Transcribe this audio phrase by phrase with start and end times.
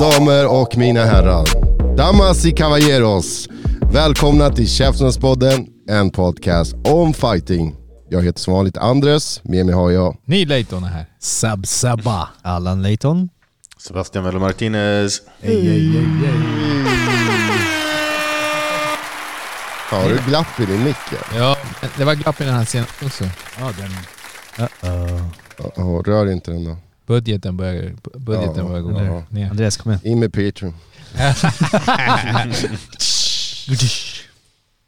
[0.00, 1.46] Damer och mina herrar,
[1.96, 3.48] damas y caballeros.
[3.92, 7.76] Välkomna till Käftsmällspodden, en podcast om fighting.
[8.08, 11.06] Jag heter som vanligt Andres, med mig har jag Ny Leighton är här.
[11.18, 12.28] Sab Sabba.
[12.42, 13.28] Allan Layton.
[13.78, 15.22] Sebastian Velo Martinez.
[15.42, 16.04] Ey, ey, ey, ey.
[19.90, 20.96] Har du glapp i din mick?
[21.36, 21.56] Ja,
[21.96, 23.24] det var glapp i den här senaste också.
[23.60, 23.90] Ja, den...
[25.76, 26.76] Ja, rör inte den då.
[27.10, 29.22] Budgeten börjar, budgeten Ja, börjar gå ja.
[29.28, 29.50] ner.
[29.50, 30.00] Andreas kom igen.
[30.06, 30.74] In med Patreon.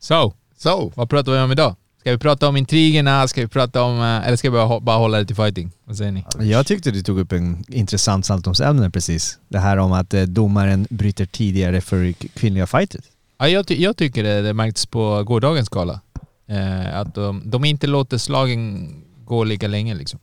[0.00, 1.76] Så, Så, vad pratar vi om idag?
[2.00, 3.28] Ska vi prata om intrigerna?
[3.28, 4.00] Ska vi prata om...
[4.00, 5.70] eh, Eller ska vi bara, hå- bara hålla det till fighting?
[5.84, 6.24] Vad säger ni?
[6.38, 9.38] Jag tyckte du tog upp en intressant saltomsämne precis.
[9.48, 13.04] Det här om att eh, domaren bryter tidigare för kvinnliga fighters.
[13.38, 16.00] Ja, jag, ty jag tycker det, det märktes på gårdagens gala.
[16.48, 18.88] Eh, att de, de inte låter slagen
[19.24, 20.20] gå lika länge liksom.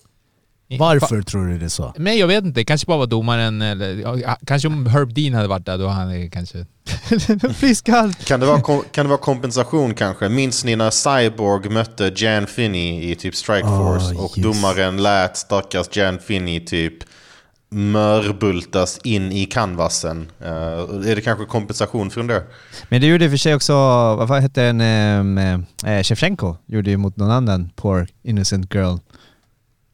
[0.78, 1.94] Varför tror du det är så?
[1.98, 4.25] Men jag vet inte, kanske bara var domaren eller...
[4.45, 6.66] Kanske om Herb Dean hade varit där då han kanske...
[7.56, 8.14] Friskall!
[8.14, 10.30] Kan det, vara, kan det vara kompensation kanske?
[10.30, 14.44] Minns ni när Cyborg mötte Jan Finney i typ Strikeforce Ah, och just.
[14.44, 16.94] domaren lät stackars Jan Finney typ
[17.72, 20.31] mörbultas in i canvasen?
[20.42, 22.44] Eh, är det kanske kompensation från det?
[22.90, 23.73] Men det gjorde i och för sig också,
[24.16, 24.81] vad hette den,
[25.38, 25.66] um,
[26.03, 28.97] Shevchenko gjorde ju mot någon annan poor innocent girl.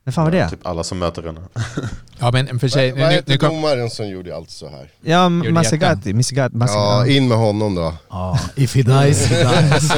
[0.06, 0.50] Vem fan var det?
[0.50, 1.40] Typ alla som möter henne.
[2.20, 2.92] Ja men för sig...
[2.92, 4.90] vad, nu, hette nu kom, domaren som gjorde allt så här?
[5.02, 6.14] Ja, Masagati.
[6.14, 6.56] Masagati.
[6.60, 7.94] Ja, in med honom då.
[8.10, 9.92] Ja, if he dies, he dies.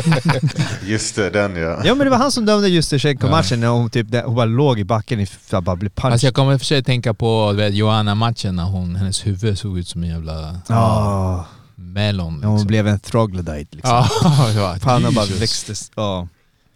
[0.85, 1.79] Just det, den ja.
[1.83, 4.79] Ja men det var han som dömde just Shevchenko-matchen när hon, typ, hon bara låg
[4.79, 6.11] i backen att bara bli punch.
[6.11, 10.03] Alltså jag kommer för sig tänka på Johanna-matchen när hon, hennes huvud såg ut som
[10.03, 11.45] en jävla Ja,
[11.75, 12.43] melon.
[12.43, 12.67] hon Liksom.
[12.67, 14.05] blev en troglodyte liksom.
[14.23, 15.41] Ja, det var Pannan bara Jesus.
[15.41, 15.91] växtes.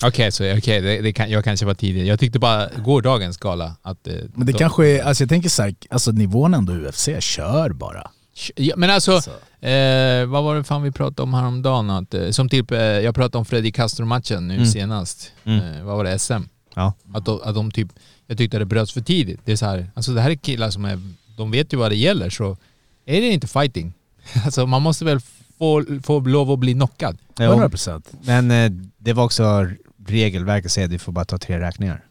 [0.04, 2.06] Okej, så okej, det, det kan, jag kanske var tidig.
[2.08, 4.08] Jag tyckte bara gårdagens gala att...
[4.08, 7.70] eh, Men det de- kanske är, alltså jag tänker såhär, alltså nivån ändå UFC, kör
[7.70, 8.12] bara.
[8.56, 9.32] Ja, men alltså, Så.
[9.68, 11.90] eh, vad var det fan vi pratade om häromdagen?
[11.90, 14.66] Att, eh, som typ, eh, jag pratade om Freddy Castro-matchen nu Mm.
[14.66, 15.32] senast.
[15.44, 15.60] Mm.
[15.78, 16.20] Eh, vad var det?
[16.20, 16.42] SM?
[16.76, 16.94] Ja.
[17.14, 17.88] Att de, att de typ,
[18.28, 19.40] jag tyckte att det bröts för tidigt.
[19.46, 21.00] Det är så här, alltså det här är killar som är,
[21.38, 22.58] de vet ju vad det gäller så
[23.06, 23.94] är det inte fighting.
[24.46, 25.20] Alltså man måste väl
[25.60, 27.18] få, få lov att bli knockad.
[27.40, 28.04] Jo, 100%.
[28.24, 29.68] men eh, det var också
[30.08, 32.06] regelverket säger att du får bara ta tre räkningar.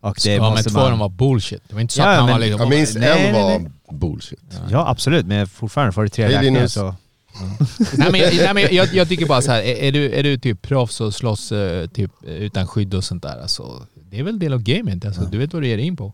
[0.00, 0.90] Och det ja men två av man...
[0.90, 1.62] dem var bullshit.
[1.68, 2.60] Det var inte så Ja, att han var liksom...
[2.60, 4.60] Jag minns Nej, en var bullshit.
[4.70, 6.94] Ja absolut, men fortfarande får du tre Hej, räkningar så...
[7.96, 10.38] nej men, nej, men jag, jag tycker bara så här, är, är, du, är du
[10.38, 14.38] typ proffs och slåss eh, typ utan skydd och sånt där, alltså, det är väl
[14.38, 15.04] del av gamet.
[15.04, 16.12] Alltså, Du vet vad du ger in på.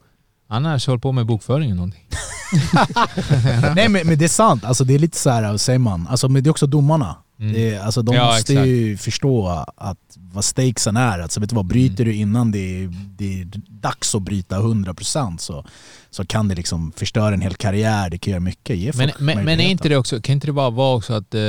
[0.48, 2.08] Annars håll på med bokföring eller någonting.
[3.74, 6.28] Nej men, men det är sant, alltså det är lite så här, säger man, alltså,
[6.28, 7.16] men det är också domarna.
[7.40, 7.52] Mm.
[7.52, 9.98] Det är, alltså, de Ja, måste ju förstå att
[10.32, 11.18] vad stakesen är.
[11.18, 15.38] Alltså, vet du vad, bryter du innan det är, det är dags att bryta 100%
[15.38, 15.64] så,
[16.10, 18.76] så kan det liksom förstöra en hel karriär, det kan göra mycket.
[18.76, 21.34] Ge Men, men, men är inte det också, kan inte det bara vara också att
[21.34, 21.40] eh,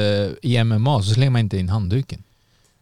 [0.42, 2.24] i MMA så slänger man inte in handduken?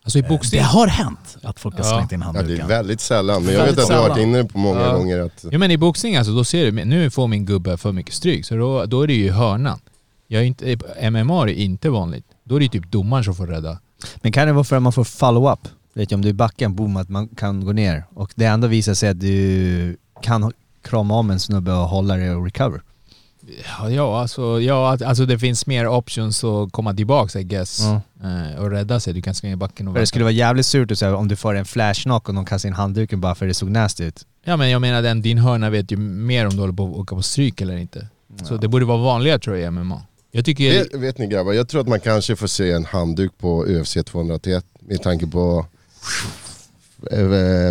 [0.04, 0.62] Alltså i Det boxning...
[0.62, 1.90] har hänt att folk har Ja.
[1.98, 2.66] slängt in Ja, det handduken.
[2.66, 4.94] är väldigt sällan, men jag vet att du har varit inne på många Ja.
[4.98, 5.46] gånger att...
[5.52, 8.46] Ja men i boxning alltså, då ser du, nu får min gubbe för mycket stryk,
[8.46, 9.80] så då, då är det ju hörnan.
[10.28, 10.78] Jag är inte,
[11.12, 12.26] MMA är det inte vanligt.
[12.52, 13.80] Då är det typ domaren som får rädda.
[14.22, 15.60] Men kan det vara för att man får follow-up?
[15.94, 18.04] Vet du, om du är backen, boom, att man kan gå ner.
[18.14, 20.52] Och det ändå visar sig att du kan
[20.84, 22.82] krama om en snubbe och hålla dig och recover.
[23.80, 27.80] Ja, ja, alltså, ja att- alltså det finns mer options att komma tillbaka I guess.
[27.82, 28.02] Ja.
[28.30, 29.14] Eh, och rädda sig.
[29.14, 31.28] Du kan springa i backen och För det skulle vara jävligt surt att säga om
[31.28, 34.04] du får en flash knock och någon kastar in handduken bara för det såg nasty
[34.04, 34.26] ut.
[34.44, 36.96] Ja men jag menar den, din hörna vet ju mer om du håller på att
[36.96, 38.08] åka på stryk eller inte.
[38.44, 40.02] Så det borde vara vanligare tror jag i MMA.
[40.32, 40.70] Jag tycker...
[40.72, 43.98] Vet, vet ni grabbar, jag tror att man kanske får se en handduk på UFC
[44.06, 45.66] 281 med tanke på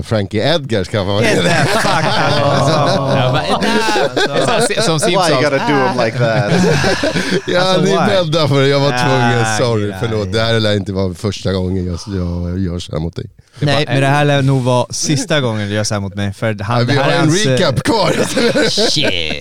[0.03, 5.43] Frankie Edgar ska vara Get that fuck Ja, men- Alltså, Som Why you Simpsons.
[5.43, 6.53] gotta do them like that?
[7.47, 8.69] Ja, Alltså, ni bäddar för det.
[8.69, 9.47] Jag var tvungen.
[9.59, 9.97] Sorry, nej.
[10.01, 10.33] förlåt.
[10.33, 13.27] Det här lär inte vara första gången jag, jag gör så här mot dig.
[13.63, 16.33] Nej, men det här lär nog vara sista gången du gör så här mot mig.
[16.33, 18.13] För han, vi här har en hans, eh, recap kvar.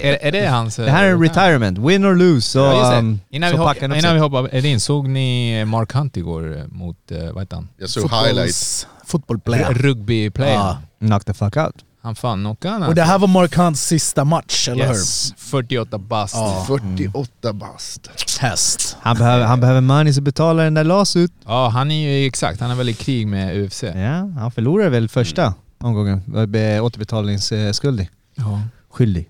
[0.03, 0.79] Är, är det hans...
[0.79, 2.41] eh, Det här är en retirement, win or lose.
[2.49, 6.17] Så, Ja, um, Innan, så vi, hopp, innan vi hoppar Edin, såg ni Mark Hunt
[6.17, 7.67] igår eh, mot, eh, vad heter han?
[7.79, 8.87] Jag såg highlights.
[9.09, 9.73] Fotbollsplayer.
[9.73, 10.53] Rugbyplayer.
[10.53, 10.77] Ja.
[10.99, 11.75] Knock the fuck out.
[12.01, 12.83] Han fan knockade han.
[12.83, 15.33] Och det här var Mark Hunts sista match, eller yes.
[15.37, 16.35] 48 bast.
[16.35, 16.63] Ja.
[16.67, 18.09] 48 bast.
[18.41, 18.41] hur?
[18.49, 18.97] Häst.
[19.01, 21.31] Han behöver, han behöver money så betalar den där LAS ut.
[21.45, 23.83] Ja, han är ju exakt, han är väl i krig med UFC.
[23.83, 26.21] Ja, han förlorade väl första omgången.
[26.27, 28.09] Var be- Återbetalningsskyldig.
[28.35, 28.61] Ja.
[28.91, 29.29] Skyldig.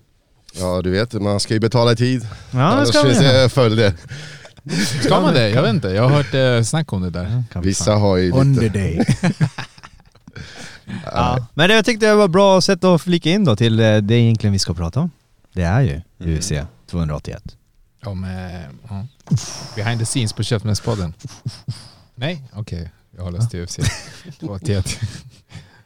[0.60, 2.26] Ja du vet, man ska ju betala i tid.
[2.50, 3.92] Ja, det Annars ska man finns det följder.
[5.04, 5.50] Ska man det?
[5.50, 7.44] Jag vet inte, jag har hört eh, snack om det där.
[7.62, 8.00] Vissa fan.
[8.00, 8.78] har ju Under lite...
[8.78, 9.06] dig.
[11.04, 11.46] Ja.
[11.54, 14.14] Men det jag tyckte det var bra sätt att flika in då till eh, det
[14.14, 15.10] egentligen vi ska prata om.
[15.52, 16.00] Det är ju
[16.38, 16.52] UFC
[16.86, 17.56] 281.
[18.02, 19.06] Ja, med, ja.
[19.76, 21.14] Behind the scenes på Köpmässpodden.
[22.14, 22.90] Nej, okej.
[23.16, 23.76] Jag har läst UFC.
[24.40, 25.00] 281.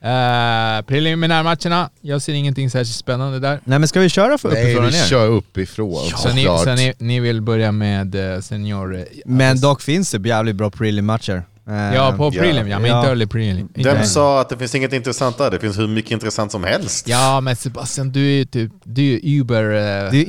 [0.04, 1.90] Uh, preliminärmatcherna.
[2.00, 3.60] Jag ser ingenting särskilt spännande där.
[3.64, 5.04] Nej men ska vi köra för Nej, uppifrån och vi ner?
[5.04, 8.96] kör uppifrån Så, ni, så ni, ni vill börja med uh, senior...
[8.96, 11.42] eh, Men dock finns det jävligt bra prelim-matcher.
[11.68, 12.42] Eh, Ja, på Ja.
[12.42, 12.98] prelim ja, men Ja.
[12.98, 13.68] inte early prelim.
[13.74, 15.50] Vem sa att det finns inget intressant där?
[15.50, 17.08] Det finns hur mycket intressant som helst.
[17.08, 18.72] Ja, men Sebastian, du är ju typ...
[18.84, 19.64] Du är ju Uber...
[19.64, 20.24] eh, Det är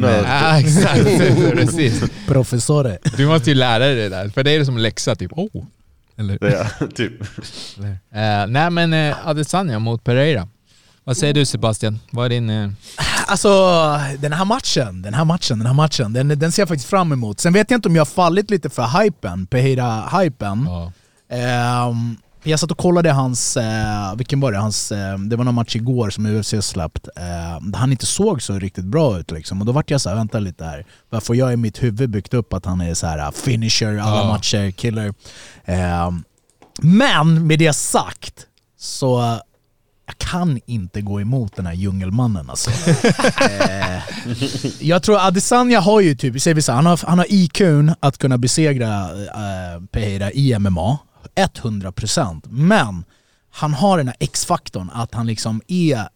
[0.00, 0.22] Nej.
[0.22, 0.24] med.
[0.42, 1.04] Ja, exakt.
[1.52, 2.02] Precis.
[2.26, 2.98] Professore.
[3.16, 5.32] Du måste ju lära dig det där, för det är som läxa typ.
[5.32, 5.64] Oh.
[6.18, 6.38] Eller?
[6.40, 7.20] Ja, typ.
[8.12, 10.48] Eh, nej men uh, Adesanya mot Pereira.
[11.04, 11.98] Vad säger du Sebastian?
[12.10, 12.50] Vad är din...
[12.50, 12.70] eh,
[13.28, 13.48] Alltså
[14.18, 17.12] den här matchen, den här matchen, den här matchen, den, den ser jag faktiskt fram
[17.12, 17.40] emot.
[17.40, 20.64] Sen vet jag inte om jag har fallit lite för hypen, Pereira-hypen.
[20.68, 20.92] ja.
[21.36, 22.16] Ehm,
[22.50, 24.58] jag satt och kollade hans, eh, vilken var det?
[24.58, 28.58] Hans, eh, det var någon match igår som UFC släppt, eh, han inte såg så
[28.58, 29.60] riktigt bra ut liksom.
[29.60, 30.86] Och då vart jag så här, vänta lite här.
[31.10, 34.28] Varför jag i mitt huvud byggt upp att han är så här finisher, alla Ja.
[34.28, 35.14] matcher, killer.
[35.64, 36.24] Ehm,
[36.82, 38.46] men med det sagt,
[38.78, 39.40] så
[40.08, 42.70] jag kan inte gå emot den här djungelmannen alltså.
[43.70, 44.02] eh,
[44.80, 48.18] jag tror Adesanya har ju typ, säger vi så han har, han har IQn att
[48.18, 50.98] kunna besegra eh, Pereira i MMA,
[51.34, 52.42] 100%.
[52.48, 53.04] Men
[53.50, 56.08] han har den här X-faktorn att han liksom är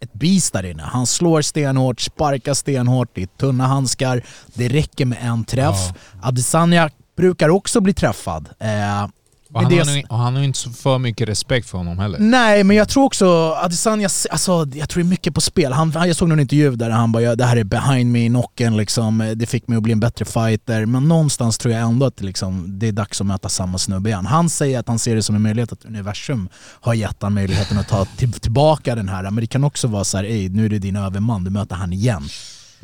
[0.00, 0.82] ett beast där inne.
[0.82, 4.22] Han slår stenhårt, sparkar stenhårt, det är tunna handskar,
[4.54, 5.76] det räcker med en träff.
[6.22, 8.48] Adesanya brukar också bli träffad.
[8.58, 9.06] Eh,
[9.54, 11.78] Och han, det- har, nog- och han har ju inte så för mycket respekt för
[11.78, 12.18] honom heller.
[12.18, 13.26] Nej, men jag tror också
[13.62, 15.72] Adesanya, alltså, jag tror det är mycket på spel.
[15.72, 18.28] Han, jag såg någon intervju där han bara ja, det här är behind me i
[18.28, 19.32] knocken, liksom.
[19.36, 20.86] det fick mig att bli en bättre fighter.
[20.86, 24.26] Men någonstans tror jag ändå att liksom, det är dags att möta samma snubbe igen.
[24.26, 26.48] Han säger att han ser det som en möjlighet att universum
[26.80, 29.22] har gett han möjligheten att ta till, tillbaka den här.
[29.22, 31.92] Men det kan också vara så här, nu är det din överman, du möter han
[31.92, 32.22] igen.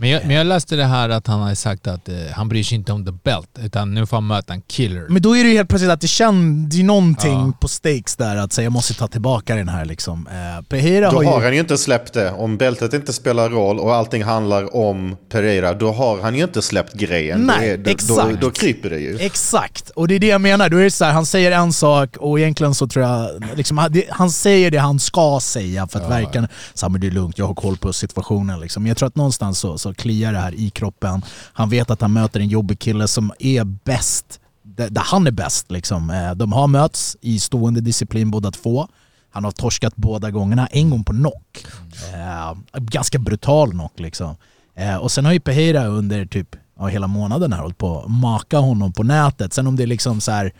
[0.00, 2.62] Men jag, men jag läste det här att han har sagt att eh, han bryr
[2.65, 5.06] sig inte om the belt, utan nu får han möta en killer.
[5.09, 7.53] Men då är det ju helt plötsligt att det känns, det är någonting Ja.
[7.61, 10.27] på stakes där att säga jag måste ta tillbaka den här liksom.
[10.27, 11.29] Eh, Pereira Då har ju...
[11.29, 12.31] har han ju inte släppt det.
[12.33, 16.62] Om bältet inte spelar roll och allting handlar om Pereira, då har han ju inte
[16.62, 17.41] släppt grejen.
[17.47, 18.41] Nej, då, är, då, då, exakt.
[18.41, 19.19] då kryper det ju.
[19.19, 20.69] Exakt, och det är det jag menar.
[20.69, 23.45] Då är det så här, han säger en sak och egentligen så tror jag...
[23.56, 26.49] Liksom, han- det- han säger det han ska säga för att verka...
[26.75, 28.61] Så här, men det är lugnt, jag har koll på situationen.
[28.61, 28.87] Liksom.
[28.87, 31.23] Jag tror att någonstans så, så kliar det här i kroppen.
[31.52, 35.70] Han vet att han möter en jobbig kille som är bäst, där, han är bäst.
[35.70, 36.11] Liksom.
[36.11, 38.88] Eh, de har mötts i stående disciplin båda två.
[39.31, 41.67] Han har torskat båda gångerna, en gång på knock.
[42.14, 44.37] Eh, ganska brutal knock liksom.
[44.75, 48.11] Eh, och sen har ju Pereira under typ ja, hela månaden här hållit på att
[48.11, 49.52] maka honom på nätet.
[49.52, 50.52] Sen om det är liksom så här...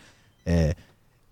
[0.45, 0.75] Eh,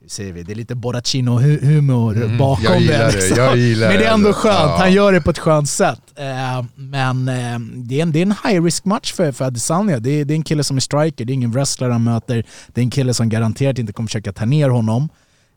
[0.08, 3.06] säger vi, det är lite Borracino-humor bakom jag gillar det.
[3.10, 3.38] det, liksom.
[3.44, 4.38] jag gillar Men det är det ändå ändå.
[4.38, 4.76] skönt, Ja.
[4.78, 6.00] han gör det på ett skönt sätt.
[6.16, 9.98] Eh, men eh, det, är en, det är en high risk match för, för Adesanya.
[10.00, 12.44] Det är, det är en kille som är striker, det är ingen wrestler han möter.
[12.68, 15.08] Det är en kille som garanterat inte kommer försöka ta ner honom.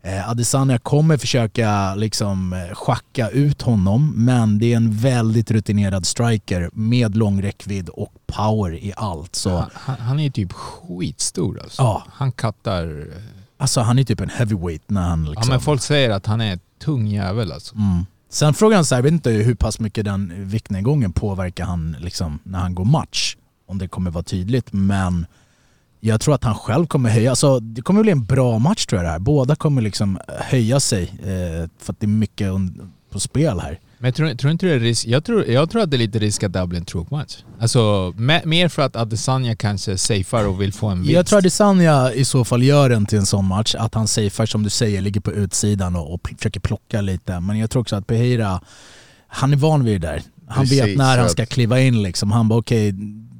[0.03, 6.05] Eh, Adesanya kommer försöka liksom eh, schacka ut honom, men det är en väldigt rutinerad
[6.05, 9.35] striker med lång räckvidd och power i allt.
[9.35, 11.81] Så, Han, han, han är typ skitstor alltså.
[11.81, 12.03] Ja.
[12.13, 13.05] Han kattar...
[13.59, 15.49] alltså han är typ en heavyweight när han Ja liksom...
[15.49, 17.75] men folk säger att han är en tung jävel alltså.
[17.75, 18.05] Mm.
[18.29, 22.39] Sen frågan så här, jag vet inte hur pass mycket den viktnedgången påverkar han liksom,
[22.43, 23.35] när han går match.
[23.67, 25.25] Om det kommer vara tydligt, men
[25.99, 27.29] jag tror att han själv kommer höja.
[27.29, 29.19] Alltså, det kommer bli en bra match tror jag det här.
[29.19, 32.51] Båda kommer liksom höja sig eh, för att det är mycket
[33.11, 33.79] på spel här.
[34.01, 35.07] Men jag tror, tror inte det är risk...
[35.07, 37.37] Jag tror, jag tror att det är lite risk att det här blir en tråkmatch.
[37.59, 41.13] Alltså me, mer för att Adesanya kanske safear och vill få en vinst.
[41.13, 44.07] Jag tror att Adesanya i så fall gör den till en sån match, att han
[44.07, 47.39] safear som du säger, ligger på utsidan och, och försöker plocka lite.
[47.39, 48.61] Men jag tror också att Pereira,
[49.27, 50.21] han är van vid det där.
[50.47, 52.31] Han Precis, vet när han ska kliva in liksom.
[52.31, 52.91] Han bara okej,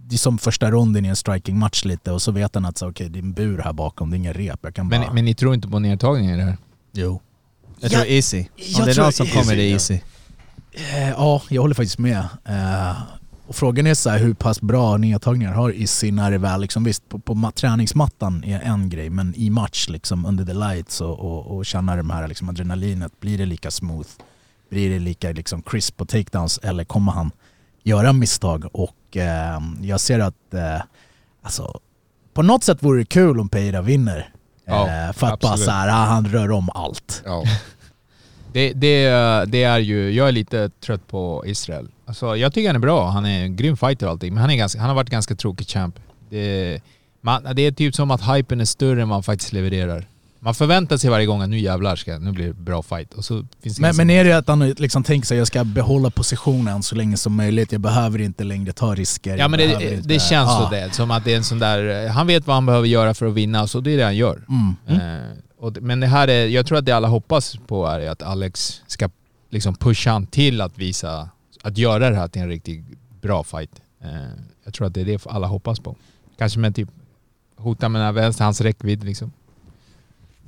[0.08, 2.89] det är som första ronden i en striking-match lite och så vet han att så,
[2.89, 4.60] okej, det är en bur här bakom, det är ingen rep.
[4.62, 5.00] Jag kan bara...
[5.00, 6.58] men, men ni tror inte på nedtagningen i det här?
[6.94, 7.22] Jo.
[7.80, 8.39] Jag Ja, tror easy.
[8.39, 10.06] Om jag det är tror någon som kommer, det är easy, easy.
[10.80, 12.28] Eh, Ja, jag håller faktiskt med.
[12.46, 13.02] Eh,
[13.48, 16.84] och frågan är så här, hur pass bra nedtagningar har Izzy när det väl, liksom,
[16.84, 21.02] visst på, på ma- träningsmattan är en grej, men i match liksom under the lights
[21.02, 24.08] och, och, och känna det här liksom, adrenalinet, blir det lika smooth?
[24.70, 27.32] Blir det lika liksom, crisp på takedowns eller kommer han
[27.84, 28.66] göra misstag?
[28.72, 30.82] Och eh, jag ser att eh,
[31.44, 31.80] alltså,
[32.34, 34.30] på något sätt vore det kul om Pereira vinner.
[34.66, 35.66] Ja, eh, för att bara absolut.
[35.66, 37.22] så här, ah, han rör om allt.
[37.26, 37.44] Ja.
[38.53, 39.10] Det, det,
[39.48, 41.88] det är ju, jag är lite trött på Israel.
[42.06, 44.50] Alltså, jag tycker han är bra, han är en grym fighter och allting, men han,
[44.51, 45.96] är ganska, han har varit ganska tråkig champ.
[46.29, 46.79] Det,
[47.22, 50.08] man, det är typ som att hypen är större än man faktiskt levererar.
[50.41, 53.25] Man förväntar sig varje gång att nu jävlar ska nu blir det bra fight och
[53.25, 56.10] så finns det Men, men är det att han liksom tänker sig jag ska behålla
[56.10, 59.38] positionen så länge som möjligt, jag behöver inte längre ta risker.
[59.38, 60.68] Ja men behöver det, inte- det känns Ja.
[60.70, 63.13] så det, som att det är en sån där, han vet vad han behöver göra
[63.13, 64.41] för att vinna så det är det han gör.
[64.50, 64.75] Mm.
[65.01, 65.24] Eh,
[65.60, 68.24] och, det- men det här är, jag tror att det alla hoppas på är att
[68.24, 69.10] Alex ska
[69.50, 71.30] liksom pusha han till att visa,
[71.63, 72.84] att göra det här till en riktigt
[73.22, 73.82] bra fight.
[74.04, 74.10] Eh,
[74.63, 75.96] jag tror att det är det alla hoppas på.
[76.38, 76.89] Kanske med typ
[77.58, 79.32] hota med den här vänster, hans räckvidd liksom.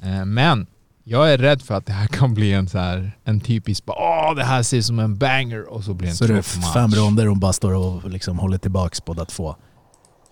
[0.01, 0.68] Eh, men
[1.03, 3.98] jag är rädd för att det här kan bli en så här, en typisk bara,
[4.30, 6.34] åh det här ser ut som en banger och så blir det en Så det
[6.38, 9.56] är fem ronder och bara står och liksom håller tillbaks båda två.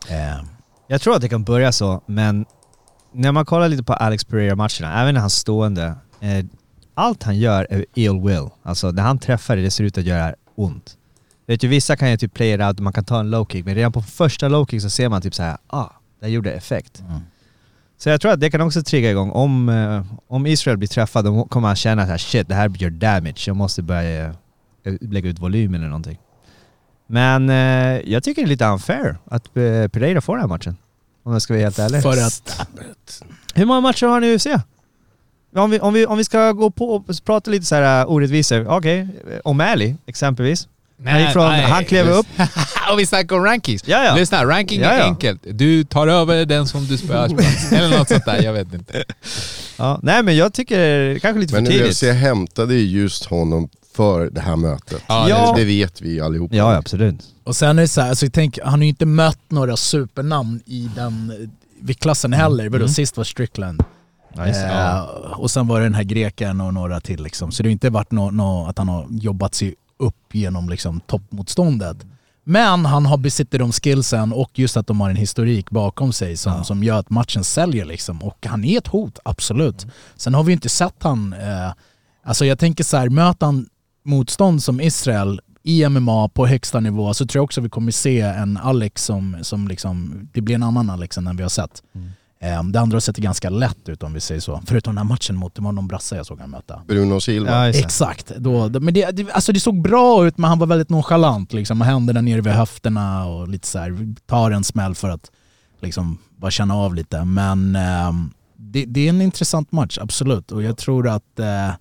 [0.10, 0.44] Eh,
[0.88, 2.46] Jag tror att det kan börja så, men
[3.12, 6.46] när man kollar lite på Alex Pereira-matcherna, även när han står eh,
[6.94, 8.50] allt han gör är ill will.
[8.64, 10.98] Alltså när han träffar det, det ser ut att göra ont.
[11.48, 13.66] Vet du, vissa kan ju typ play it out, man kan ta en low kick,
[13.66, 15.90] men redan på första low kick så ser man typ så här, ah,
[16.20, 17.00] det gjorde effekt.
[17.00, 17.22] Mm.
[17.98, 19.32] Så jag tror att det kan också trigga igång.
[19.32, 22.90] Om, eh, om Israel blir träffad, då kommer han känna att shit, det här gör
[22.90, 24.26] damage, jag måste börja
[24.84, 26.20] eh, lägga ut volym eller någonting.
[27.08, 30.78] Men eh, jag tycker det är lite unfair att eh, Pereira får den här matchen.
[31.30, 32.02] Om jag ska vara helt ärlig.
[32.02, 32.60] för att...
[33.54, 34.48] Hur många matcher har han i UFC?
[35.56, 38.12] Om vi, om vi, om vi ska gå på och prata lite så här uh,
[38.12, 38.68] orättvisor.
[38.68, 39.40] Okej, okay.
[39.40, 40.68] O'Malley exempelvis.
[41.06, 42.28] Han gick från, han klev upp.
[42.92, 43.84] och vi snackar om rankings.
[43.86, 44.16] Ja, ja.
[44.16, 45.04] Lyssna, ranking Ja, är ja.
[45.04, 45.42] enkelt.
[45.44, 47.26] Du tar över den som du spöar.
[47.74, 49.04] Eller något sånt där, jag vet inte.
[49.78, 51.92] Ja, nej men jag tycker kanske lite Men för tidigt.
[51.92, 53.70] UFC hämtade ju just honom
[54.00, 55.04] för det här mötet.
[55.08, 55.52] Ja, Ja.
[55.52, 56.56] Det, det vet vi allihopa.
[56.56, 57.16] Ja, absolut.
[57.44, 60.62] Och sen är det så här, alltså, tänk, han har ju inte mött några supernamn
[60.66, 61.50] i den
[61.82, 62.70] viktklassen heller.
[62.70, 63.84] Vadå, sist var Strickland.
[64.34, 64.66] Ja, det.
[64.66, 65.02] Eh,
[65.40, 67.52] och sen var det den här greken och några till liksom.
[67.52, 71.00] Så det har inte varit nå nå att han har jobbat sig upp genom liksom,
[71.00, 71.98] toppmotståndet.
[72.44, 76.38] Men han har besitter de skillsen och just att de har en historik bakom sig
[76.38, 78.24] som, som gör att matchen säljer liksom.
[78.24, 79.88] Och han är ett hot, absolut.
[80.16, 81.34] Sen har vi inte sett han...
[81.34, 81.72] Eh,
[82.24, 83.66] alltså jag tänker så här, möter han
[84.04, 88.22] motstånd som Israel i MMA på högsta nivå så tror jag också vi kommer se
[88.22, 91.84] en Alex som, som liksom, det blir en annan Alex än den vi har sett.
[92.42, 94.62] Eh, Det andra har sett ganska lätt ut om vi säger så.
[94.66, 96.82] Förutom den här matchen mot, det var någon brasse jag såg han möta.
[96.88, 97.68] Bruno Silva.
[97.68, 97.80] Ja.
[97.80, 98.32] Exakt.
[98.38, 101.54] Då, men det, det, alltså det såg bra ut men han var väldigt nonchalant.
[101.54, 105.32] Liksom, händerna nere vid höfterna och lite så här, tar en smäll för att
[105.82, 107.26] liksom, bara känna av lite.
[107.26, 110.52] Men ehm, det, det är en intressant match, absolut.
[110.52, 111.72] Och jag tror att eh,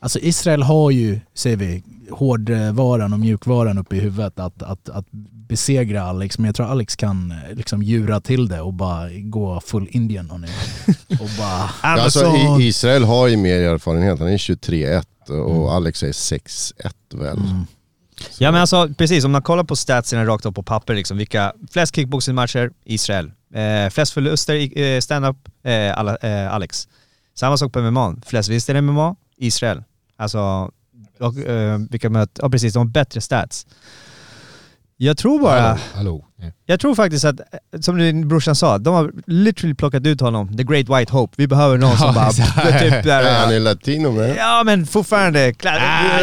[0.00, 5.06] alltså Israel har ju, säger vi, hårdvaran och mjukvaran uppe i huvudet att, att, att
[5.48, 6.38] besegra Alex.
[6.38, 10.30] Men jag tror Alex kan eh, liksom djura till det och bara gå full Indian.
[10.30, 10.48] hörni.
[11.20, 11.70] Och bara...
[11.80, 16.72] Alltså, Israel har ju mer erfarenhet, han är 23-1 och Alex är 6-1
[17.10, 17.38] väl.
[17.38, 17.66] Mm.
[18.38, 21.52] Ja men alltså precis, om man kollar på statsen rakt upp på papper liksom, vilka
[21.70, 22.70] flest kickboxingmatcher?
[22.84, 23.32] Israel.
[23.54, 25.36] Eh, flest förluster i eh, stand-up?
[25.64, 26.88] Eh, eh, Alex.
[27.34, 28.16] Samma sak på MMA.
[28.26, 29.16] Flest vinster i MMA?
[29.36, 29.82] Israel.
[30.20, 30.70] Alltså,
[31.20, 33.66] och, eh, vilka möter, ja precis, de har bättre stats.
[34.96, 35.60] Jag tror bara...
[35.60, 36.26] Hallå, hallå.
[36.40, 36.46] Ja.
[36.66, 40.56] Jag tror faktiskt att, eh, som din brorsan sa, de har literally plockat ut honom,
[40.56, 41.34] the great white hope.
[41.36, 42.78] Vi behöver någon som Ja, bara...
[42.78, 44.36] typ där, Nej, han är latino med.
[44.36, 45.54] Ja men fortfarande...
[45.64, 46.18] Ah,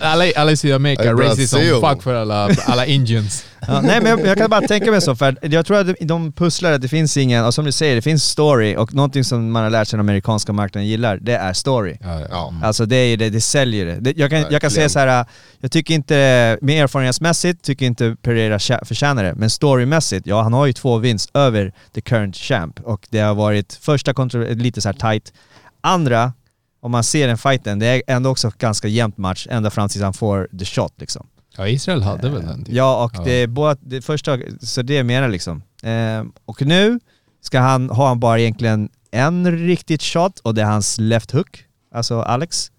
[0.00, 3.44] Alla, alla i Sydamerika, racist som fuck för alla, alla indians.
[3.68, 6.32] Ja, nej men jag, jag kan bara tänka mig så, för jag tror att de
[6.32, 9.52] pusslar att det finns ingen, och som du säger, det finns story och någonting som
[9.52, 11.96] man har lärt sig den amerikanska marknaden gillar, det är story.
[12.00, 12.26] Ja, ja.
[12.30, 12.54] Ja.
[12.66, 14.12] Alltså det är det, det säljer det.
[14.16, 15.26] jag, kan, jag kan säga så här.
[15.60, 16.14] jag tycker inte,
[16.62, 21.30] med erfarenhetsmässigt, tycker inte Pereira förtjänar det, men storymässigt, ja han har ju två vinst
[21.34, 25.32] över the current champ och det har varit första kontro- lite så här tight.
[25.80, 26.32] Andra,
[26.80, 30.02] om man ser den fighten, det är ändå också ganska jämnt match ända fram tills
[30.02, 31.26] han får the shot liksom.
[31.56, 32.64] ja, Israel hade väl den.
[32.64, 32.74] Typ.
[32.74, 33.24] Ja, och Ja.
[33.24, 35.62] det är båda, det första, så det jag menar liksom.
[35.82, 37.00] Eh, och nu
[37.40, 41.64] ska han, har han bara egentligen en riktigt shot och det är hans left hook,
[41.94, 42.70] alltså Alex.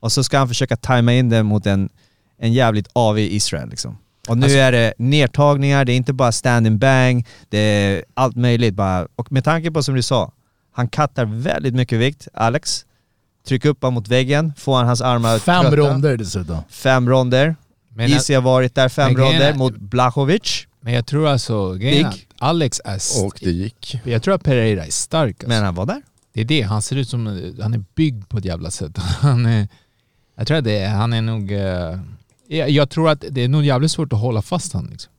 [0.00, 1.88] Och så ska han försöka tajma in den mot en,
[2.38, 3.98] en jävligt AV Israel liksom.
[4.28, 8.04] Och nu Alltså- är det nedtagningar, det är inte bara stand and bang, det är
[8.14, 9.08] allt möjligt bara.
[9.16, 10.32] Och med tanke på som du sa,
[10.72, 12.84] han kattar väldigt mycket vikt, Alex.
[13.48, 15.76] trycka upp honom mot väggen, få han hans armar Fem trötta.
[15.76, 16.58] ronder dessutom.
[16.68, 17.56] Fem ronder.
[17.94, 20.66] Men, Easy har varit där fem ronder mot Blahovic.
[20.80, 23.24] men jag tror alltså, grejen Alex är...
[23.26, 24.00] Och det gick.
[24.04, 25.48] Jag tror att Pereira är stark alltså.
[25.48, 26.02] Men han var där.
[26.32, 28.98] Det är det, han ser ut som, han är byggd på ett jävla sätt.
[29.20, 29.68] Han är,
[30.38, 31.52] jag tror att det är, han är nog...
[31.52, 31.98] eh,
[32.48, 35.12] jag, jag tror att det är nog jävligt svårt att hålla fast han liksom.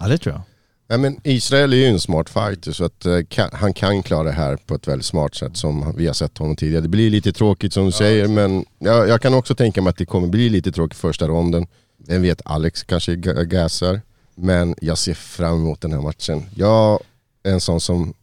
[0.00, 0.42] Ja det tror jag.
[0.88, 4.22] Ja, men Israel är ju en smart fighter så att eh, kan, han kan klara
[4.22, 6.80] det här på ett väldigt smart sätt som vi har sett honom tidigare.
[6.82, 9.96] Det blir lite tråkigt som du säger men jag, jag kan också tänka mig att
[9.96, 11.66] det kommer bli lite tråkigt första ronden.
[12.06, 14.00] Vem vet, Alex kanske ga- gasar.
[14.34, 16.42] Men jag ser fram emot den här matchen.
[16.56, 17.00] Jag
[17.42, 18.14] är en sån som,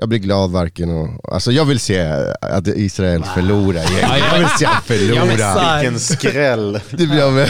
[0.00, 2.00] jag blir glad varken och, alltså jag vill se
[2.40, 3.82] att Israel förlorar.
[4.02, 5.80] Jag vill se han förlora.
[5.80, 6.80] Vilken skräll.
[6.90, 7.48] Det blir jag med.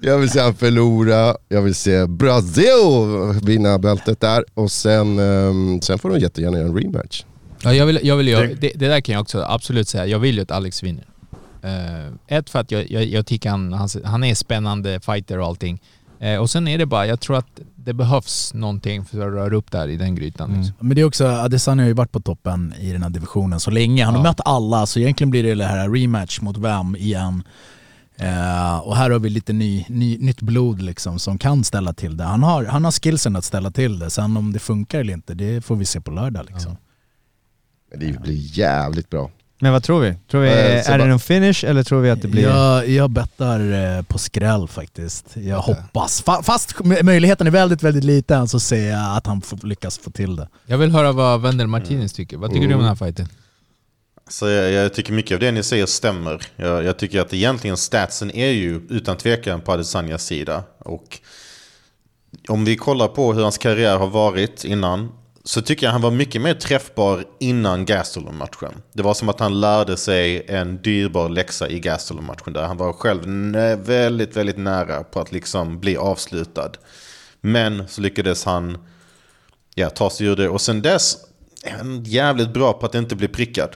[0.00, 2.72] Jag vill se han förlora, jag vill se Brasil
[3.42, 7.24] vinna bältet där och sen, ehm, sen får de jättegärna göra en rematch.
[7.62, 10.18] Ja, jag vill, jag vill göra, det, det där kan jag också absolut säga, jag
[10.18, 11.04] vill ju att Alex vinner.
[11.62, 15.46] Eh, ett för att jag, jag, jag tycker han, han, han är spännande fighter och
[15.46, 15.80] allting.
[16.20, 19.56] Eh, och sen är det bara, jag tror att det behövs någonting för att röra
[19.56, 20.48] upp där i den grytan.
[20.48, 20.60] Mm.
[20.60, 20.76] Liksom.
[20.80, 23.70] Men det är också, Adesanya har ju varit på toppen i den här divisionen så
[23.70, 24.04] länge.
[24.04, 27.42] Han har mött alla, så egentligen blir det det här rematch mot vem igen.
[28.16, 32.16] Eh, och här har vi lite ny, ny, nytt blod liksom som kan ställa till
[32.16, 32.24] det.
[32.24, 34.10] Han har, han har skillsen att ställa till det.
[34.10, 36.76] Sen om det funkar eller inte, det får vi se på lördag liksom.
[37.90, 39.30] Men Det blir jävligt bra.
[39.58, 40.14] Men vad tror vi?
[40.30, 42.42] Tror vi Eh, är det någon finish eller tror vi att det blir...
[42.42, 45.26] Jag, jag bettar eh, på skräll faktiskt.
[45.36, 46.24] Jag hoppas.
[46.24, 50.10] Fa- Fast möjligheten är väldigt, väldigt liten så ser jag att han får, lyckas få
[50.10, 50.48] till det.
[50.66, 52.36] Jag vill höra vad Wendel Martinez tycker.
[52.36, 53.28] Vad tycker du om den här fighten?
[54.28, 56.42] Så jag, jag tycker mycket av det ni säger stämmer.
[56.56, 60.62] Jag, jag tycker att egentligen statsen är ju utan tvekan på Adesanyas sida.
[60.78, 61.18] Och
[62.48, 65.08] om vi kollar på hur hans karriär har varit innan
[65.46, 68.82] så tycker jag han var mycket mer träffbar innan Gastelum-matchen.
[68.92, 72.92] Det var som att han lärde sig en dyrbar läxa i Gastelum-matchen där han var
[72.92, 73.22] själv
[73.86, 76.70] väldigt, väldigt nära på att liksom bli avslutad.
[77.40, 78.78] Men så lyckades han
[79.74, 81.16] ja, ta sig ur det och sen dess
[81.62, 83.70] är han jävligt bra på att inte bli prickad.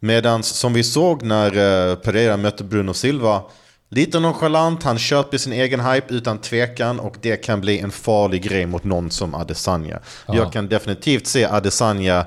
[0.00, 1.46] Medan som vi såg när
[1.90, 3.42] eh, Pereira mötte Bruno Silva,
[3.88, 8.42] lite nonchalant, han köper sin egen hype utan tvekan och det kan bli en farlig
[8.42, 10.00] grej mot någon som Adesanya.
[10.26, 12.26] Jag kan definitivt se Adesanya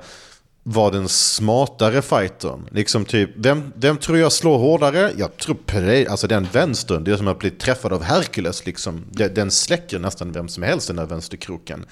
[0.64, 2.68] vara den smartare fightern.
[2.72, 5.12] Liksom typ, vem, vem tror jag slår hårdare?
[5.18, 9.06] Jag tror Pereira, alltså den vänstern, det är som att bli träffad av Hercules liksom.
[9.12, 11.86] Den, släcker nästan vem som helst den där vänsterkroken.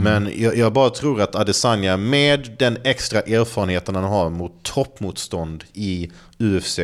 [0.00, 5.64] Men jag, jag bara tror att Adesanya med den extra erfarenheten han har mot toppmotstånd
[5.72, 6.78] i UFC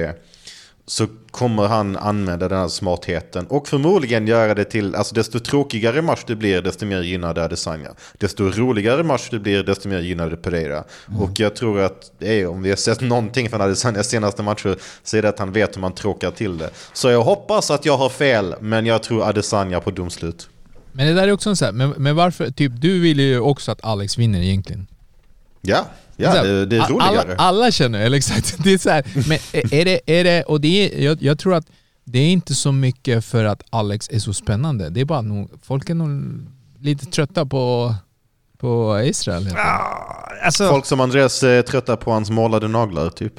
[0.86, 6.02] så kommer han använda den här smartheten och förmodligen göra det till, alltså desto tråkigare
[6.02, 7.90] match det blir desto mer gynnade Adesanya.
[8.18, 10.84] Desto roligare match det blir desto mer gynnade Pereira.
[11.18, 14.76] Och jag tror att, det är, om vi har sett någonting från Adesanyas senaste matcher
[15.02, 16.70] så är det att han vet hur man tråkar till det.
[16.92, 20.48] Så jag hoppas att jag har fel, men jag tror Adesanya på domslut.
[20.92, 23.40] Men det där är också en sån här, men, men varför, typ du vill ju
[23.40, 24.86] också att Alex vinner egentligen.
[25.60, 25.86] Ja,
[26.22, 27.20] ja här, det, det är roligare.
[27.20, 28.56] Alla, alla känner, eller exakt.
[28.64, 29.38] Det är så här, men
[29.80, 31.66] är det, är det, och det är, jag, jag tror att
[32.04, 34.90] det är inte så mycket för att Alex är så spännande.
[34.90, 36.40] Det är bara nog, folk är nog
[36.80, 37.94] lite trötta på,
[38.58, 39.46] på Israel.
[39.46, 39.58] enkelt.
[40.44, 43.32] Alltså, Folk som Andreas är trötta på hans målade naglar typ.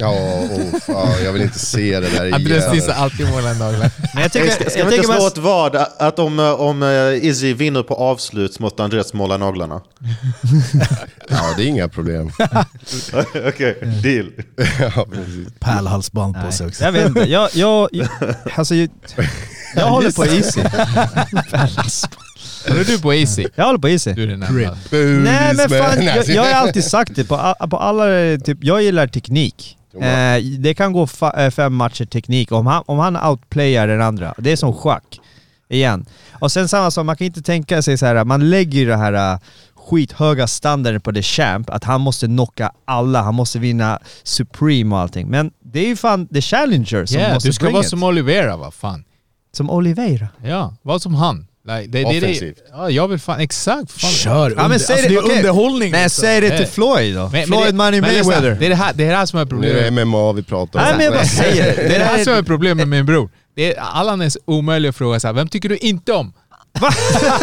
[0.00, 2.74] Ja, oh, fan, jag vill inte se det där Andreas igen.
[2.74, 3.90] tissar alltid målen naglar.
[4.14, 6.38] men jag tycker, Ska, ska jag vi inte tycker slå man, ett vad att om,
[6.38, 9.80] eh, om eh, Izzy vinner på avslut så måste Andreas måla naglarna?
[11.30, 12.30] Ja, det är inga problem.
[13.48, 14.30] Okej, deal.
[14.80, 15.06] Ja.
[15.60, 16.84] Pärlhalsband på sig också.
[16.84, 18.08] jag vet inte, jag, jag, jag,
[18.56, 18.90] alltså, jag,
[19.76, 20.60] jag håller på easy.
[22.68, 23.46] Håller du på Easy?
[23.54, 24.12] Jag håller på easy.
[24.12, 24.76] Du är den enda.
[24.90, 28.04] Nej men fan, jag, jag har alltid sagt det på, på alla,
[28.44, 29.77] typ, jag gillar teknik.
[29.94, 34.34] Eh, det kan gå eh, fem matcher teknik om han, om han outplayar den andra.
[34.38, 35.20] Det är som schack.
[35.68, 36.06] Igen.
[36.40, 38.24] Och sen samma sak, man kan inte tänka sig så här.
[38.24, 39.38] man lägger ju det här eh,
[39.74, 45.00] skithöga standarden på The Champ, att han måste knocka alla, han måste vinna Supreme och
[45.00, 45.28] allting.
[45.28, 47.88] Men det är ju fan The Challenger som Yeah, måste du ska vara it.
[47.88, 49.04] som Oliveira va fan.
[49.52, 50.28] som Oliveira.
[50.44, 51.47] Ja, var som han.
[51.76, 52.58] Like, det, det, det, Offensivt.
[52.72, 53.92] ja, jag vill fan, exakt.
[53.92, 54.10] Fan.
[54.10, 54.54] Kör!
[54.56, 55.36] Ja, men säg alltså, det, det är okej.
[55.36, 55.92] underhållning.
[55.92, 56.22] Nej, liksom.
[56.22, 56.66] säg det till.
[56.66, 57.28] Floyd då.
[57.32, 58.56] Men- Floyd det- Money men lyssna, Mayweather.
[58.60, 59.84] Det är det här, det är det här som är Nu är problemet.
[59.96, 60.84] det MMA vi pratar om.
[60.84, 61.82] Nej men jag bara säger det.
[61.88, 63.30] Det är det här som är problemet med min bror.
[63.56, 66.32] Det är, Allan är omöjlig att fråga så här, vem tycker du inte om?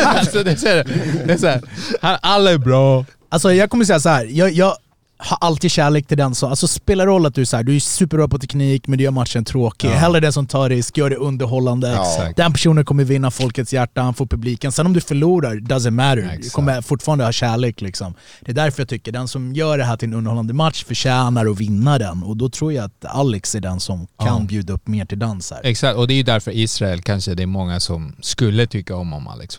[0.04, 0.88] alltså det är så här,
[1.26, 1.62] det är så här,
[2.02, 3.06] han, alla är bra.
[3.30, 4.26] Alltså jag kommer säga så här.
[4.32, 4.76] Jag, jag,
[5.18, 6.50] ha alltid kärlek till den som...
[6.50, 9.04] Alltså spelar roll att du är, så här, du är superbra på teknik men du
[9.04, 9.90] gör matchen tråkig.
[9.90, 11.90] Hellre den som tar risk, gör det underhållande.
[11.92, 12.34] Ja.
[12.36, 14.72] Den personen kommer vinna folkets hjärta, han får publiken.
[14.72, 16.16] Sen om du förlorar, doesn't matter.
[16.16, 16.54] Du Exakt.
[16.54, 18.14] kommer fortfarande ha kärlek liksom.
[18.42, 21.46] Det är därför jag tycker den som gör det här till en underhållande match förtjänar
[21.46, 22.24] att vinna den.
[22.24, 24.46] Och då tror jag att Alex är den som kan Ja.
[24.48, 25.62] bjuda upp mer till dans här.
[25.64, 29.14] Exakt, och det är ju därför Israel kanske det är många som skulle tycka om
[29.14, 29.58] om Alex.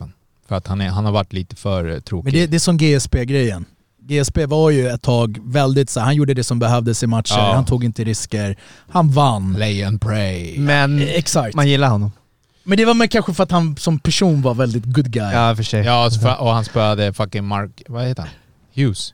[0.49, 2.25] För att han, är, han har varit lite för eh, tråkig.
[2.25, 3.65] Men det, det är som GSP-grejen.
[4.09, 7.53] GSP var ju ett tag väldigt så han gjorde det som behövdes i matcher, Ja.
[7.55, 8.57] han tog inte risker,
[8.89, 9.57] han vann.
[9.59, 10.59] Lay and pray.
[10.59, 11.55] Men Exakt.
[11.55, 12.13] man gillar honom.
[12.65, 15.33] Men det var med kanske för att han som person var väldigt good guy.
[15.33, 15.85] Ja, för sig.
[15.85, 17.83] Ja, och han spöade fucking Mark...
[17.89, 18.31] Vad heter han?
[18.75, 19.13] Hughes.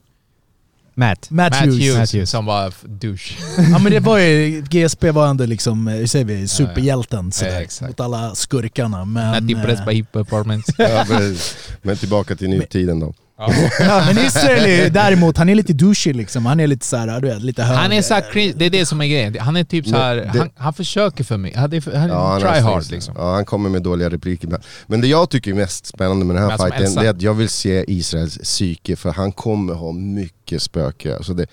[0.95, 1.31] Matt.
[1.31, 1.75] Matt, Matt Hughes.
[1.81, 2.31] Hughes, Matt Hughes.
[2.31, 3.35] som var douche.
[3.73, 7.53] Ja men det var ju, GSP var ändå liksom, eh, hur säger vi, superhjälten sådär,
[7.53, 7.89] Ja, exakt.
[7.91, 9.05] mot alla skurkarna.
[9.05, 10.73] Men, Not impressed eh, by performance.
[10.79, 11.57] Ja, precis.
[11.83, 13.15] men tillbaka till nutiden då.
[13.81, 16.47] ja, men Israel är ju däremot, han är lite douchey liksom.
[16.47, 17.77] Han är lite såhär, du vet, lite hög.
[17.77, 19.37] Han är så här, cringe- det är det som är grejen.
[19.41, 21.53] Han är typ så här, Men det- han, han försöker för mig.
[21.57, 23.15] Han är, han är Ja, han try hard liksom.
[23.19, 24.65] Ja, han kommer med dåliga repliker ibland.
[24.87, 27.01] Men det jag tycker är mest spännande med den här fighten, Elsa.
[27.01, 31.17] det är att jag vill se Israels psyke, för han kommer ha mycket spöke.
[31.17, 31.47] Alltså det,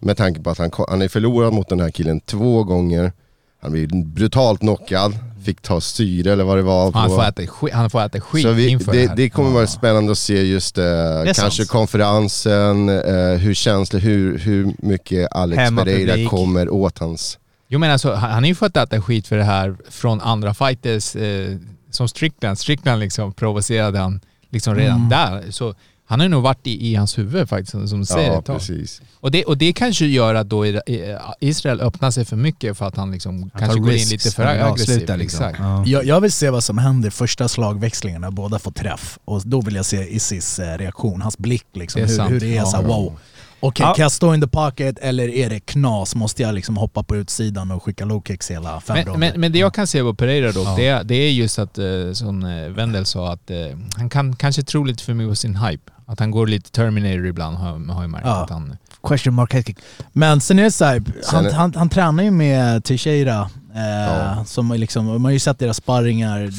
[0.00, 3.12] med tanke på att han, han är förlorad mot den här killen två gånger,
[3.62, 6.92] han blir brutalt knockad, fick ta syre eller vad det var.
[6.92, 9.16] Han på- får äta skit, han får äta skit så vi, inför det, här.
[9.16, 10.84] det kommer vara spännande att se just eh,
[11.24, 11.68] kanske sant.
[11.68, 16.06] konferensen, eh, hur känslig, hur, hur mycket Alex Hemmapublik.
[16.08, 17.38] Pereira kommer åt hans...
[17.68, 20.54] Jo men alltså, han han har ju fått äta skit för det här från andra
[20.54, 21.56] fighters, eh,
[21.90, 22.58] som Strickland.
[22.58, 25.08] Strickland liksom provocerade han liksom redan Mm.
[25.08, 25.50] där.
[25.50, 25.74] Så
[26.10, 29.02] han har nog varit i, i hans huvud faktiskt, som- säger Ja, precis.
[29.20, 30.64] Och det, och det kanske gör att då
[31.40, 34.30] Israel öppnar sig för mycket för att han liksom Han kanske går in risks lite
[34.30, 34.94] för när det aggressiv.
[34.94, 35.44] avslutar, liksom.
[35.44, 35.58] Exakt.
[35.60, 35.84] Ja.
[35.86, 39.18] Jag, jag vill se vad som händer första slagväxlingen när båda får träff.
[39.24, 42.02] Och då vill jag se Isis eh, reaktion, hans blick liksom.
[42.02, 42.30] Det hur, sant.
[42.30, 42.88] hur det är såhär Ja.
[42.88, 43.18] wow.
[43.62, 43.94] Okej, Ja.
[43.94, 46.14] kan jag stå in the pocket eller är det knas?
[46.14, 49.52] Måste jag liksom hoppa på utsidan och skicka low kicks hela fem Men, men, men
[49.52, 50.76] det jag kan se på Pereira då, Ja.
[50.76, 53.50] det, det är just att, eh, som eh, Wendel sa, att
[53.96, 55.92] han kan kanske tro lite för mycket på sin hype.
[56.10, 58.26] Att han går lite Terminator ibland har, har jag märkt.
[58.26, 58.42] Ja.
[58.44, 59.78] Att han, Question mark head kick.
[60.12, 63.50] Men sen är det såhär, han, Sen är- han, han tränar ju med Teixeira.
[63.74, 64.44] Eh, Ja.
[64.44, 66.50] som är liksom, man har ju sett deras sparringar.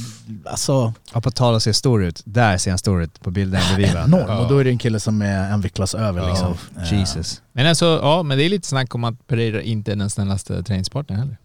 [0.46, 2.22] Alltså, Ja, på tal att se stor ut.
[2.26, 4.40] Där ser han stor ut på bilden bredvid enorm.
[4.40, 6.54] Och då är det en kille som är en viktklass över liksom.
[6.78, 7.42] Eh, Jesus.
[7.52, 10.64] men alltså, ja, men det är lite snack om att Pereira inte är den snällaste
[10.64, 11.38] träningspartnern heller.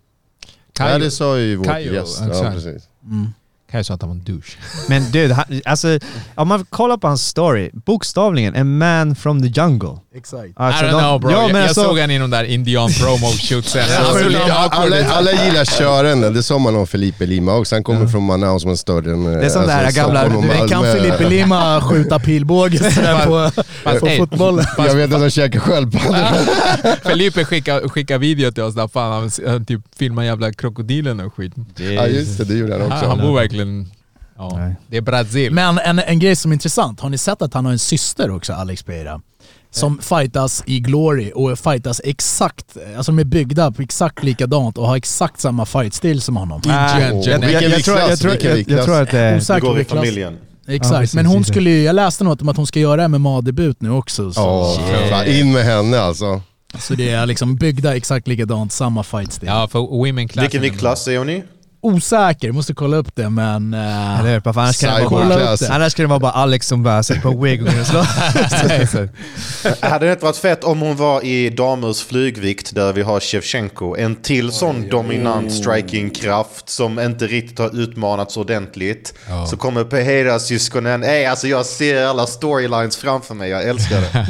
[0.79, 2.23] Ja, det sa ju vår Kajo, gäst.
[2.33, 2.89] Ja, precis.
[3.05, 3.33] Mm.
[3.71, 4.59] Kanske sa att han var en douche.
[4.89, 5.99] Men dude, han, alltså
[6.35, 9.99] om man kollar på hans story, bokstavligen, a man from the jungle.
[10.17, 10.53] Exakt.
[10.57, 11.31] Alltså, I don't de- know bro.
[11.31, 13.83] Ja, jag, men jag alltså, såg han i de där indian promo shootsen.
[13.99, 14.39] Alltså,
[14.71, 17.75] alla, alla gillar körande, det sa man om Felipe Lima också.
[17.75, 19.25] Han kommer från Manaus som är större än...
[19.25, 20.83] Det är som det här gamla- och Det kan.
[20.85, 22.79] Felipe Lima skjuta pilbåge
[23.27, 23.51] på,
[24.01, 24.67] på fotbollen.
[24.79, 27.05] Jag vet att han käkar sköldpaddor.
[27.09, 31.35] Felipe skickade skicka video till oss där fan han, han typ filmar jävla krokodilen och
[31.35, 31.53] skit.
[31.77, 33.07] Ja just det, det gjorde han också.
[33.07, 33.91] han bor verkligen...
[34.39, 34.77] Ja, Nej.
[34.89, 35.53] det är Brasil.
[35.53, 38.31] Men en, en grej som är intressant, har ni sett att han har en syster
[38.31, 39.21] också, Alex Pereira?
[39.71, 44.87] Som fightas i Glory och fightas exakt, alltså de är byggda på exakt likadant och
[44.87, 46.63] har exakt samma fightstil som honom.
[46.67, 48.79] Ah, jag, jag, tror, jag, tror, Vilken jag, viktklass?
[48.79, 49.37] jag tror att det är...
[49.37, 50.39] Osäker Det går i familjen.
[50.69, 53.91] Exakt, men hon skulle ju, jag läste något om att hon ska göra MMA-debut nu
[53.91, 54.33] också.
[54.33, 54.75] Så,
[55.27, 56.43] in med henne alltså.
[56.79, 59.49] så det är liksom byggda exakt likadant, samma fightstil.
[59.49, 60.45] Ja, för women class.
[60.45, 61.45] Vilken viktklass är hon i?
[61.87, 63.75] Osäker, måste kolla upp det men...
[63.75, 64.41] eh, Eller hur?
[64.41, 67.31] För annars, kan det bara, annars skulle det vara bara Alex som bara sätter på
[67.43, 67.69] wig och.
[69.81, 73.97] Hade det inte varit fett om hon var i damers flygvikt där vi har Shevchenko?
[73.97, 79.15] En till sån dominant strikingkraft som inte riktigt har utmanats ordentligt.
[79.29, 79.47] Ja.
[79.47, 81.05] Så kommer Pereira syskonen.
[81.05, 84.27] Ey, alltså jag ser alla storylines framför mig, jag älskar det.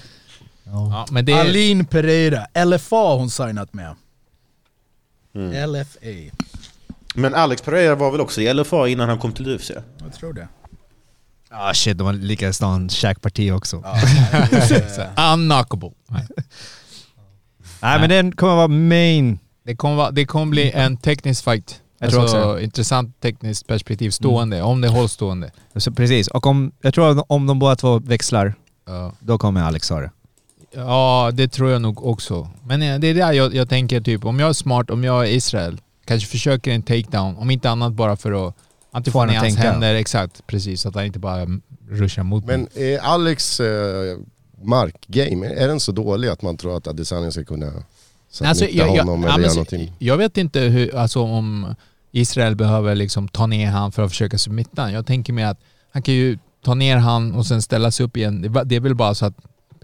[0.68, 3.94] Ja, men det är, Aline Pereira, LFA hon signat med.
[5.36, 5.70] Mm.
[5.70, 6.36] LFA.
[7.14, 9.70] Men Alex Pereira var väl också i LFA innan han kom till UFC?
[9.98, 10.48] Jag tror det.
[11.50, 13.76] Ah shit, de har en käkparti också.
[15.16, 15.90] unknockable.
[16.08, 16.26] Nej.
[17.82, 19.38] Nej men den kommer vara main.
[19.64, 21.80] Det kommer, vara, det kommer bli en teknisk fight.
[21.98, 25.50] Jag tror alltså, också intressant tekniskt perspektiv stående, om det hålls stående.
[25.76, 28.54] Så precis, och om, jag tror att om de båda två växlar,
[28.86, 29.12] Ja.
[29.20, 30.10] då kommer Alex ha det.
[30.76, 32.48] Ja, det tror jag nog också.
[32.66, 35.26] Men eh, det är där jag, jag tänker typ, om jag är smart, om jag
[35.28, 38.54] är Israel, kanske försöker en takedown, om inte annat bara för att
[38.90, 39.70] att Få ner hans tänka.
[39.70, 41.46] händer, exakt, precis, så att han inte bara
[41.90, 42.56] ruschar mot mig.
[42.56, 44.18] Men är Alex eh,
[44.62, 47.66] markgame, är den så dålig att man tror att Adesanya ska kunna
[48.30, 49.92] submitta Alltså, jag, jag, honom ja, eller göra någonting?
[49.98, 51.74] jag vet inte hur, alltså om
[52.12, 54.92] Israel behöver liksom ta ner han för att försöka submitta han.
[54.92, 55.58] Jag tänker mig att
[55.92, 58.42] han kan ju ta ner han och sen ställa sig upp igen.
[58.42, 59.34] Det, det är väl bara så att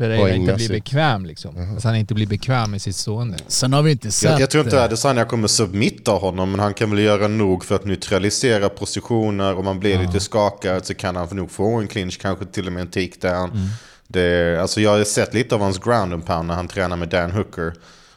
[0.03, 1.77] Pereira inte blir bekväm liksom.
[1.77, 3.37] Att han inte blir bekväm med sitt stående.
[3.47, 4.31] Sen har vi inte sett...
[4.31, 7.65] Jag, jag tror inte eh, Adesanya kommer submitta honom, men han kan väl göra nog
[7.65, 9.59] för att neutralisera positioner.
[9.59, 12.73] Om man blir lite skakad så kan han nog få en clinch, kanske till och
[12.73, 13.51] med en takedown.
[13.51, 13.69] Mm.
[14.07, 17.09] Det, alltså jag har sett lite av hans ground and pound när han tränar med
[17.09, 17.73] Dan Hooker.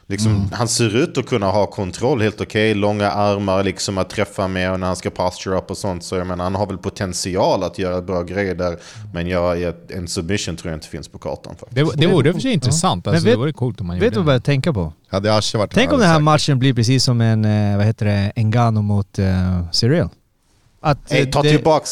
[0.08, 0.48] Liksom, Mm.
[0.52, 4.72] Han ser ut att kunna ha kontroll helt okej, långa armar liksom att träffa med
[4.72, 6.04] och när han ska posture up och sånt.
[6.04, 8.76] Så jag menar, han har väl potential att göra bra grejer där.
[9.14, 11.54] Men jag, en submission tror jag inte finns på kartan.
[11.56, 11.74] Faktiskt.
[11.94, 13.06] Det, det vore i och för sig intressant.
[13.06, 14.92] Alltså, Men vet- det vore coolt om man Vet du vad jag tänker på?
[15.08, 18.06] Hade varit Tänk om den här sagt- matchen blir precis som en, eh, vad heter
[18.06, 20.08] det, Engano mot uh, Cyril.
[20.80, 21.90] Att Hey, eh, ta det- tillbaks...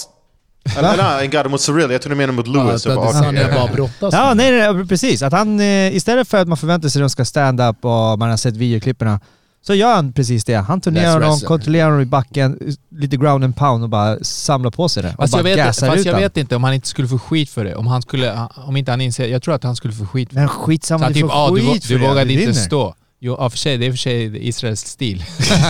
[0.79, 1.91] Eller nej, mot Cyril.
[1.91, 2.87] Jag tror du menar mot Ja, Lewis.
[2.87, 3.49] att Jag bara, okej.
[3.55, 4.15] bara brottas.
[4.15, 5.23] Ja, nej, nej, precis.
[5.23, 8.19] Att han eh, istället för att man förväntar sig att de ska stand up och
[8.19, 9.21] man har sett videoklipperna
[9.67, 10.55] så gör han precis det.
[10.55, 11.49] Han turnerar wrestling.
[11.49, 12.59] kontrollerar honom i backen,
[12.97, 15.09] lite ground and pound och bara samlar på sig det.
[15.09, 17.19] Och Fast, bara jag vet, fast ut jag vet inte om han inte skulle få
[17.19, 17.75] skit för det.
[17.75, 20.35] Om han skulle, om inte han inser, jag tror att han skulle få skit för
[20.35, 20.49] Men det.
[20.49, 22.09] skitsamma, Så han du typ, får ah, du, skit vå- för du det.
[22.09, 22.53] vågade Du inte vinner.
[22.53, 22.95] stå.
[23.21, 25.25] Jo, ja, för sig, det är för sig Israels stil.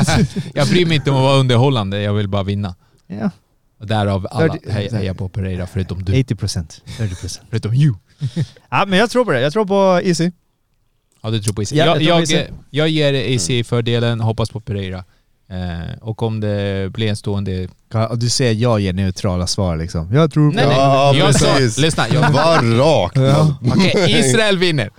[0.55, 2.75] jag bryr mig inte om att vara underhållande, jag vill bara vinna.
[3.07, 3.31] Ja,
[3.85, 6.13] Och därav alla Thirty- heja, heja på Pereira, förutom du.
[6.13, 6.81] 80%.
[6.99, 7.41] 30%.
[7.51, 7.95] Förutom you.
[8.71, 9.41] Ja, men jag tror på det.
[9.41, 10.31] Jag tror på Easy.
[11.23, 11.77] Ja, du tror på Easy.
[11.77, 12.53] Ja, jag jag, jag, Easy.
[12.71, 15.05] jag ger Easy fördelen, hoppas på Pereira.
[15.51, 17.69] Eh, och om det blir en stående...
[17.93, 20.15] Ja, Du säger jag ger neutrala svar liksom.
[20.15, 20.77] Jag tror på Nej, nej.
[20.77, 21.79] Ja, jag sa, precis.
[21.79, 22.09] lyssna.
[22.09, 23.13] Jag, Var rak.
[23.17, 23.59] Ja.
[23.77, 24.91] Okej, Israel vinner.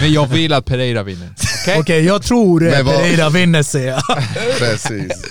[0.00, 1.28] Men jag vill att Pereira vinner.
[1.62, 1.78] Okej?
[1.80, 4.02] Okej, jag tror vad- Pereira vinner säger jag.
[4.58, 5.24] Precis.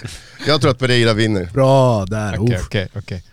[0.47, 1.49] Jag tror att Pereira vinner.
[1.53, 2.39] Bra där.
[2.41, 3.23] Okej, okej, okej.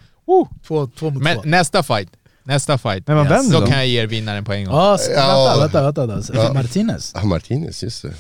[0.67, 1.43] Två, två mot Men två.
[1.45, 2.09] nästa fight.
[2.43, 3.07] Nästa fight.
[3.07, 3.67] Men vad vänder Då då?
[3.67, 4.75] kan jag ge er vinnaren på en gång.
[4.75, 5.57] Ja, s- Ja.
[5.61, 6.07] vänta, vänta, vänta.
[6.33, 6.45] vänta.
[6.47, 6.53] Ja.
[6.53, 7.13] Martinez.
[7.15, 8.15] Ah, Martinez, just det.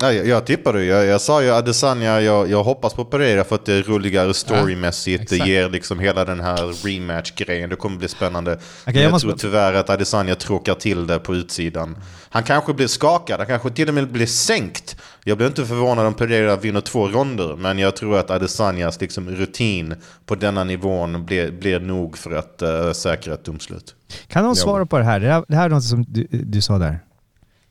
[0.00, 0.86] Jag, jag tippade ju.
[0.90, 4.34] Jag, jag sa ju Adesanya, jag, jag hoppas på Pereira för att det är roligare
[4.34, 5.28] storymässigt.
[5.28, 5.48] det exakt.
[5.48, 7.70] ger liksom hela den här rematch-grejen.
[7.70, 8.60] Det kommer bli spännande.
[8.84, 11.96] Men jag jag, måste tror tyvärr att Adesanya tråkar till det på utsidan.
[12.30, 14.96] Han kanske blir skakad, han kanske till och med blir sänkt.
[15.24, 19.30] Jag blir inte förvånad om Pereira vinner två ronder, men jag tror att Adesanyas liksom
[19.30, 19.94] rutin
[20.26, 23.94] på denna nivån blir, blir nog för att uh, säkra ett domslut.
[24.28, 24.62] Kan någon Ja.
[24.62, 25.20] svara på det här?
[25.20, 27.00] Det här, det här är något som du, du sa där.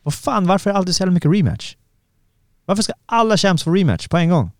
[0.03, 1.75] Vad fan, varför är det alltid så jävla mycket rematch?
[2.69, 4.51] Varför ska alla champs få rematch på en gång?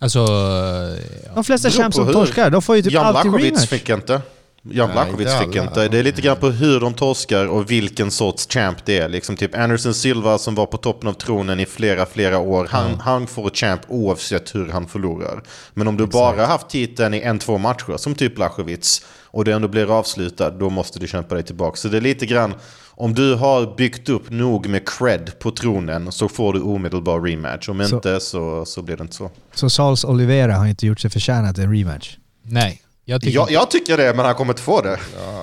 [0.00, 0.18] Alltså...
[0.18, 1.30] ja.
[1.34, 3.68] De flesta champs som torskar, de får ju typ Jan alltid Blachowicz rematch.
[3.68, 4.20] fick inte.
[4.62, 5.68] Jan Blachowicz fick alla.
[5.68, 5.88] inte.
[5.88, 9.08] Det är lite grann på hur de torskar och vilken sorts champ det är.
[9.08, 12.68] Liksom typ Anderson Silva som var på toppen av tronen i flera, flera år.
[12.70, 15.42] Han, han får champ oavsett hur han förlorar.
[15.74, 19.02] Men om du bara haft titeln i en, två matcher, som typ Blachowicz,
[19.36, 21.76] och det ändå blir avslutad, då måste du kämpa dig tillbaka.
[21.76, 22.54] Så det är lite grann,
[22.90, 27.68] om du har byggt upp nog med cred på tronen så får du omedelbar rematch.
[27.68, 29.30] Om Så- inte så, så blir det inte så.
[29.54, 32.16] Så Charles Oliveira har inte gjort sig förtjänat en rematch.
[32.42, 32.82] Nej.
[33.04, 34.98] Jag tycker, Jag, jag tycker det, men han kommer inte få det.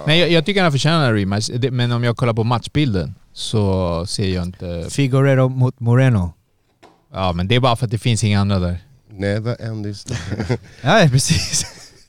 [0.07, 1.49] nej, jag, jag tycker han förtjänar en rematch.
[1.71, 4.87] Men om jag kollar på matchbilden så ser jag inte...
[4.89, 6.33] Figueredo mot Moreno.
[7.13, 8.77] Ja, men det är bara för att det finns inga andra där.
[9.11, 10.05] Never end this
[10.81, 11.65] Ja, precis.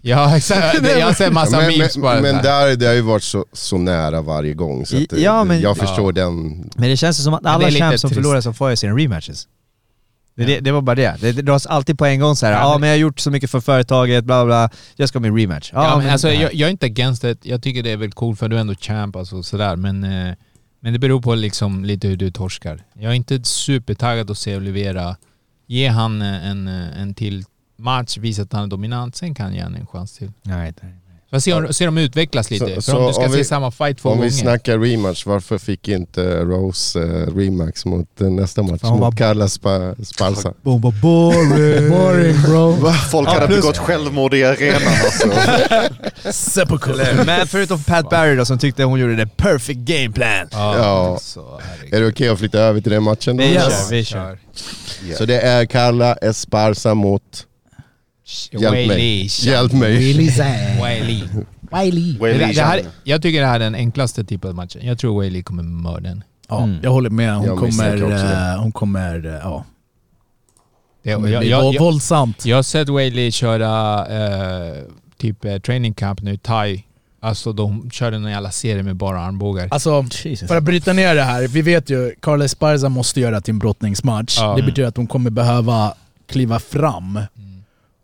[0.06, 0.88] Ja, exakt.
[0.98, 2.20] Jag har sett massa men, memes men, bara.
[2.20, 4.86] men där, det har ju varit så, så nära varje gång.
[4.86, 6.24] Så att, Ja, men- jag förstår Ja.
[6.24, 6.70] den.
[6.76, 9.48] Men det känns som att det alla champs som förlorar så får ju sina rematches.
[10.36, 11.16] Det, det, det var bara det.
[11.20, 12.52] Det, det dras alltid på en gång så här.
[12.52, 14.70] Ja, Ja, men- men jag har gjort så mycket för företaget, bla bla.
[14.96, 15.70] Jag ska ha min rematch.
[15.74, 17.38] Ja, Ja, men alltså, jag, jag är inte against det.
[17.42, 19.76] Jag tycker det är väl coolt för du är ändå champ alltså, sådär.
[19.76, 20.34] Men, eh,
[20.80, 22.80] men det beror på liksom lite hur du torskar.
[22.98, 25.16] Jag är inte supertaggad att se Olivera.
[25.66, 27.44] Ge han eh, en, eh, en till
[27.76, 30.32] match, visa att han är dominant, sen kan jag ge en chans till.
[30.42, 30.94] Nej, nej.
[31.30, 32.66] Får se, om, se dem utvecklas lite.
[32.66, 34.30] Så- för så om du ska om se vi- samma fight två Om gånger.
[34.30, 38.80] vi snackar rematch, varför fick inte Rose eh, rematch mot eh, nästa match?
[38.82, 40.52] Hon mot var- Carla Spa, Sparsa.
[40.62, 41.90] Bomba boring.
[41.90, 42.92] Boring bro.
[43.10, 45.28] Folk Ja, hade plus- begått självmord i arenan alltså.
[47.26, 50.48] Men förutom Pat Barry då som tyckte hon gjorde the perfect game plan.
[50.52, 51.12] Ja, Ja.
[51.12, 51.94] alltså, herregud.
[51.94, 53.36] Är det okej att flytta över till den matchen?
[53.36, 53.42] då?
[53.42, 54.38] Vi kör, vi kör.
[55.18, 57.46] Så det är Carla Esparza mot...
[58.50, 58.88] Hjälp mig.
[58.88, 59.28] Wiley.
[59.42, 59.98] Hjälp mig.
[59.98, 61.22] Wiley.
[61.72, 62.12] Wiley.
[62.18, 64.86] Det, det här, jag tycker det här är den enklaste typen av matchen.
[64.86, 66.24] Jag tror Wiley kommer mörda den.
[66.48, 66.78] Ja, Mm.
[66.82, 67.36] jag håller med.
[67.36, 68.52] Hon Jag kommer...
[68.54, 69.26] eh, Hon kommer...
[69.26, 69.64] eh, Ja.
[71.02, 72.46] Det, jag, våldsamt.
[72.46, 74.82] jag har sett Wiley köra eh,
[75.18, 76.84] typ eh, training camp nu, thai.
[77.20, 79.68] Alltså de körde någon jävla serie med bara armbågar.
[79.70, 80.48] Alltså, Jesus.
[80.48, 81.48] för att bryta ner det här.
[81.48, 84.36] Vi vet ju, Carla Esparza måste göra till en brottningsmatch.
[84.40, 84.54] Ja.
[84.56, 85.94] Det betyder att hon kommer behöva
[86.28, 87.20] kliva fram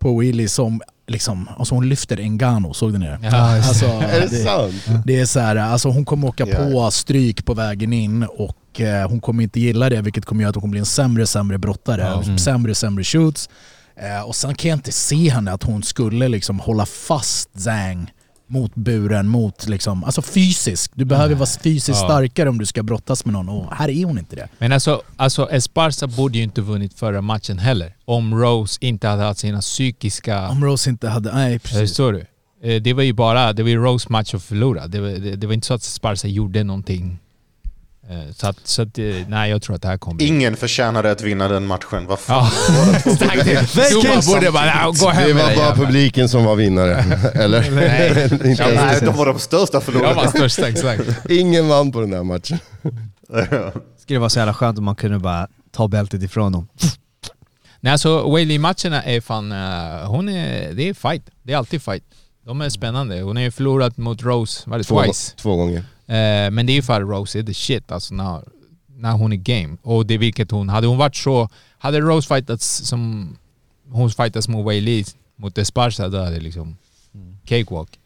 [0.01, 3.19] på Willy som liksom, alltså hon lyfter Engano, såg du det?
[3.23, 5.05] Ja, Alltså, Är det det, sant?
[5.07, 6.57] det är så här, alltså hon kommer åka Ja.
[6.57, 10.49] på stryk på vägen in och eh, hon kommer inte gilla det vilket kommer göra
[10.49, 12.01] att hon kommer bli en sämre sämre brottare.
[12.03, 12.23] Ja.
[12.23, 12.39] Mm.
[12.39, 13.49] Sämre sämre shoots.
[13.97, 18.11] Eh, och sen kan jag inte se henne att hon skulle liksom hålla fast Zhang
[18.51, 20.91] mot buren, mot liksom, alltså fysisk.
[20.95, 22.07] Du behöver vara fysiskt Ja.
[22.09, 24.49] starkare om du ska brottas med någon och här är hon inte det.
[24.59, 27.95] Men alltså, alltså Esparza borde ju inte vunnit förra matchen heller.
[28.05, 30.49] Om Rose inte hade haft sina psykiska...
[30.49, 31.79] Om Rose inte hade, nej precis.
[31.81, 32.27] Förstår du?
[32.71, 34.87] Eh, Det var ju bara, det var ju Rose match att förlora.
[34.87, 37.19] Det var, det, det var inte så att Esparza gjorde någonting.
[38.11, 40.23] Eh, Så att, så att, eh, nej jag tror att det här kommer.
[40.23, 42.07] Ingen förtjänade att vinna den matchen.
[42.07, 42.51] Vad fan?
[42.69, 43.93] Ja, exakt.
[43.93, 47.05] Domaren borde bara, "Nej, gå hem Det var bara jävlar." publiken som var vinnare.
[47.35, 47.71] Eller?
[47.71, 48.23] Nej.
[48.33, 50.15] Inte ens- Nej, de var de största förlorarna.
[50.15, 51.03] var största, exakt.
[51.31, 52.59] Ingen vann på den där matchen.
[54.03, 56.69] Skulle vara så jävla skönt om man kunde bara ta bältet ifrån dem.
[57.81, 61.23] Nej alltså Whaley-matcherna är fan, eh, hon är, det är fight.
[61.43, 62.05] Det är alltid fight.
[62.47, 63.21] De är spännande.
[63.21, 65.33] Hon har ju förlorat mot Rose, var det Två, twice?
[65.37, 65.85] två gånger.
[66.11, 68.43] Eh, men det är ju för Rose är the shit alltså när,
[68.97, 69.77] när hon är game.
[69.83, 73.37] Och det är vilket hon, hade hon varit så, hade Rose fightats som
[73.91, 75.05] hon fightas mot Whaley,
[75.37, 76.77] mot Esparza, då hade det liksom
[77.45, 77.99] cakewalk.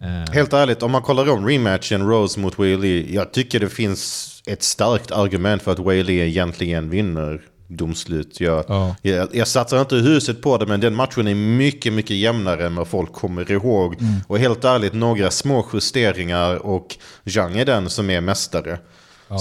[0.00, 4.32] Eh, Helt ärligt, om man kollar om rematchen Rose mot Whaley, jag tycker det finns
[4.46, 8.40] ett starkt argument för att Whaley egentligen vinner domslut.
[8.40, 8.96] Jag, Ja.
[9.02, 12.74] jag, jag satsar inte huset på det, men den matchen är mycket, mycket jämnare än
[12.74, 13.96] vad folk kommer ihåg.
[14.26, 18.78] Och helt ärligt, några små justeringar och Zhang är den som är mästare.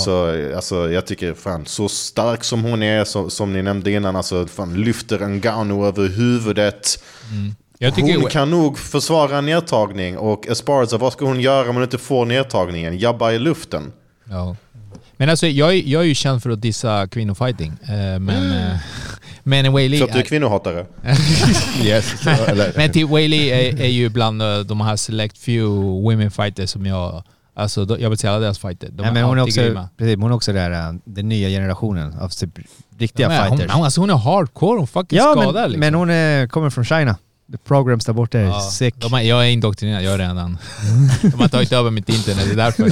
[0.05, 4.15] Så alltså, jag tycker fan, så stark som hon är, så, som ni nämnde innan,
[4.15, 7.03] alltså, fan, lyfter Ngannou över huvudet.
[7.77, 11.75] jag tycker, Hon kan nog försvara en nedtagning och Esparza, vad ska hon göra om
[11.75, 12.97] hon inte får nedtagningen?
[12.97, 13.91] Jabba i luften.
[14.29, 14.55] Ja.
[15.17, 17.73] Men alltså jag, är- jag är ju känd för att dissa kvinnofighting.
[17.84, 18.75] Eh, men, eh,
[19.43, 19.97] men Whaley...
[19.99, 20.86] Så att du är kvinnohatare?
[21.84, 22.13] Yes.
[22.75, 25.67] Men till Whaley är, är ju bland eh, de här select few
[26.04, 27.23] women fighters som jag...
[27.58, 28.89] Alltså jag vill säga alla deras fighter.
[28.91, 29.89] De Nej, men hon är också, grymma.
[29.97, 32.49] precis, hon är också där, den nya generationen av typ
[32.97, 33.71] riktiga Ja, fighters.
[33.71, 35.80] hon, alltså hon är hardcore, hon fucking ja, skadar men, liksom.
[35.80, 37.17] men hon är, kommer från China.
[37.51, 38.95] The programs där borta är Ja, sick.
[38.97, 40.58] de har, jag är indoktrinerad, jag är redan...
[41.21, 42.91] De har tagit över mitt internet, det är därför.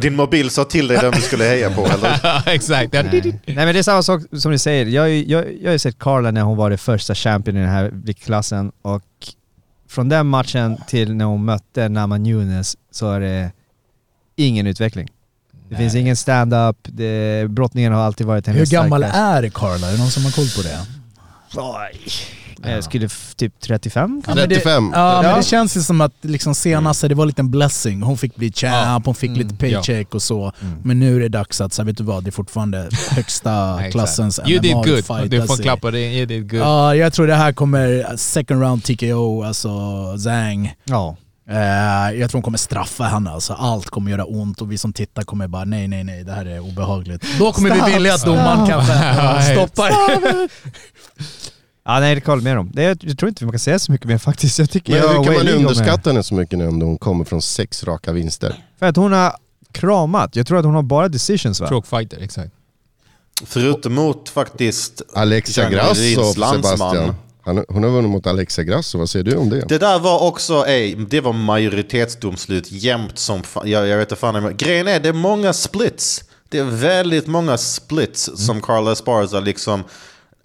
[0.00, 2.42] Din mobil sa till dig vem du skulle heja på, eller?
[2.54, 2.92] Exakt.
[2.92, 3.40] Nej.
[3.46, 4.86] Nej men det är samma sak som ni säger.
[4.86, 7.68] Jag, jag, jag har ju sett Carla när hon var det första champion i den
[7.68, 9.02] här viktklassen och
[9.88, 13.52] från den matchen till när hon mötte Nama Nunes så är det
[14.36, 15.08] ingen utveckling.
[15.68, 16.76] Det finns ingen stand-up,
[17.48, 19.46] brottningen har alltid varit hennes Hur gammal starkaste.
[19.46, 19.88] är Carla?
[19.88, 20.78] Är det någon som har koll på det?
[21.56, 22.10] Oj.
[22.66, 24.90] Jag skulle f- typ 35 Ja, men det, 35.
[24.94, 25.36] ja, men Ja.
[25.36, 28.02] det känns ju som att liksom senast, det var lite en blessing.
[28.02, 30.52] Hon fick bli champ, hon fick lite paycheck och så.
[30.82, 33.80] Men nu är det dags att, så här, vet du vad, det är fortfarande högsta
[33.90, 34.86] klassens You did good.
[34.86, 35.28] MMA-fight.
[35.28, 35.62] Du får alltså.
[35.62, 36.60] klappa dig, you did good.
[36.60, 39.70] Ja, jag tror det här kommer second round TKO, alltså
[40.18, 40.74] Zhang.
[40.84, 41.16] Ja.
[41.50, 41.56] Eh,
[42.20, 45.22] jag tror hon kommer straffa henne, alltså allt kommer göra ont och vi som tittar
[45.22, 47.24] kommer bara nej, nej, nej, det här är obehagligt.
[47.38, 49.90] Då kommer vi vilja att domaren kanske stoppar.
[51.84, 52.70] Ja nej, det kan jag hålla med om.
[52.72, 54.58] Det, jag, tror inte man kan säga så mycket mer faktiskt.
[54.58, 57.24] Jag tycker Men jag hur kan man underskatta henne så mycket nu om hon kommer
[57.24, 58.64] från sex raka vinster?
[58.78, 59.36] För att hon har
[59.72, 60.36] kramat.
[60.36, 61.66] Jag tror att hon har bara decisions va?
[61.66, 62.52] Stroke fighter, exakt.
[63.44, 65.02] Förutom mot faktiskt...
[65.14, 66.32] Alexa Jean Grasso.
[66.34, 67.14] Sebastian.
[67.42, 69.64] Han, hon har vunnit mot Alexa Grasso, vad säger du om det?
[69.68, 73.70] Det där var också, ej, det var majoritetsdomslut jämt som fan.
[73.70, 74.56] Jag, jag vet inte fan.
[74.56, 76.24] Grejen är, det är många splits.
[76.48, 79.84] Det är väldigt många splits som Carla Esparza liksom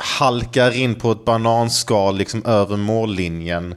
[0.01, 3.75] halkar in på ett bananskal liksom över mållinjen.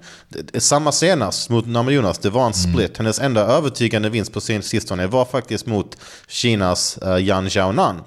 [0.58, 2.98] Samma senast mot Namajunas, det var en split.
[2.98, 5.96] Hennes enda övertygande vinst på sin sistone var faktiskt mot
[6.28, 8.00] Kinas uh, Yan Xiaonan.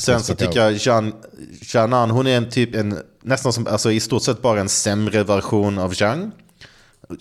[0.00, 1.12] Sen så tycker jag Yan
[1.62, 5.24] Xiaonan, hon är en typ en, nästan som, alltså i stort sett bara en sämre
[5.24, 6.30] version av Zhang.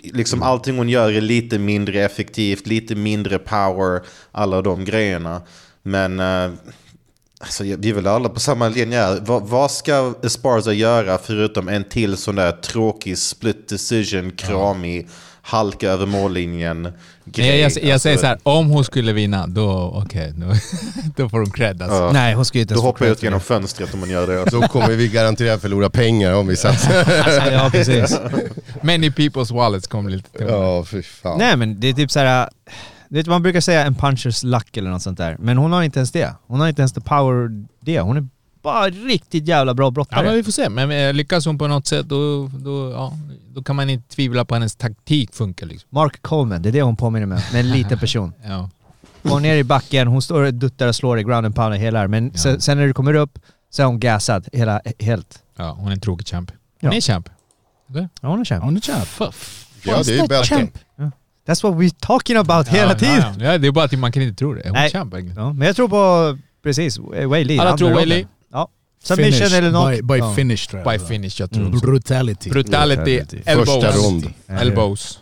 [0.04, 0.50] Liksom Mm.
[0.50, 4.02] allting hon gör är lite mindre effektivt, lite mindre power,
[4.32, 5.42] alla de grejerna.
[5.84, 6.52] Men eh,
[7.44, 9.20] alltså, vi är väl alla på samma linje här.
[9.22, 15.08] Vad, vad ska Esparza göra förutom en till sån där tråkig split decision, kramig,
[15.42, 16.92] halka över mållinjen
[17.26, 17.48] grej?
[17.48, 20.46] jag, jag, jag Alltså, säger så här, om hon skulle vinna, då okej, då,
[21.24, 21.98] då får hon cred alltså.
[21.98, 22.12] ja.
[22.12, 24.46] Nej, hon ska inte Då hoppar jag ut genom fönstret om man gör det.
[24.52, 26.94] Då kommer vi garanterat förlora pengar om vi satsar.
[27.52, 28.20] Ja, precis.
[28.82, 30.52] Many people's wallets kommer lite tunga.
[30.52, 31.38] Ja, fy fan.
[31.38, 32.72] Nej men det är typ såhär, du
[33.18, 35.36] vet man brukar säga en punchers luck eller något sånt där.
[35.40, 36.34] Men hon har inte ens det.
[36.48, 38.00] Hon har inte ens the power det.
[38.00, 38.28] Hon är
[38.62, 40.26] bara riktigt jävla bra Ja brottare.
[40.26, 40.70] men vi får se.
[40.70, 43.14] Men eh, lyckas hon på något sätt då, då, ja,
[43.54, 45.88] då kan man inte tvivla på hennes taktik funkar liksom.
[45.92, 47.44] Mark Coleman, det är det hon påminner mig om.
[47.52, 48.34] Men en liten person.
[48.46, 48.70] Ja.
[49.24, 52.08] Går ner i backen, hon står och duttar och slår i ground and pound hela
[52.08, 52.40] Men Ja.
[52.40, 55.40] sen, sen när du kommer upp så är hon gassad hela, helt.
[55.58, 56.52] ja, hon är en tråkig champ.
[56.82, 56.98] Hon Ja.
[56.98, 57.30] är champ.
[57.88, 58.64] Ja hon är champ.
[58.64, 59.08] Hon är champ.
[59.84, 60.68] Ja, det är bättre.
[61.48, 63.16] That's what we're talking about hela ja, tiden.
[63.20, 63.52] Ja, ja.
[63.52, 64.62] ja, det är bara att man kan inte tro det.
[64.64, 64.92] Hon Nej.
[65.36, 67.00] Ja, men jag tror på, precis,
[67.44, 67.60] Li.
[67.60, 67.90] Alla tror.
[67.90, 68.26] Whaley.
[68.52, 68.70] Ja.
[69.04, 69.58] Submission Finish.
[69.58, 69.92] eller knock?
[69.92, 70.34] By, by Ja.
[70.34, 71.00] finish tror jag.
[71.00, 71.70] By finish, jag tror.
[71.82, 72.50] Brutality.
[72.50, 73.42] Brutality, Brutality.
[73.46, 73.70] elbows.
[73.70, 74.34] Första rond.
[74.48, 75.20] Elbows.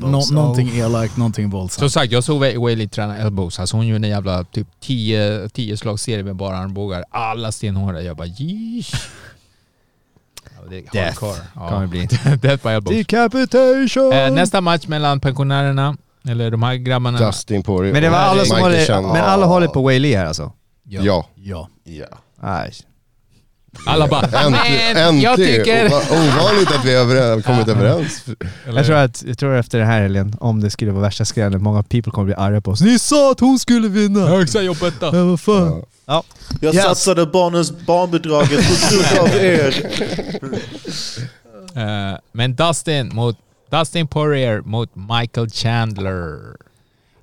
[0.00, 1.92] Nå, någonting elakt, någonting Som våldsamt.
[1.92, 3.58] sagt, jag såg Wailey träna elbows.
[3.58, 7.04] Alltså hon gjorde en jävla typ 10 10 slagsserie med bara armbågar.
[7.10, 8.02] Alla stenhårda.
[8.02, 8.94] Jag bara yeesh.
[10.64, 11.46] Ja, det är Death hardcore.
[11.54, 11.68] Ja.
[11.68, 12.06] kommer det bli.
[12.42, 12.96] Death by elbows.
[12.96, 14.12] Decapitation!
[14.12, 15.96] Eh, nästa match mellan pensionärerna,
[16.28, 17.18] eller de här grabbarna.
[17.18, 20.26] Dustin Poirier Men det var alla som Michael håller, men alla håller på Wayley här
[20.26, 20.52] alltså?
[20.88, 21.24] Ja.
[21.34, 21.68] Ja.
[21.84, 22.06] Ja.
[22.42, 22.72] Nej.
[23.86, 25.20] Alla bara Äntligen!
[25.20, 25.86] jag tycker...
[26.12, 28.24] Ovanligt att vi har kommit överens.
[28.74, 31.62] Jag tror, att, jag tror efter den här helgen, om det skulle vara värsta skrällen,
[31.62, 32.80] många people kommer bli arga på oss.
[32.80, 34.20] Ni sa att hon skulle vinna!
[34.26, 35.06] Högsta jobbet då.
[35.06, 35.82] Ja, vad fan.
[36.60, 36.84] Jag Yes.
[36.84, 39.86] satsade barnens barnbidraget på grund av er.
[41.76, 43.36] Eh, men Dustin mot
[43.70, 46.38] Dustin Poirier mot Michael Chandler.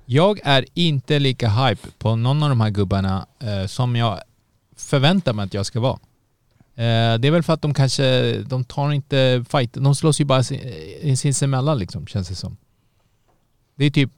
[0.06, 4.18] Jag är inte lika hype på någon av de här gubbarna eh, som jag
[4.76, 5.98] förväntar mig att jag ska vara.
[6.74, 10.24] Eh, det är väl för att de kanske, de tar inte fight, de slåss ju
[10.24, 10.60] bara sin-
[11.02, 12.56] eh, sinsemellan liksom, känns det som.
[13.74, 14.10] Det är typ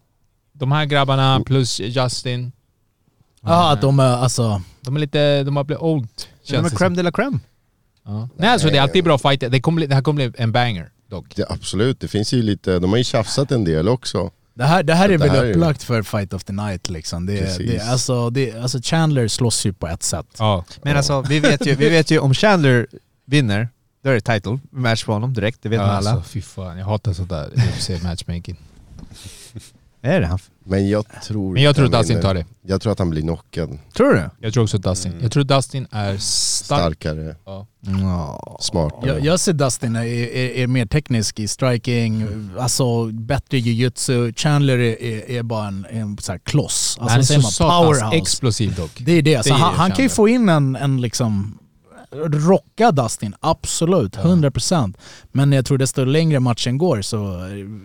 [0.52, 2.52] de här grabbarna plus Justin.
[3.40, 4.62] Jaha, Eh, att de är alltså...
[4.80, 6.08] de är lite, de har blivit old.
[6.16, 7.38] De Känns är det crème de la crème.
[8.04, 8.28] Ja.
[8.36, 9.48] Nej alltså det är alltid bra fighter.
[9.50, 11.26] Det, kommer, det här kommer bli en banger dock.
[11.36, 14.30] Ja, absolut, det finns ju lite, de har ju tjafsat en del också.
[14.54, 16.90] Det här, det här är det väl här är- upplagt för Fight of the Night
[16.90, 17.26] liksom.
[17.26, 17.70] Det, Precis.
[17.70, 20.26] det, alltså, det, alltså Chandler slåss ju på ett sätt.
[20.38, 20.64] Ja.
[20.82, 22.86] Men alltså, vi vet, ju, vi vet ju om Chandler
[23.24, 23.68] vinner,
[24.04, 26.10] då är det title match för honom direkt, det vet ja, man alla.
[26.10, 28.56] Alltså, fy fan, jag hatar sådär UFC matchmaking.
[30.04, 30.38] Är det han?
[30.66, 32.44] Men jag tror Men jag tror han Dustin tar det.
[32.66, 33.78] Jag tror att han blir knockad.
[33.96, 34.30] Tror du det?
[34.40, 35.12] Jag tror också Dustin.
[35.22, 36.80] Jag tror Dustin är stark.
[36.96, 37.66] Starkare, Ja.
[38.02, 38.56] Ja.
[38.60, 39.06] smartare.
[39.10, 42.26] Jag, jag ser Dustin är, är, är mer teknisk i striking,
[42.58, 44.32] alltså bättre jiu-jitsu.
[44.36, 46.96] Chandler är, är, är bara en, en så här kloss.
[47.00, 48.16] han är Alltså så satans powerhouse.
[48.16, 48.90] explosiv dock.
[48.98, 49.42] Det är det.
[49.42, 51.58] Så Det är han, han kan ju få in en, en liksom
[52.22, 54.94] rocka Dustin, absolut, 100%.
[55.32, 57.16] Men jag tror desto längre matchen går så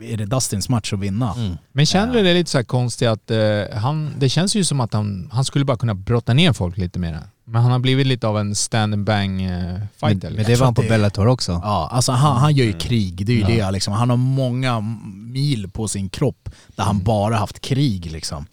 [0.04, 1.36] är det Dustins match att vinna.
[1.72, 3.38] Men Chandler är lite så här konstig att eh,
[3.74, 7.00] han, det känns ju som att han, han skulle bara kunna brotta ner folk lite
[7.00, 7.20] mer.
[7.46, 10.30] Men han har blivit lite av en stand and bang eh, Men, fighter.
[10.30, 10.54] men liksom.
[10.54, 11.52] det var han på det- Bellator också.
[11.64, 13.94] Ja, alltså han, han gör ju krig, det är ju det liksom.
[13.94, 14.80] Han har många
[15.16, 18.46] mil på sin kropp där han bara haft krig liksom.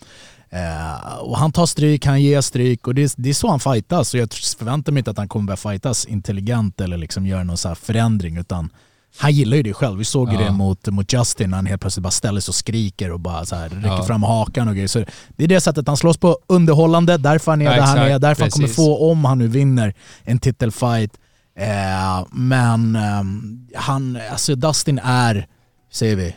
[0.57, 4.09] Eh, och han tar stryk, han ger stryk och det, det är så han fightas.
[4.09, 7.57] Så jag förväntar mig inte att han kommer börja fightas intelligent eller liksom göra någon
[7.57, 8.71] så förändring utan
[9.19, 9.99] han gillar ju det själv.
[9.99, 10.45] Vi såg ju Ja.
[10.45, 13.45] det mot, mot Justin när han helt plötsligt bara ställer sig och skriker och bara
[13.47, 14.03] så här räcker Ja.
[14.05, 14.89] fram hakan och grejer.
[14.89, 15.05] Så
[15.37, 18.19] det är det sättet han slåss på, underhållande, därför han är Ja, där han är,
[18.19, 18.77] därför han kommer Precis.
[18.77, 19.95] få om han nu vinner
[20.25, 21.11] en titelfight.
[21.59, 25.47] Eh, men ehm, han, alltså Dustin är,
[25.93, 26.37] säger vi,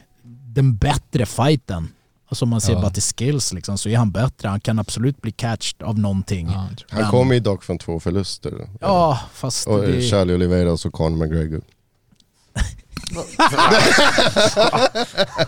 [0.55, 1.87] den bättre fighten.
[2.29, 2.81] Alltså om man ser Ja.
[2.81, 4.47] bara till skills liksom, så är han bättre.
[4.49, 6.47] Han kan absolut bli catched av någonting.
[6.47, 8.53] Ja, Ja, Han kommer ju dock från två förluster.
[9.33, 10.01] fast Och det...
[10.09, 11.61] Charlie Oliveira och så Conor McGregor.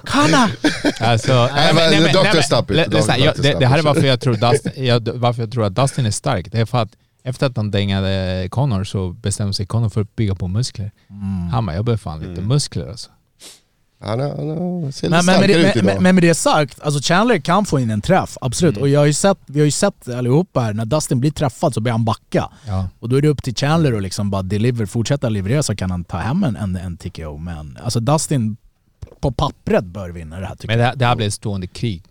[0.03, 0.49] Hanna!
[0.99, 2.41] Alltså, nej, men Dr.
[2.41, 2.87] Stop it.
[2.93, 5.75] lyssna, jag- det, det här är varför jag, tror Dustin, jag, varför jag tror att
[5.75, 6.51] Dustin är stark.
[6.51, 6.89] Det är för att
[7.23, 10.91] efter att han dängade Connor så bestämde sig Connor för att bygga på muskler.
[11.51, 13.09] Han bara, jag behöver fan lite muskler alltså.
[14.03, 16.01] Han, är, han är, ser lite Men, men, det, ut men, idag.
[16.01, 18.77] men med det sagt, alltså Chandler kan få in en träff, absolut.
[18.77, 21.73] Och jag har ju sett, vi har ju sett allihopa här, när Dustin blir träffad
[21.73, 22.49] så börjar han backa.
[22.67, 22.87] Ja.
[22.99, 25.91] Och då är det upp till Chandler att liksom bara deliver, fortsätta leverera så kan
[25.91, 27.37] han ta hem en, en, en TKO.
[27.37, 28.57] Men alltså Dustin
[29.19, 30.85] på pappret bör vinna det här tycker Men jag.
[30.85, 32.03] det, här- det här blir ett stående krig.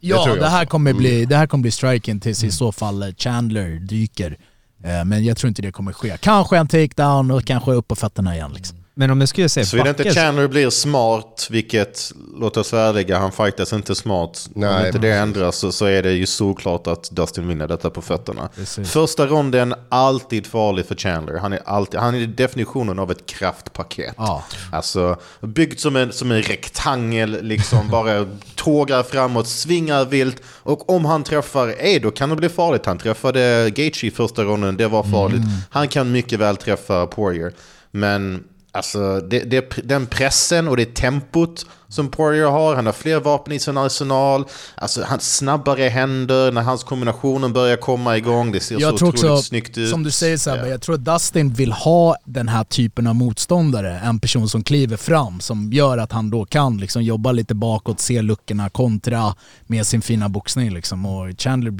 [0.00, 3.02] Ja, det, jag här kommer bli, det här kommer bli striken tills i så fall
[3.02, 4.36] eh, Chandler dyker.
[4.84, 6.16] Eh, Men jag tror inte det kommer ske.
[6.20, 8.78] Kanske en takedown och kanske upp på fötterna igen liksom.
[8.94, 13.18] Men om jag skulle säga Såvida inte Chandler blir smart, vilket, låt oss vara ärliga,
[13.18, 14.48] han fightas inte smart.
[14.54, 17.90] Om Nej, inte det ändras så, så är det ju såklart att Dustin vinner detta
[17.90, 18.48] på fötterna.
[18.56, 18.90] Precis.
[18.90, 21.38] Första ronden, alltid farlig för Chandler.
[21.38, 24.14] Han är, alltid, han är definitionen av ett kraftpaket.
[24.16, 24.44] Ja.
[24.72, 30.42] Alltså, byggt som en, som en rektangel, liksom bara tågar framåt, svingar vilt.
[30.46, 32.86] Och om han träffar, ej då kan det bli farligt.
[32.86, 35.42] Han träffade Gaethje i första ronden, det var farligt.
[35.70, 37.52] Han kan mycket väl träffa Poirier.
[37.90, 43.20] Men alltså, det, det, den pressen och det tempot som Poirier har, han har fler
[43.20, 44.44] vapen i sin arsenal.
[44.74, 48.52] Alltså, han snabbare händer när hans kombinationer börjar komma igång.
[48.52, 49.90] Det ser så Jag tror otroligt också, snyggt ut.
[49.90, 50.66] som du säger Sebbe, Ja.
[50.66, 54.00] jag tror att Dustin vill ha den här typen av motståndare.
[54.04, 58.00] En person som kliver fram, som gör att han då kan liksom jobba lite bakåt,
[58.00, 59.34] se luckorna, kontra
[59.66, 60.70] med sin fina boxning.
[60.74, 61.06] Liksom.
[61.06, 61.70] Och Chandler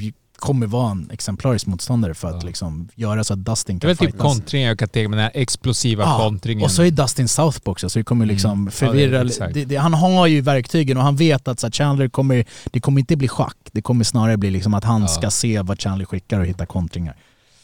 [0.43, 3.87] kommer vara en exemplarisk motståndare för att liksom göra så att Dustin Det är kan
[3.89, 4.21] väl typ fightas.
[4.33, 6.63] kontringen jag kan tänka mig, den här explosiva Ja, kontringen.
[6.63, 9.23] Och så är Dustin Southpaw också, så det kommer liksom förvirra.
[9.39, 12.45] Ja, det- det, han har ju verktygen och han vet att så här, Chandler kommer,
[12.65, 13.57] det kommer inte bli schack.
[13.71, 15.07] Det kommer snarare bli liksom att han Ja.
[15.07, 17.15] ska se vad Chandler skickar och hitta kontringar.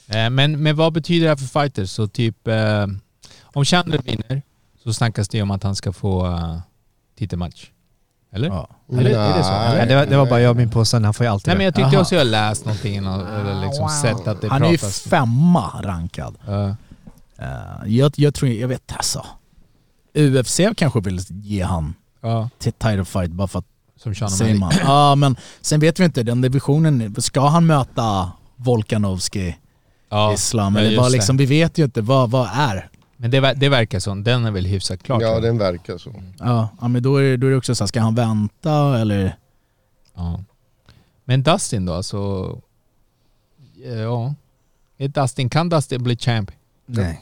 [0.07, 1.89] Eh, Men, men vad betyder det här för fighters?
[1.91, 2.88] Så typ, eh,
[3.43, 4.41] om Chandler vinner
[4.84, 6.57] så snackas det om att han ska få uh,
[7.17, 7.65] titelmatch.
[8.34, 8.47] Eller?
[8.47, 8.67] Ja.
[8.91, 9.51] Eller är det så?
[9.51, 11.57] Ja, det, var, det var bara jag och min påstående, han får ju alltid Nej
[11.57, 12.01] men jag tyckte Jaha.
[12.01, 15.01] också jag läst någonting eller liksom sett att det Han är ju pratas.
[15.01, 16.36] femma rankad.
[16.47, 16.69] Ja.
[17.38, 17.47] Eh,
[17.86, 19.25] jag, jag tror, jag vet alltså.
[20.17, 23.65] UFC kanske vill ge han ja, till title fight bara för att
[23.97, 24.73] som Sean man.
[24.84, 29.57] Ja men sen vet vi inte, den divisionen, ska han möta Volkanovski,
[30.09, 30.75] Ja, Islam?
[30.77, 31.09] eller det.
[31.09, 32.89] liksom, vi vet ju inte vad, vad är.
[33.22, 35.22] Men det, det verkar som, den är väl hyfsat klar.
[35.22, 36.13] Ja, den verkar så.
[36.39, 39.36] Ja, ja men då är, då är det också så här, ska han vänta eller?
[40.15, 40.43] Ja.
[41.26, 42.17] Men Dustin då, alltså...
[43.84, 44.34] Ja.
[44.97, 46.51] Är Dustin, kan Dustin bli champ?
[46.86, 47.22] Nej.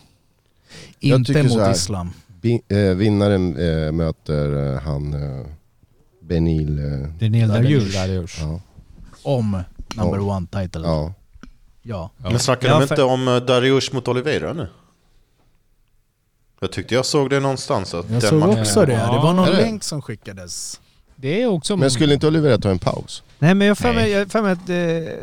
[0.99, 1.71] Jag Inte mot så här.
[1.71, 2.11] Islam.
[2.67, 5.45] Eh, vinnaren eh, möter eh, han eh,
[6.21, 6.79] Benil.
[6.79, 7.49] Eh, Daniel
[7.91, 8.41] Dariush.
[8.41, 8.61] Ja.
[9.23, 9.63] Om
[9.95, 10.35] number Ja.
[10.37, 10.81] one title.
[10.81, 11.13] Ja.
[11.81, 12.09] ja.
[12.17, 14.67] Men snackar Ja, de inte om eh, Dariush mot Oliveira nu?
[16.59, 17.93] Jag tyckte jag såg det någonstans.
[17.93, 18.91] Att Jag den såg matchen- också det.
[18.91, 19.53] Det var någon det?
[19.57, 20.81] länk som skickades.
[21.15, 21.77] Det är också...
[21.77, 23.23] Men skulle inte Olivera ta en paus?
[23.39, 23.95] Nej men jag har för Nej.
[23.95, 25.13] mig, jag har för mig att eh,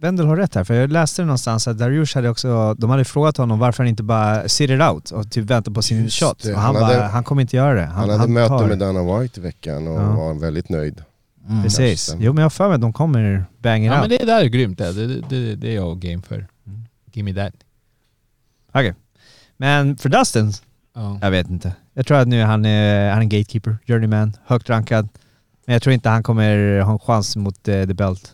[0.00, 3.04] Wendel har rätt här, för jag läste det någonstans att Dariush hade också, de hade
[3.04, 6.22] frågat honom varför han inte bara sit it out och typ väntar på sin Just
[6.22, 6.42] shot.
[6.42, 7.86] det, Och han, han bara, hade- han kommer inte göra det.
[7.86, 10.16] Han, hade möte tar- med Dana White i veckan och Ja.
[10.16, 11.02] var väldigt nöjd.
[11.48, 11.62] Mm.
[11.62, 12.14] Precis.
[12.18, 14.20] Jo men jag har för mig att de kommer bang it Ja men out.
[14.20, 14.92] det där är grymt det.
[14.92, 16.46] Det, det, det är jag game för.
[17.12, 17.54] Give me that.
[18.72, 18.94] Okej.
[19.56, 20.52] Men för Dustin,
[20.94, 21.18] Ja.
[21.22, 21.72] jag vet inte.
[21.94, 25.08] Jag tror att nu är han, är, han är en gatekeeper, journeyman, högt rankad.
[25.66, 28.32] Men jag tror inte han kommer ha en chans mot uh, the belt.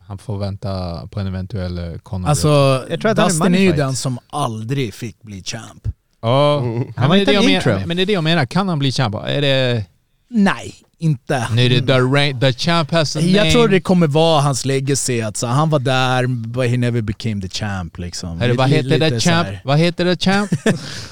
[0.00, 2.28] Han får vänta på en eventuell uh, Conor.
[2.28, 2.48] Alltså,
[2.90, 5.88] Jag tror att han är Dustin är ju den som aldrig fick bli champ.
[6.20, 6.58] ja.
[6.60, 6.78] Mm.
[6.78, 8.24] Ja, Han var men, det är inte det jag menar, men det är det jag
[8.24, 8.46] menar.
[8.46, 9.14] Kan han bli champ?
[9.14, 9.84] Är det...
[10.28, 11.34] Nej, inte.
[11.34, 13.32] Är det the, rank, the champ has a name.
[13.32, 17.00] Jag tror det kommer vara hans legacy, att så, han var där, but he never
[17.00, 18.40] became the champ liksom.
[18.40, 19.48] Hörru, vad heter så champ?
[19.64, 20.50] Vad heter det champ?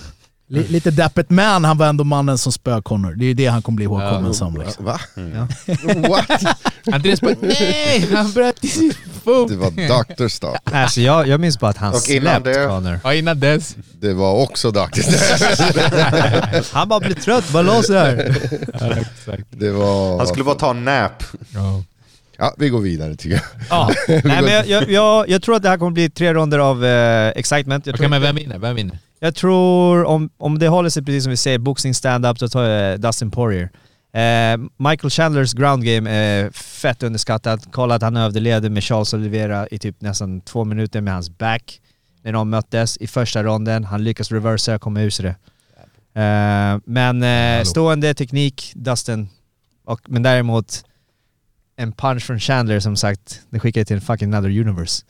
[0.53, 3.15] Li, lite deppigt, men han var ändå mannen som spöade Connor.
[3.15, 4.33] Det är ju det han kommer bli ihågkommen Ja.
[4.33, 4.57] som.
[4.57, 4.85] Liksom.
[4.85, 5.01] Va?
[5.15, 5.49] Ja.
[6.09, 6.43] What?
[6.93, 8.93] Andreas bara nej, han bröt i sin
[9.25, 9.49] fot.
[9.49, 9.71] Det var
[10.17, 10.29] Dr.
[10.29, 10.57] Stop.
[10.65, 13.01] Alltså jag, jag minns bara att han Och innan släppt det- Conor.
[13.05, 13.77] Ja, innan dess.
[14.01, 15.01] Det var också Dr.
[15.01, 16.65] Stop.
[16.73, 18.37] Han bara blir trött, bara lås där.
[18.81, 19.45] Ja, exakt.
[19.51, 20.19] Det var...
[20.19, 21.23] Han skulle bara ta en nap.
[21.55, 21.83] Ja.
[22.39, 23.43] Ja, vi går vidare tycker jag.
[23.71, 23.91] Ja.
[24.09, 26.85] Nej men jag, jag, jag, jag tror att det här kommer bli tre ronder av
[26.85, 27.87] eh, excitement.
[27.87, 28.59] Jag tror, men vem vinner?
[28.59, 28.99] Vem vinner?
[29.21, 32.63] Jag tror om, om det håller sig precis som vi säger, boxning stand-up, så tar
[32.63, 33.71] jag Dustin Poirier.
[34.13, 37.69] Eh, Michael Chandlers ground game är fett underskattat.
[37.73, 41.81] Kolla att han överlevde med Charles Oliveira i typ nästan två minuter med hans back.
[42.23, 43.85] När de möttes i första ronden.
[43.85, 45.37] Han lyckas reversa och komma ur sig det.
[46.21, 49.29] Eh, men eh, stående teknik, Dustin.
[49.85, 50.85] Och, men däremot
[51.77, 55.05] en punch från Chandler som sagt, det skickar till en fucking another universe.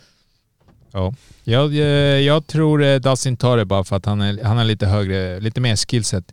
[0.93, 1.15] Ja.
[1.45, 1.81] Jag, eh,
[2.21, 5.41] jag tror eh, Dustin tar det bara för att han, är, han har lite högre,
[5.41, 6.25] lite mer skillset.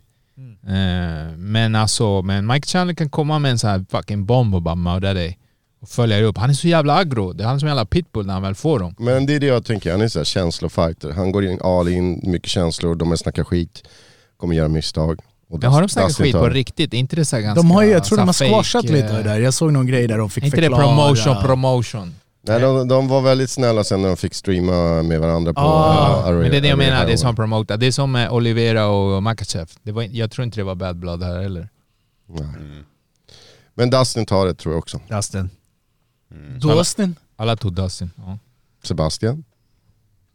[0.66, 4.62] Eh, men alltså, men Mike Chandler kan komma med en sån här fucking bomb och
[4.62, 5.38] bara mörda dig.
[5.80, 6.38] Och följa upp.
[6.38, 7.32] Han är så jävla aggro.
[7.32, 8.94] Det är han som är jävla pitbull när han väl får dem.
[8.98, 11.10] Men det är det jag tänker, han är så här känslofighter.
[11.12, 13.82] Han går in all in, mycket känslor, de är snackar skit,
[14.36, 15.20] kommer göra misstag.
[15.50, 16.92] Och Men har de snackat skit på riktigt?
[16.92, 17.62] Inte det så ganska...
[17.62, 19.40] De har ju, jag tror de har squashat lite det där.
[19.40, 20.86] Jag såg någon grej där de fick Är inte det förklara.
[20.86, 22.14] promotion, promotion?
[22.40, 26.30] Nej, de, de var väldigt snälla sen när de fick streama med varandra på Ah,
[26.30, 27.76] uh, Men det är det jag menar, det är som promota.
[27.76, 29.70] Det är som med Olivera och Makachev.
[29.82, 31.68] Det var, jag tror inte det var bad blood här heller.
[32.26, 32.46] Nej.
[33.74, 35.00] Men Dustin tar det tror jag också.
[35.08, 35.50] Dustin.
[36.60, 37.16] Dustin?
[37.36, 38.10] Alla tog Dustin.
[38.16, 38.38] Ja.
[38.82, 39.44] Sebastian?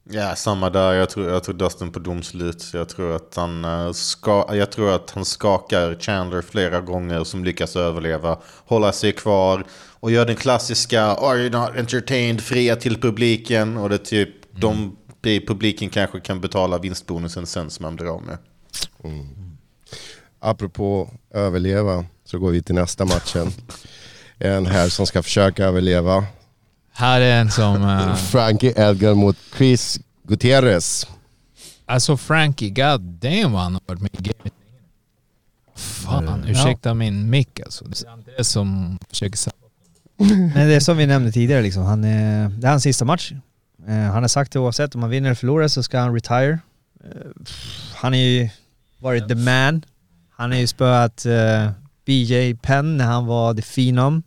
[0.10, 0.94] Ja, samma där.
[0.94, 2.70] Jag tror, jag tror Dustin på domslut.
[2.74, 7.44] Jag tror, att han, eh, ska, jag tror att han skakar Chandler flera gånger som
[7.44, 8.38] lyckas överleva.
[8.66, 9.66] Hålla sig kvar
[10.04, 12.42] och gör den klassiska Are you not entertained?
[12.42, 13.78] Fria till publiken.
[13.78, 18.16] Och det är typ de i publiken kanske kan betala vinstbonusen sen som man blir
[18.16, 18.38] av med.
[20.40, 23.52] Apropå överleva så går vi till nästa matchen.
[24.38, 26.26] En här som ska försöka överleva.
[26.92, 27.84] Här är en som...
[28.10, 31.08] eh, Frankie Edgar mot Chris Gutierrez.
[31.86, 34.54] alltså Frankie, god damn vad han har varit med i gamet.
[35.76, 37.86] Fan, ursäkta min mick alltså.
[37.86, 39.54] Det är Andreas som försöker säga...
[40.56, 43.32] Men det är som vi nämnde tidigare liksom, han är, det är hans sista match.
[43.88, 46.60] Eh, han har sagt det oavsett om han vinner eller förlorar så ska han retire.
[47.04, 47.10] Eh,
[47.96, 48.50] han har ju
[49.00, 49.86] varit the man.
[50.36, 51.70] Han har ju spöat eh,
[52.06, 54.24] BJ Penn när han var the phenom.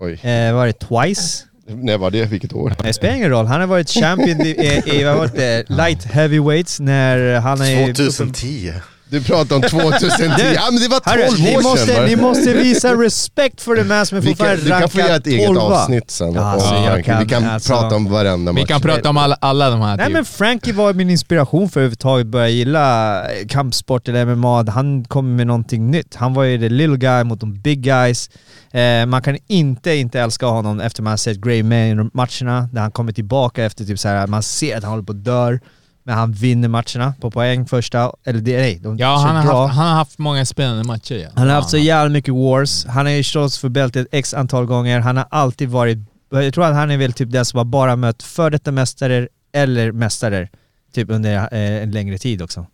[0.00, 1.44] Oj, Eh, var det twice?
[1.66, 2.24] när var det?
[2.24, 2.74] Vilket år?
[2.82, 3.46] Det spelar ingen roll.
[3.46, 7.94] Han har varit champion i, i, i vad var det, light heavyweights när han är...
[7.94, 8.72] 2010.
[9.12, 10.14] Du pratar om 2010,
[10.54, 12.04] ja men det var 12 Hörru, ni, år måste, sedan.
[12.04, 12.22] ni va?
[12.22, 15.16] måste visa respekt för det man som är vi kan, fortfarande du kan få göra
[15.16, 15.72] ett eget rankad 12.
[15.72, 16.32] avsnitt sen.
[16.34, 17.18] Ja, alltså, jag Frankrike.
[17.20, 18.68] vi kan- kan alltså- prata om varenda Vi match.
[18.68, 20.12] kan prata om alla, alla de här Nej typ.
[20.12, 24.64] men Frankie var min inspiration för att överhuvudtaget börja gilla kampsport eller MMA.
[24.70, 26.14] Han kom med någonting nytt.
[26.14, 28.30] Han var ju the little guy mot de big guys.
[28.70, 32.90] Eh, man kan inte inte älska honom efter man har sett Gray Man-matcherna, där han
[32.90, 35.60] kommer tillbaka efter typ så här, man ser att han håller på att dör.
[36.04, 39.62] Men han vinner matcherna på poäng första, eller nej, de Ja, han har, bra.
[39.66, 41.14] haft, han har haft många spännande matcher.
[41.14, 41.28] Ja.
[41.34, 42.86] Han har haft så jävla mycket wars.
[42.86, 45.00] Han har ju slåss för bältet x antal gånger.
[45.00, 45.98] Han har alltid varit...
[46.30, 49.28] Jag tror att han är väl typ den som har bara mött före detta mästare
[49.54, 50.48] eller mästare
[50.94, 52.66] typ under eh, en längre tid också.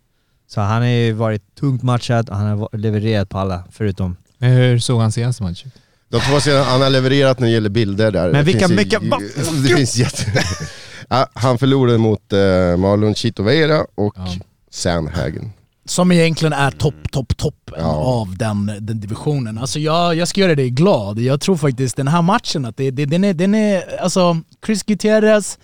[0.50, 4.16] Så han har ju varit tungt matchad och han har levererat på alla förutom...
[4.38, 5.72] Men hur såg han senaste match ut?
[6.10, 8.24] De två sedan han har levererat när det gäller bilder där.
[8.24, 9.00] Men Det vilka mycket-
[9.68, 10.24] Det finns jätte...
[11.08, 14.26] Ja, han förlorade mot uh, Marlon Chito Vera och Ja.
[14.70, 15.50] Sandhagen.
[15.84, 17.86] Som egentligen är topp, topp, toppen Ja.
[17.94, 19.58] av den, den divisionen.
[19.58, 21.18] Alltså jag, jag ska göra dig glad.
[21.18, 24.00] Jag tror faktiskt den här matchen, att det, det, den, är, den är...
[24.02, 24.36] Alltså,
[24.66, 25.58] Chris Gutierrez,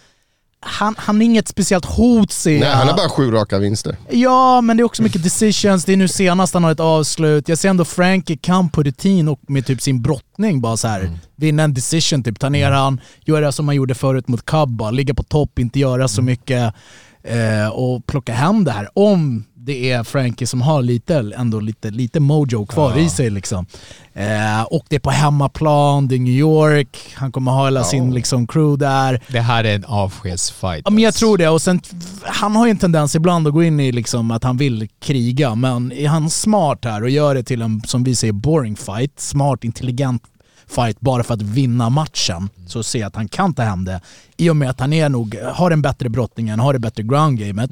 [0.67, 3.97] han, han är inget speciellt hot ser Nej, han har bara sju raka vinster.
[4.11, 5.85] Ja, men det är också mycket decisions.
[5.85, 7.49] Det är nu senast han har ett avslut.
[7.49, 11.11] Jag ser ändå Frankie kan på rutin och med typ sin brottning bara så här
[11.37, 15.15] vinna en decision, typ ta ner han, göra som han gjorde förut mot Kabba, ligga
[15.15, 16.75] på topp, inte göra så mycket
[17.23, 18.89] eh, och plocka hem det här.
[18.95, 23.67] Om det är Frankie som har lite, ändå lite, lite mojo kvar i sig liksom.
[24.12, 28.15] Eh, och det är på hemmaplan, det är New York, han kommer ha hela sin
[28.15, 29.23] liksom, crew där.
[29.29, 30.83] Det här är en avskedsfight.
[30.85, 31.19] Ja, men jag alltså.
[31.19, 31.49] tror det.
[31.49, 31.81] Och sen,
[32.23, 35.55] han har ju en tendens ibland att gå in i liksom att han vill kriga,
[35.55, 39.21] men är han smart här och gör det till en, som vi säger, boring fight,
[39.21, 40.23] smart, intelligent
[40.67, 44.01] fight bara för att vinna matchen, så ser jag att han kan ta hem det.
[44.37, 47.39] I och med att han är nog, har den bättre brottningen, har det bättre ground
[47.39, 47.71] gamet.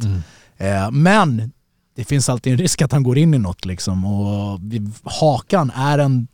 [0.59, 1.53] Eh, men
[1.95, 4.05] det finns alltid en risk att han går in i något liksom.
[4.05, 6.27] Och vi- hakan är en,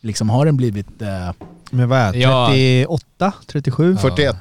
[0.00, 1.02] liksom har den blivit...
[1.02, 1.30] Eh,
[1.70, 2.18] Men vad är det?
[2.18, 2.46] Ja.
[2.48, 3.32] 38?
[3.46, 3.96] 37?
[3.96, 4.36] 41.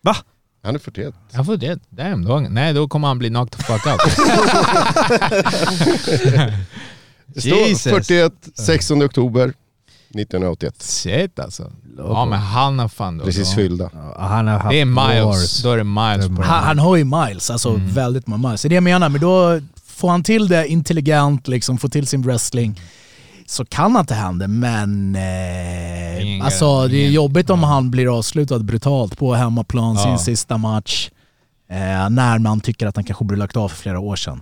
[0.00, 0.16] Va?
[0.62, 1.14] Han är 41.
[1.30, 1.78] Jag får det.
[1.90, 4.00] Damn, då, nej, då kommer han bli knocked the fuck out.
[7.26, 7.82] Det står Jesus.
[7.92, 9.52] 41, 16 oktober
[10.14, 10.82] 1981.
[10.82, 11.72] Shit alltså.
[11.98, 13.24] Ja men han har fan då.
[13.24, 13.90] Precis fyllda.
[13.94, 15.24] Ja, han har haft Det är miles.
[15.24, 15.62] wars.
[15.62, 17.88] Då är det miles på Han, han har ju miles, alltså Mm.
[17.88, 18.62] väldigt många miles.
[18.62, 19.60] Det är det jag menar, men då
[19.98, 22.80] får han till det intelligent, liksom, får till sin wrestling,
[23.46, 27.90] så kan han hem det, men Ingen eh, alltså, det är ingen- jobbigt om han
[27.90, 30.04] blir avslutad brutalt på hemmaplan, Ja.
[30.04, 31.10] sin sista match,
[31.70, 34.40] eh, när man tycker att han kanske borde lagt av för flera år sedan.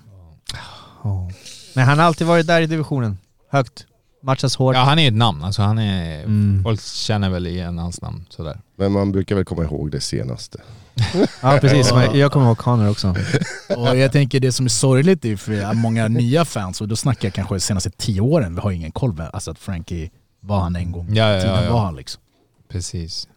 [1.03, 1.31] Oh.
[1.75, 3.19] Men han har alltid varit där i divisionen.
[3.53, 3.87] Högt.
[4.27, 4.75] Matchas hårt.
[4.77, 5.45] Ja han är ett namn.
[5.45, 6.25] Alltså han är...
[6.25, 6.63] Mm.
[6.63, 8.61] Folk känner väl igen hans namn sådär.
[8.77, 10.59] Men man brukar väl komma ihåg det senaste.
[11.43, 13.15] Ja precis, jag kommer ihåg Connor också.
[13.77, 17.29] Och jag tänker det som är sorgligt är för många nya fans, och då snackar
[17.29, 20.11] jag kanske de senaste tio åren, vi har ingen koll på alltså att Frankie
[20.41, 21.55] var han en gång Ja, ja, tiden.
[21.57, 21.73] ja, ja.
[21.73, 22.23] Var han liksom.
[22.69, 23.29] Precis.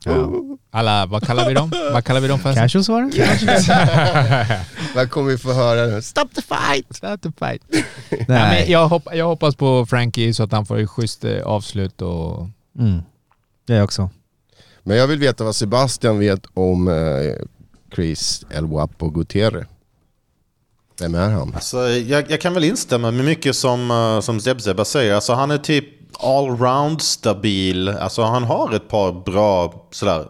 [0.71, 1.71] Alla, vad kallar vi dem?
[1.93, 2.53] Vad kallar vi dem för?
[2.53, 4.65] Casuals var det?
[4.95, 6.01] Vad kommer vi få höra nu?
[6.01, 6.95] Stop the fight!
[6.95, 7.61] Start the fight.
[7.69, 7.85] Nej.
[8.27, 8.59] Nej.
[8.59, 12.01] men jag, hopp, jag hoppas på Frankie så att han får ett schysst eh, avslut
[12.01, 12.47] och...
[12.79, 13.01] Mm.
[13.67, 14.09] Det är också.
[14.83, 17.45] Men jag vill veta vad Sebastian vet om eh,
[17.95, 19.67] Chris El Guapo Gutierrez.
[20.99, 21.53] Vem är han?
[21.55, 25.13] Alltså, jag, jag kan väl instämma med mycket som, uh, som Zebzeba säger.
[25.13, 25.85] Alltså, han är typ
[26.19, 27.89] allround stabil.
[27.89, 30.27] Alltså, han har ett par bra sådär,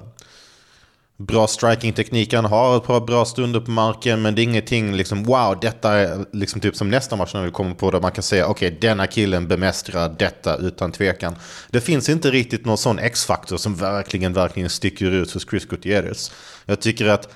[1.17, 2.35] bra striking-tekniker.
[2.35, 4.21] Han har ett par bra stunder på marken.
[4.21, 7.51] Men det är ingenting liksom wow, detta är liksom typ som nästa match när vi
[7.51, 11.35] kommer på där man kan säga okej, denna killen bemästrar detta utan tvekan.
[11.69, 16.31] Det finns inte riktigt någon sån X-faktor som verkligen, verkligen sticker ut hos Chris Gutierrez.
[16.65, 17.29] Jag tycker att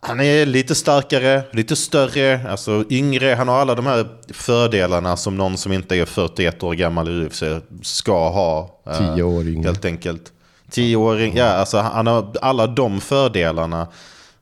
[0.00, 3.34] han är lite starkare, lite större, alltså yngre.
[3.34, 7.26] Han har alla de här fördelarna som någon som inte är 41 år gammal i
[7.26, 7.42] UFC
[7.82, 8.80] ska ha.
[8.86, 9.68] eh, Tio år yngre.
[9.68, 10.32] Helt enkelt.
[10.70, 13.88] Tioåring, ja alltså han har alla de fördelarna.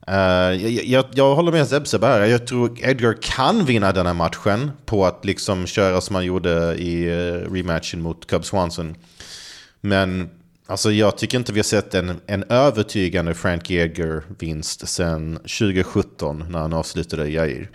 [0.07, 2.21] Eh, jag, jag, jag håller med Zebzeb här.
[2.25, 6.75] Jag tror Edgar kan vinna den här matchen på att liksom köra som han gjorde
[6.75, 8.95] i eh, rematchen mot Cub Swanson.
[9.81, 10.31] Men
[10.67, 16.59] alltså, jag tycker inte vi har sett en, en övertygande Frankie Edgar-vinst sedan 2017 när
[16.59, 17.71] han avslutade Jair.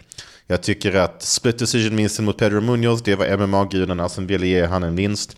[0.47, 4.83] Jag tycker att split decision-vinsten mot Pedro Munoz, det var MMA-gudarna som ville ge han
[4.83, 5.37] en vinst.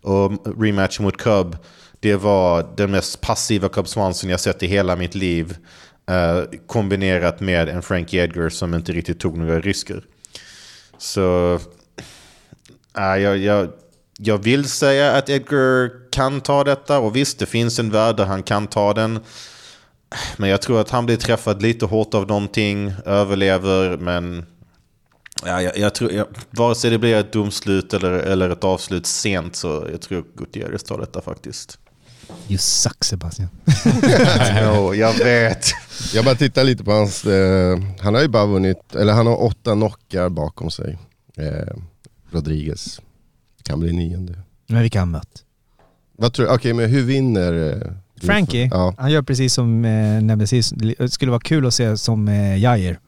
[0.00, 0.32] Och
[0.62, 1.56] rematch mot Cub,
[2.00, 5.56] det var den mest passiva Cub Swanson jag sett i hela mitt liv.
[6.10, 10.04] eh, kombinerat med en Frankie Edgar som inte riktigt tog några risker.
[10.98, 11.54] Så
[12.98, 13.72] äh, jag, jag,
[14.18, 18.24] jag vill säga att Edgar kan ta detta och visst det finns en värld där
[18.24, 19.20] han kan ta den.
[20.36, 24.46] Men jag tror att han blir träffad lite hårt av någonting, överlever men
[25.44, 29.06] Ja, jag, jag tror, jag, vare sig det blir ett domslut eller, eller ett avslut
[29.06, 31.78] sent så jag tror Gutierrez tar detta faktiskt.
[32.48, 33.48] You suck Sebastian.
[34.62, 35.66] Jo, jag vet.
[36.14, 39.42] Jag bara tittar lite på hans, eh, han har ju bara vunnit, eller han har
[39.42, 40.98] åtta knockar bakom sig.
[41.36, 41.76] Eh,
[42.30, 43.00] Rodriguez
[43.62, 44.34] kan bli nionde.
[44.68, 45.44] Men vilka har mött?
[46.16, 47.72] Vad tror du, okej men hur vinner...
[47.82, 47.92] Eh,
[48.26, 48.94] Frankie, Ja.
[48.98, 50.72] han gör precis som eh, nämndes sist.
[50.76, 52.98] Det skulle vara kul att se som eh, Jair.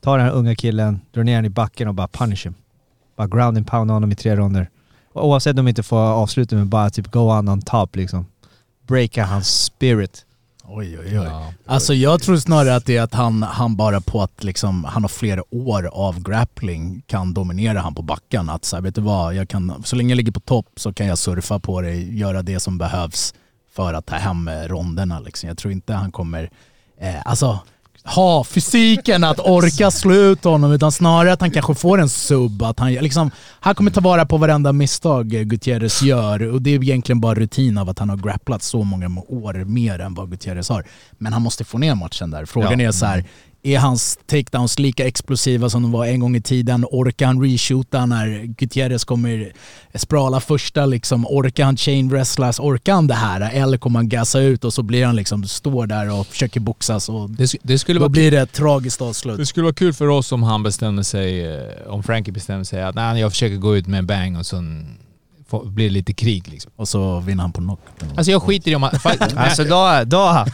[0.00, 2.54] Ta den här unga killen, dra ner honom i backen och bara punish him.
[3.16, 4.70] Bara ground and pound honom i tre ronder.
[5.12, 8.26] Och oavsett om de inte får avsluta med bara typ go on on top liksom.
[8.86, 10.24] Breaka hans spirit.
[10.72, 11.24] Oj, oj, oj.
[11.24, 11.52] Ja.
[11.66, 15.02] Alltså jag tror snarare att det är att han, han bara på att liksom, han
[15.02, 18.50] har flera år av grappling kan dominera han på backen.
[18.50, 20.92] Att så här, vet du vad, jag kan, så länge jag ligger på topp så
[20.92, 23.34] kan jag surfa på det, göra det som behövs
[23.72, 25.20] för att ta hem ronderna.
[25.20, 25.48] Liksom.
[25.48, 26.50] Jag tror inte han kommer,
[27.00, 27.58] eh, alltså
[28.04, 32.62] ha fysiken att orka slå ut honom utan snarare att han kanske får en sub.
[32.62, 33.30] Att han, liksom,
[33.60, 37.78] han kommer ta vara på varenda misstag Gutierrez gör och det är egentligen bara rutin
[37.78, 40.84] av att han har grapplat så många år mer än vad Gutierrez har.
[41.18, 42.44] Men han måste få ner matchen där.
[42.44, 42.88] Frågan Ja.
[42.88, 43.24] är så här,
[43.62, 46.84] är hans takedowns lika explosiva som de var en gång i tiden?
[46.90, 49.52] Orkar han reshoota när Gutierrez kommer
[49.94, 50.86] sprala första?
[50.86, 51.26] Liksom?
[51.26, 52.60] Orkar han chain wrestlas?
[52.60, 53.50] Orkar han det här?
[53.52, 57.08] Eller kommer han gasa ut och så blir han liksom, står där och försöker boxas
[57.08, 59.36] och Det, det, skulle då vara blir det ett tragiskt avslut.
[59.36, 62.82] Det skulle vara kul för oss om han bestämde sig, eh, om Frankie bestämde sig
[62.82, 64.96] att nej, jag försöker gå ut med en bang och sen
[65.58, 66.72] blir det lite krig liksom.
[66.76, 67.80] Och så vinner han på knock.
[68.16, 68.92] Alltså jag skiter i om han...
[69.36, 70.44] Alltså då, då.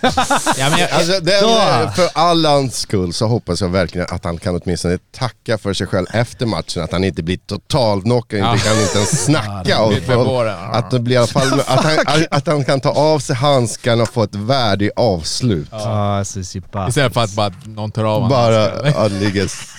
[0.58, 1.90] ja, men jag, Alltså, den, Då.
[1.94, 6.06] för Allans skull så hoppas jag verkligen att han kan åtminstone tacka för sig själv
[6.12, 6.82] efter matchen.
[6.82, 8.52] Att han inte blir totalt knockad, Ja.
[8.52, 9.82] inte kan inte ens snacka.
[9.82, 10.56] och, Mitt med båren.
[10.72, 14.02] att, det blir i alla fall, att, han, att han kan ta av sig handskarna
[14.02, 15.68] och få ett värdigt avslut.
[15.70, 18.28] Ja, alltså, istället för att bara någon tar av honom.
[18.28, 18.88] Bara.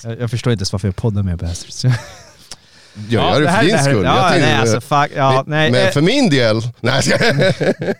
[0.04, 1.84] Jag, jag förstår inte ens varför jag poddar med Bastards.
[3.08, 4.04] Jag gör det för din skull.
[4.04, 6.60] Ja, nej, alltså, fuck, ja, nej, men eh, för min del...
[6.80, 7.02] Nej,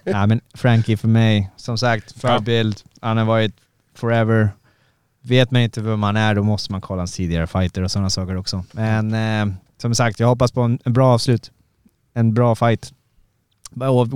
[0.04, 2.80] Ja men Frankie för mig, som sagt, förebild.
[3.00, 3.52] Han har varit
[3.94, 4.50] forever.
[5.22, 8.10] Vet man inte vem man är, då måste man kolla hans tidigare fighter och sådana
[8.10, 8.64] saker också.
[8.72, 11.50] Men eh, som sagt, jag hoppas på en, en bra avslut.
[12.14, 12.92] En bra fight.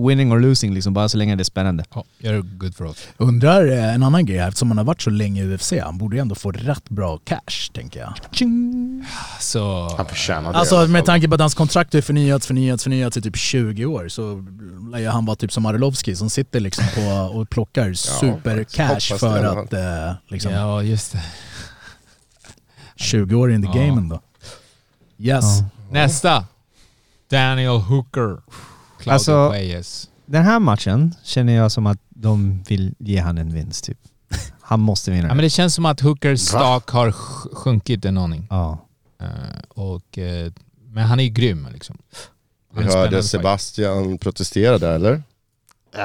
[0.09, 1.85] Winning or losing liksom, bara så länge det är spännande.
[1.95, 3.09] Ja, gör det good för oss.
[3.17, 6.17] Undrar eh, en annan grej, eftersom han har varit så länge i UFC, han borde
[6.17, 8.15] ju ändå få rätt bra cash, tänker jag.
[9.41, 9.89] Så...
[9.97, 10.59] Han förtjänar det.
[10.59, 14.09] Alltså med tanke på att hans kontrakt är förnyats, förnyats, förnyats i typ 20 år
[14.09, 14.45] så
[14.93, 19.21] lär ju han vara typ som Arlovski som sitter liksom på och plockar supercash hoppas
[19.21, 21.23] för att eh, liksom Ja, just det.
[22.97, 23.87] 20 år in the Ja.
[23.87, 24.21] game ändå.
[25.19, 25.45] Yes.
[25.61, 25.65] Ja.
[25.91, 26.45] Nästa.
[27.31, 28.37] Daniel Hooker.
[29.03, 30.09] Claudio Alltså- Puelles.
[30.27, 33.99] Den här matchen känner jag som att de vill ge han en vinst typ.
[34.61, 38.19] Han måste vinna Ja, men det känns som att Hookers stak har sj- sjunkit en
[38.19, 38.47] aning.
[38.51, 38.79] Ja.
[39.21, 39.27] Eh,
[39.69, 40.53] och, eh,
[40.91, 41.99] men han är ju grym liksom.
[42.75, 43.25] Det är Vi hörde fight.
[43.25, 45.23] Sebastian protestera där eller?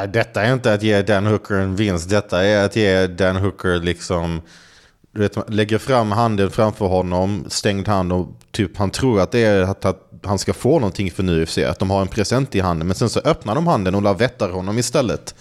[0.08, 2.10] Detta är inte att ge Dan Hooker en vinst.
[2.10, 4.42] Detta är att ge Dan Hooker liksom...
[5.12, 9.40] Du vet, lägger fram handen framför honom, stängd hand och typ han tror att det
[9.40, 11.58] är att, att han ska få någonting för nu UFC.
[11.58, 12.88] Att de har en present i handen.
[12.88, 15.36] Men sen så öppnar de handen och lavettar honom istället.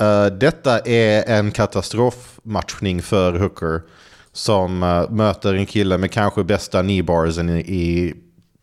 [0.00, 3.82] Eh, detta är en katastrofmatchning för Hooker.
[4.32, 8.14] Som eh, möter en kille med kanske bästa kneebarsen i, i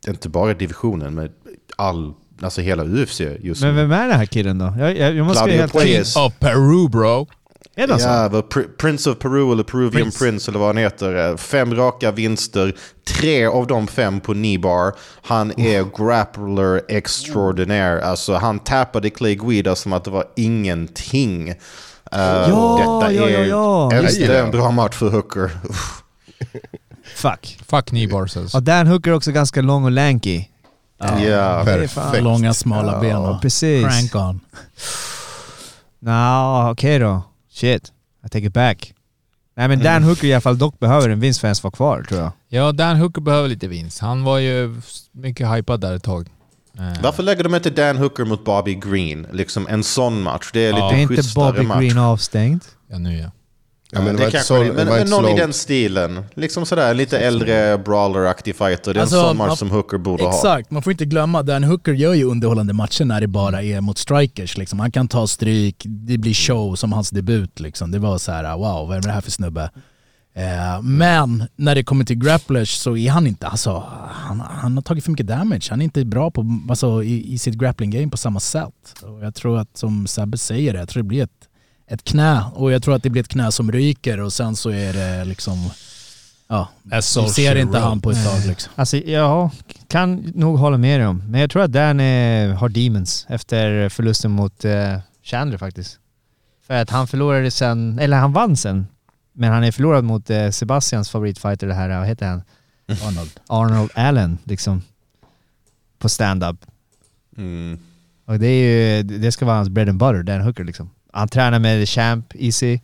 [0.07, 1.29] inte bara divisionen, men
[1.75, 3.81] all, alltså hela UFC just Men nu.
[3.81, 4.73] vem är den här killen då?
[4.79, 5.73] Jag, jag, jag måste Claudio helt...
[5.73, 6.15] Puelles.
[6.15, 7.27] Of Peru bro.
[7.75, 8.07] Är det så?
[8.07, 10.19] Ja, Pr- Prince of Peru eller Peruvian Prince.
[10.25, 10.51] Prince.
[10.51, 11.29] eller vad han heter.
[11.29, 12.75] Eh, Fem raka vinster,
[13.07, 14.93] tre av de fem på kneebar.
[15.23, 18.05] Han är grappler extraordinaire.
[18.05, 21.49] Alltså han tappade Clay Guida som att det var ingenting.
[21.49, 21.55] Eh,
[22.11, 23.91] Ja, detta ja, är ja, ja.
[23.93, 24.37] en, Just det det.
[24.37, 25.51] är en bra match för Hooker.
[27.15, 27.59] Fuck.
[27.67, 28.57] Fuck alltså.
[28.57, 30.45] Och Dan Hooker är också ganska lång och lanky.
[30.99, 31.05] Ja.
[31.15, 31.25] det
[31.71, 32.23] är fan- Perfekt.
[32.23, 33.85] Långa smala Ja, ben och precis.
[33.87, 34.39] crank on.
[35.99, 37.21] Nå, okej då.
[37.59, 37.91] Shit.
[38.25, 38.93] I take it back.
[39.55, 41.71] Nej men Dan Hooker i alla fall dock behöver en vinst för att ens vara
[41.71, 42.31] kvar tror jag.
[42.47, 43.99] Ja, Dan Hooker behöver lite vinst.
[43.99, 44.81] Han var ju
[45.11, 46.29] mycket hypad där ett tag.
[46.79, 49.27] Eh, Varför lägger de inte Dan Hooker mot Bobby Green?
[49.31, 50.49] Liksom en sån match.
[50.53, 50.91] Det är lite Ja.
[50.93, 51.79] är inte schysstare Bobby match.
[51.79, 52.63] Green avstängd?
[52.89, 53.31] Ja, nu ja.
[53.91, 56.23] Ja, men det det var kanske så, det, det men, men någon i den stilen.
[56.33, 58.93] Liksom sådär, lite äldre brawler-aktig fighter.
[58.93, 60.29] Det är Alltså, en sån match man- som Hooker borde ha.
[60.35, 63.81] Exakt, man får inte glömma Dan Hooker gör ju underhållande matcher när det bara är
[63.81, 64.57] mot strikers.
[64.57, 64.79] Liksom.
[64.79, 67.59] Han kan ta stryk, det blir show som hans debut.
[67.59, 67.91] Liksom.
[67.91, 69.71] Det var så här: wow, vad är det här för snubbe?
[70.33, 74.81] Eh, men när det kommer till grapplers så är han inte, alltså, han, han har
[74.81, 75.67] tagit för mycket damage.
[75.69, 78.95] Han är inte bra på, alltså, i, i sitt grappling game på samma sätt.
[79.01, 81.38] Och jag tror att som Sebbe säger, jag tror det blir ett,
[81.89, 84.69] ett knä och jag tror att det blir ett knä som ryker och sen så
[84.69, 85.69] är det liksom
[86.47, 87.83] Ja, vi ser inte road.
[87.83, 88.73] han på ett tag liksom.
[88.75, 89.49] Alltså jag
[89.87, 91.23] kan nog hålla med dig om.
[91.31, 95.99] Men jag tror att Dan eh, har demons efter förlusten mot eh, Chandler faktiskt.
[96.67, 98.87] För att han förlorade sen, eller han vann sen.
[99.33, 102.41] Men han är förlorad mot eh, Sebastians favoritfighter det här, vad heter han?
[103.07, 103.31] Arnold.
[103.47, 104.81] Arnold Allen liksom.
[105.99, 106.65] På stand-up.
[107.37, 107.79] Mm.
[108.25, 110.89] Och det är ju, det ska vara hans bread and butter, Dan Hooker liksom.
[111.13, 112.79] Han tränar med The Champ, Easy.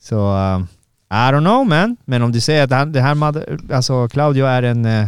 [0.00, 0.66] Så, um,
[1.10, 1.96] I don't know man.
[2.04, 5.06] Men om du säger att han, det här mother, alltså Claudio är en, eh,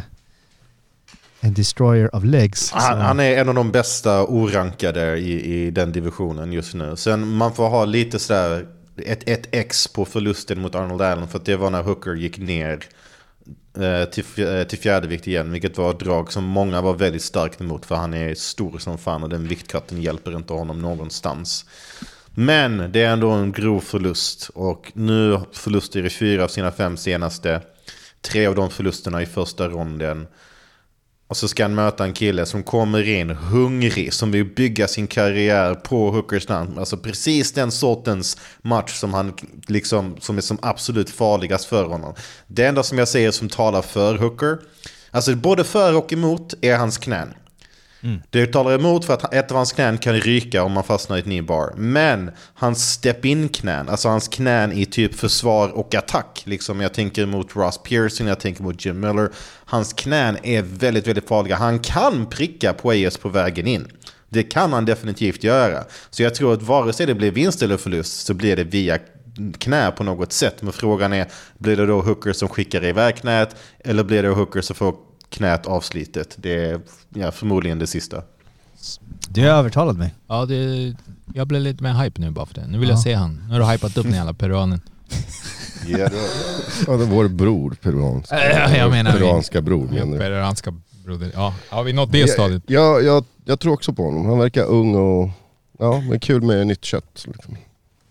[1.41, 2.70] en destroyer of legs.
[2.72, 6.97] Han, så- han är en av de bästa orankade i, i den divisionen just nu.
[6.97, 8.66] Sen man får ha lite sådär
[8.97, 12.39] ett, ett X på förlusten mot Arnold Allen för att det var när Hooker gick
[12.39, 12.81] ner
[13.79, 15.53] eh, till, eh, till fjärdevikt igen.
[15.53, 18.99] Vilket var ett drag som många var väldigt starkt emot för han är stor som
[18.99, 21.64] fan och den viktkatten hjälper inte honom någonstans.
[22.39, 26.97] Men det är ändå en grov förlust och nu förluster i fyra av sina fem
[26.97, 27.62] senaste.
[28.20, 30.26] Tre av de förlusterna i första ronden.
[31.28, 35.07] Och så ska han möta en kille som kommer in hungrig, som vill bygga sin
[35.07, 36.78] karriär på Hookers namn.
[36.78, 39.34] Alltså precis den sortens match som, han,
[39.66, 42.14] liksom, som är som absolut farligast för honom.
[42.47, 44.59] Det enda som jag säger som talar för Hooker,
[45.11, 47.34] alltså både för och emot, är hans knän.
[48.03, 48.23] Mm.
[48.31, 51.21] Det talar emot för att ett av hans knän kan ryka om man fastnar i
[51.21, 51.73] ett knee bar.
[51.77, 56.43] Men hans step-in-knän, alltså hans knän i typ försvar och attack.
[56.45, 59.31] Liksom jag tänker mot Ross Pearson, jag tänker mot Jim Miller.
[59.65, 61.57] Hans knän är väldigt, väldigt farliga.
[61.57, 63.89] Han kan pricka Poyas på vägen in.
[64.29, 65.85] Det kan han definitivt göra.
[66.11, 68.99] Så jag tror att vare sig det blir vinst eller förlust så blir det via
[69.59, 70.63] knä på något sätt.
[70.63, 71.27] Men frågan är,
[71.59, 73.57] blir det då Hooker som skickar iväg knät?
[73.79, 74.95] Eller blir det Hooker som får
[75.31, 76.35] knät avslitet?
[76.37, 76.81] Det är
[77.14, 78.22] ja, förmodligen det sista.
[79.29, 80.14] Du har övertalat mig.
[80.27, 80.95] Ja, det,
[81.35, 82.66] jag blev lite mer hype nu bara för det.
[82.66, 83.45] Nu vill jag se han.
[83.49, 84.81] Nu har du hypat upp den jävla peruanen.
[85.89, 86.09] Ja,
[86.97, 88.33] det vår bror, peruansk.
[88.33, 90.18] Äh, jag menar- peruanska bror menar du?
[90.18, 90.74] Peruanska
[91.05, 91.31] broder.
[91.35, 92.62] Ja, har vi nått det stadiet?
[92.66, 94.27] Ja, jag, jag tror också på honom.
[94.27, 95.31] Han verkar ung och
[95.79, 97.24] ja, men kul med nytt kött.
[97.27, 97.57] Liksom.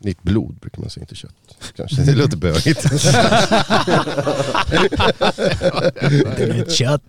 [0.06, 1.32] Nytt blod brukar man säga, inte kött.
[1.76, 2.02] Kanske.
[2.02, 2.84] Det låter bögigt.
[6.36, 7.02] Det är ett kött?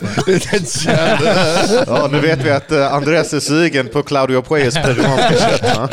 [1.86, 5.76] Ja, nu vet vi att uh, Andres är sugen på Claudio Pueyes peruanska kött.
[5.76, 5.88] va?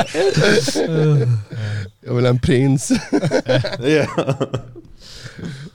[2.06, 2.92] jag vill ha en prins.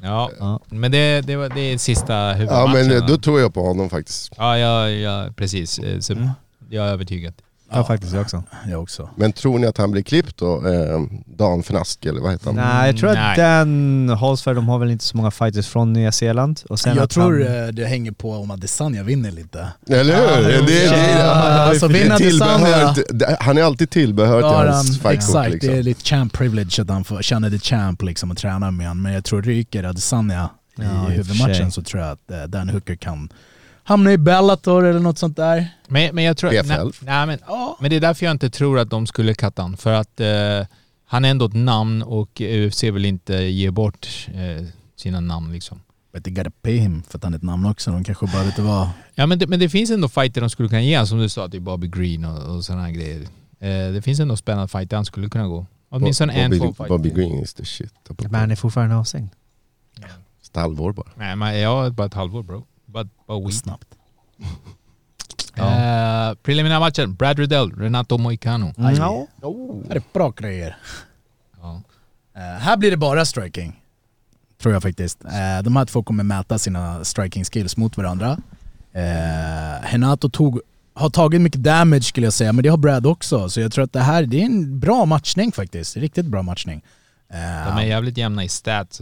[0.02, 0.30] Ja.
[0.38, 2.72] Ja, men det, det, var, det är sista Ja, huvudmatchen.
[2.72, 3.06] men eh, va?
[3.08, 4.32] då tror jag på honom faktiskt.
[4.36, 5.78] Ja, ja, ja precis.
[5.78, 6.30] Eh, Så
[6.70, 7.34] Jag är övertygad.
[7.72, 8.42] Ja, faktiskt jag också.
[8.70, 9.10] Jag också.
[9.16, 10.66] Men tror ni att han blir klippt då?
[10.66, 12.54] Eh, Dan Fnask eller vad heter han?
[12.54, 13.30] Nej, jag tror Nej.
[13.30, 16.60] att den hålls för de har väl inte så många fighters från Nya Zeeland.
[16.68, 19.68] Och sen jag att tror han, eh, det hänger på om Adesanya vinner lite.
[19.90, 20.42] Eller hur?
[20.48, 24.86] Det, det, alltså, det är vinner Adesanya- det- han är alltid tillbehör till Ja, hans
[24.88, 25.12] han, fightkort.
[25.14, 25.70] exakt, Liksom.
[25.72, 28.88] det är lite champ privilege att han får känna the champ liksom och träna med
[28.88, 29.02] honom.
[29.02, 31.70] Men jag tror ryker Adesanya Ja, i i och för huvudmatchen sig.
[31.72, 33.28] så tror jag att eh, Dan Hooker kan
[33.88, 35.68] hamna i Bellator eller något sånt där.
[35.86, 36.50] Men, men jag tror...
[36.50, 37.38] Nej, nej, men,
[37.80, 39.76] men det är därför jag inte tror att de skulle katta han.
[39.76, 40.66] För att eh,
[41.04, 44.66] han är ändå ett namn och UFC vill inte ge bort eh,
[44.96, 45.80] sina namn liksom.
[46.12, 47.90] But they gotta pay him för att han är ett namn också.
[47.90, 48.88] De kanske bara vet vad.
[49.14, 51.48] Ja men det, men det finns ändå fighter de skulle kunna ge som du sa,
[51.48, 53.20] till Bobby Green och, och sådana här grejer.
[53.60, 55.66] Eh, det finns ändå spännande fighter han skulle kunna gå.
[55.88, 56.88] Åtminstone en, Bobby, två fighter.
[56.88, 57.92] Bobby Green is the shit.
[58.18, 59.30] men han är fortfarande avstängd.
[60.50, 61.08] Ett halvår bara.
[61.16, 62.66] Nej men jag har bara ett halvår bro.
[62.92, 63.52] Bara, bara week.
[63.54, 63.86] Snabbt.
[65.56, 68.72] Eh, Preliminärmatchen, Brad Riddell, Renato Moicano.
[68.76, 68.96] Aj.
[68.96, 69.26] Ja.
[69.88, 70.76] Det är bra grejer.
[71.60, 71.82] Ja.
[72.36, 73.80] Eh, här blir det bara striking.
[74.62, 75.24] Tror jag faktiskt.
[75.24, 78.38] Eh, de här två kommer mäta sina striking skills mot varandra.
[78.92, 80.60] Eh, Henato tog,
[80.94, 83.48] har tagit mycket damage skulle jag säga, men det har Brad också.
[83.48, 85.96] Så jag tror att det här det är en bra matchning faktiskt.
[85.96, 86.82] Riktigt bra matchning.
[87.30, 89.00] Eh, De är jävligt jämna i stats,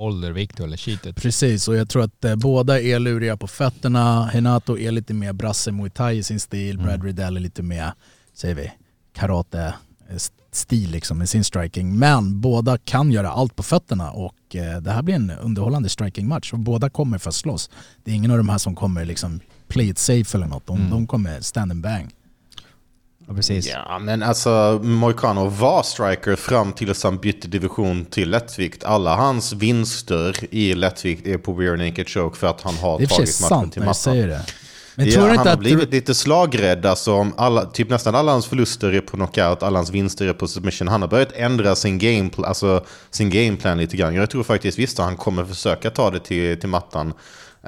[0.00, 1.16] ålder, vikt eller sheetet.
[1.16, 4.26] Precis, och jag tror att eh, båda är luriga på fötterna.
[4.26, 6.78] Henato är lite mer brasse muay thai i sin stil.
[6.78, 7.92] Brad Riddell är lite mer,
[8.34, 8.72] säger vi,
[9.12, 11.98] karate-stil liksom med sin striking.
[11.98, 16.52] Men båda kan göra allt på fötterna och eh, det här blir en underhållande striking-match.
[16.52, 17.70] Och båda kommer för att slåss.
[18.04, 20.66] Det är ingen av de här som kommer liksom play it safe eller något.
[20.66, 22.10] De, de kommer stand and bang.
[23.30, 23.68] Ja, precis.
[23.68, 28.84] Ja, men alltså Moicano var striker fram till att han bytte division till lättvikt.
[28.84, 33.06] Alla hans vinster i lättvikt är på rear naked choke för att han har är
[33.06, 33.94] tagit matchen sant till du mattan.
[33.94, 34.42] säger det.
[34.94, 35.60] Men ja, tror du han inte har att...
[35.60, 36.86] blivit lite slagrädd.
[36.86, 40.48] Alltså, alla, typ nästan alla hans förluster är på knockout, alla hans vinster är på
[40.48, 40.88] submission.
[40.88, 44.14] Han har börjat ändra sin, gamepl- alltså, sin gameplan lite grann.
[44.14, 47.12] Jag tror faktiskt visst att han kommer försöka ta det till, till mattan.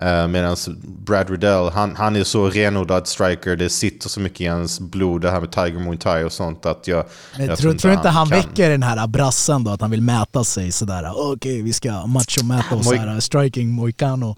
[0.03, 4.47] Uh, Medan Brad Riddell, han, han är så renodlad striker, det sitter så mycket i
[4.47, 7.05] hans blod, det här med Tiger Muay Thai och sånt att jag...
[7.38, 8.38] Men jag tror, tror inte han kan.
[8.38, 11.12] väcker den här brassen då, att han vill mäta sig sådär?
[11.14, 14.36] Okej, vi ska macho-mäta oss Moj- här, striking Moicano.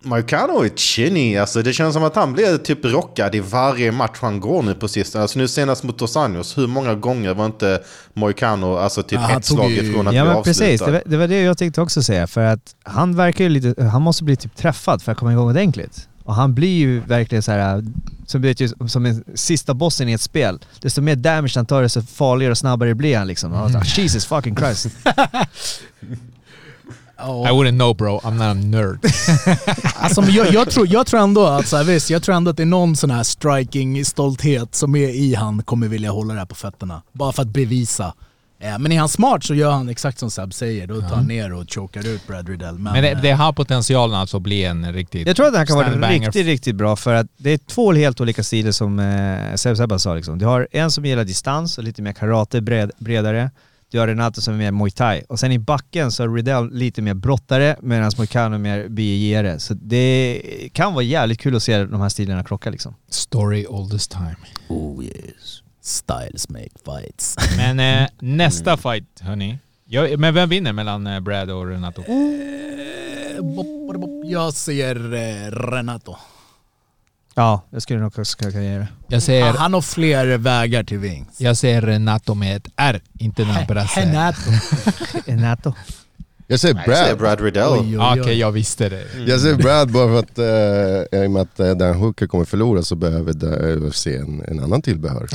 [0.00, 4.18] Moicano är chinny, alltså det känns som att han blir typ rockad i varje match
[4.20, 5.22] han går nu på sistone.
[5.22, 7.82] Alltså nu senast mot Dos Anjos, hur många gånger var inte
[8.14, 10.86] Moicano alltså typ Ja, ett slag ifrån att Ja bli men precis, avslutad?
[10.86, 12.26] det var, det var det jag tänkte också säga.
[12.26, 15.48] För att han verkar ju lite, han måste bli typ träffad för att komma igång
[15.48, 16.08] ordentligt.
[16.24, 17.84] Och han blir ju verkligen så här
[18.26, 20.58] som, vet ju, som en sista bossen i ett spel.
[20.80, 23.70] Desto mer damage han tar desto farligare och snabbare blir han liksom.
[23.72, 24.86] Så, Jesus fucking Christ.
[27.20, 28.98] I wouldn't know bro, I'm not a nerd.
[29.96, 32.56] Alltså, jag, jag, tror, jag tror ändå att, så här, visst, jag tror ändå att
[32.56, 36.46] det är någon sån här striking-stolthet som är i han kommer vilja hålla det här
[36.46, 37.02] på fötterna.
[37.12, 38.14] Bara för att bevisa.
[38.60, 41.26] Eh, Men är han smart så gör han exakt som Seb säger, då tar han
[41.26, 42.78] ner och chokar ut Brad Riddell.
[42.78, 45.26] Men, Men det, eh, det har potentialen alltså att bli en riktigt...
[45.26, 47.92] Jag tror att det här kan vara riktigt, riktigt bra för att det är två
[47.92, 50.38] helt olika stilar som eh, Seb Sebba sa liksom.
[50.38, 53.50] Du har en som gillar distans och lite mer karate, bred, bredare.
[53.90, 55.22] Du har Renato som är mer muay thai.
[55.28, 59.58] Och sen i backen så är Riddell lite mer brottare medan Moicano är mer biegare.
[59.58, 62.94] Så det kan vara jävligt kul att se de här stilarna krocka liksom.
[63.10, 64.36] Story all this time.
[64.68, 65.62] Oh yes.
[65.82, 67.36] Styles make fights.
[67.56, 69.58] Men eh, nästa fight hörni.
[69.84, 72.02] Jag, men vem vinner mellan eh, Brad och Renato?
[72.02, 74.24] Eh, bop, bop, bop.
[74.24, 76.16] Jag säger eh, Renato.
[77.38, 78.88] Ja, jag skulle nog också kunna göra det.
[79.08, 81.40] Jag säger, Han har fler vägar till vinst.
[81.40, 84.02] jag säger Renato med ett R, inte den brassen.
[84.08, 84.40] Renato.
[85.26, 85.72] Renato.
[86.46, 87.38] Jag säger Jag säger Brad.
[87.38, 88.00] Brad Riddell.
[88.20, 89.04] Okej, jag visste det.
[89.26, 92.44] Jag säger Brad bara för att eh, i och med att eh, Dan Hooker kommer
[92.44, 93.32] förlora så behöver
[93.86, 95.28] UFC en, en annan tillbehör.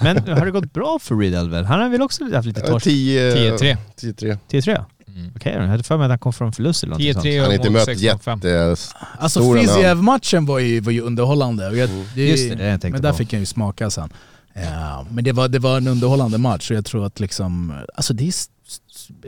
[0.02, 1.64] Men har det gått bra för Riddell väl?
[1.64, 2.84] Han har väl också haft lite Eh, torsk?
[2.84, 3.76] 10 10-3.
[4.00, 4.38] 10-3.
[4.50, 4.84] 10-3?
[5.18, 5.32] Mm.
[5.36, 7.26] Okej, jag hade för mig att han kom från förlust eller något sånt.
[7.26, 7.94] 10-3 Han har inte mött 16-5.
[7.94, 8.76] jätte...
[9.18, 9.54] Alltså.
[9.54, 11.76] Fiziev-matchen var ju, var ju underhållande.
[11.76, 13.16] Jag, det, Just det, det jag tänkte men där på.
[13.16, 14.12] fick jag ju smaka sen.
[14.54, 18.14] Ja, men det var, det var en underhållande match och jag tror att liksom, alltså
[18.14, 18.32] det är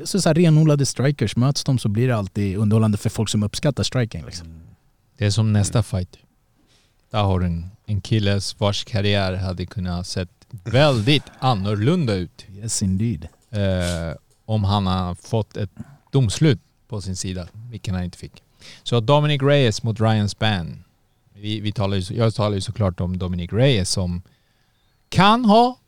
[0.04, 3.42] så, så här renodlade strikers, möts de så blir det alltid underhållande för folk som
[3.42, 4.24] uppskattar striking.
[4.24, 4.60] Liksom.
[5.18, 6.16] Det är som nästa fight.
[7.10, 10.28] Där har du en, en killes vars karriär hade kunnat sett
[10.64, 12.44] väldigt annorlunda ut.
[12.56, 13.28] Yes indeed.
[13.50, 13.60] Eh,
[14.50, 15.70] om han har fått ett
[16.10, 18.42] domslut på sin sida, vilken han inte fick.
[18.82, 20.84] Så Dominic Reyes mot Ryan Spann.
[21.34, 24.22] Vi, vi talar ju, jag talar ju såklart om Dominic Reyes som
[25.08, 25.78] kan ha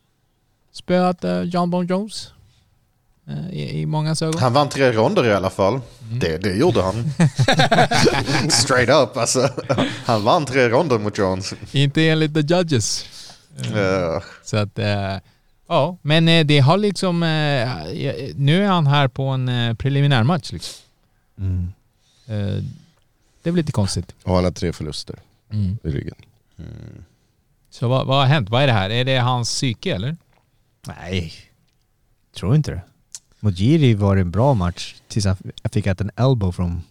[0.73, 2.33] spöat eh, John Bon Jones
[3.29, 4.39] eh, i, i många ögon.
[4.41, 5.75] Han vann tre ronder i alla fall.
[5.75, 6.19] Mm.
[6.19, 6.95] Det, det gjorde han.
[8.51, 9.49] Straight up alltså.
[10.05, 11.55] Han vann tre ronder mot Jones.
[11.73, 13.05] Inte enligt the judges.
[13.59, 15.17] Eh, Så att, eh,
[15.73, 17.69] ja, men eh, det har liksom, eh,
[18.37, 20.83] nu är han här på en eh, preliminär match liksom.
[21.39, 21.73] Mm.
[23.43, 24.15] Det är väl lite konstigt.
[24.23, 25.19] Och han har tre förluster
[25.51, 25.79] Mm.
[25.85, 26.15] i ryggen.
[27.71, 28.51] Så vad, vad har hänt?
[28.51, 28.91] Vad är det här?
[28.91, 30.17] Är det hans psyke eller?
[30.87, 31.33] Nej,
[32.35, 32.81] tror inte det.
[33.41, 36.83] Mot Jiri var det en bra match tills han jag fick att en elbow från...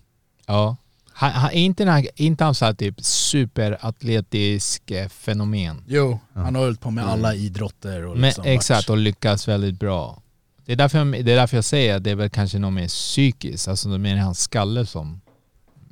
[0.45, 0.75] Ja.
[1.21, 5.83] Han, han, är inte, här, inte han så här typ superatletisk eh, fenomen?
[5.87, 9.79] Jo, han har hållit på med alla idrotter och Men, liksom exakt, och lyckas väldigt
[9.79, 10.21] bra.
[10.65, 12.73] Det är, därför jag, det är därför jag säger att det är väl kanske något
[12.73, 15.21] mer psykiskt, alltså det är mer hans skalle som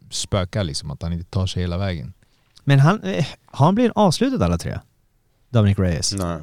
[0.10, 2.14] spökar liksom, att han inte tar sig hela vägen.
[2.64, 4.80] Men han, eh, har han blivit avslutad alla tre?
[5.50, 6.14] Dominic Reyes?
[6.14, 6.38] nej.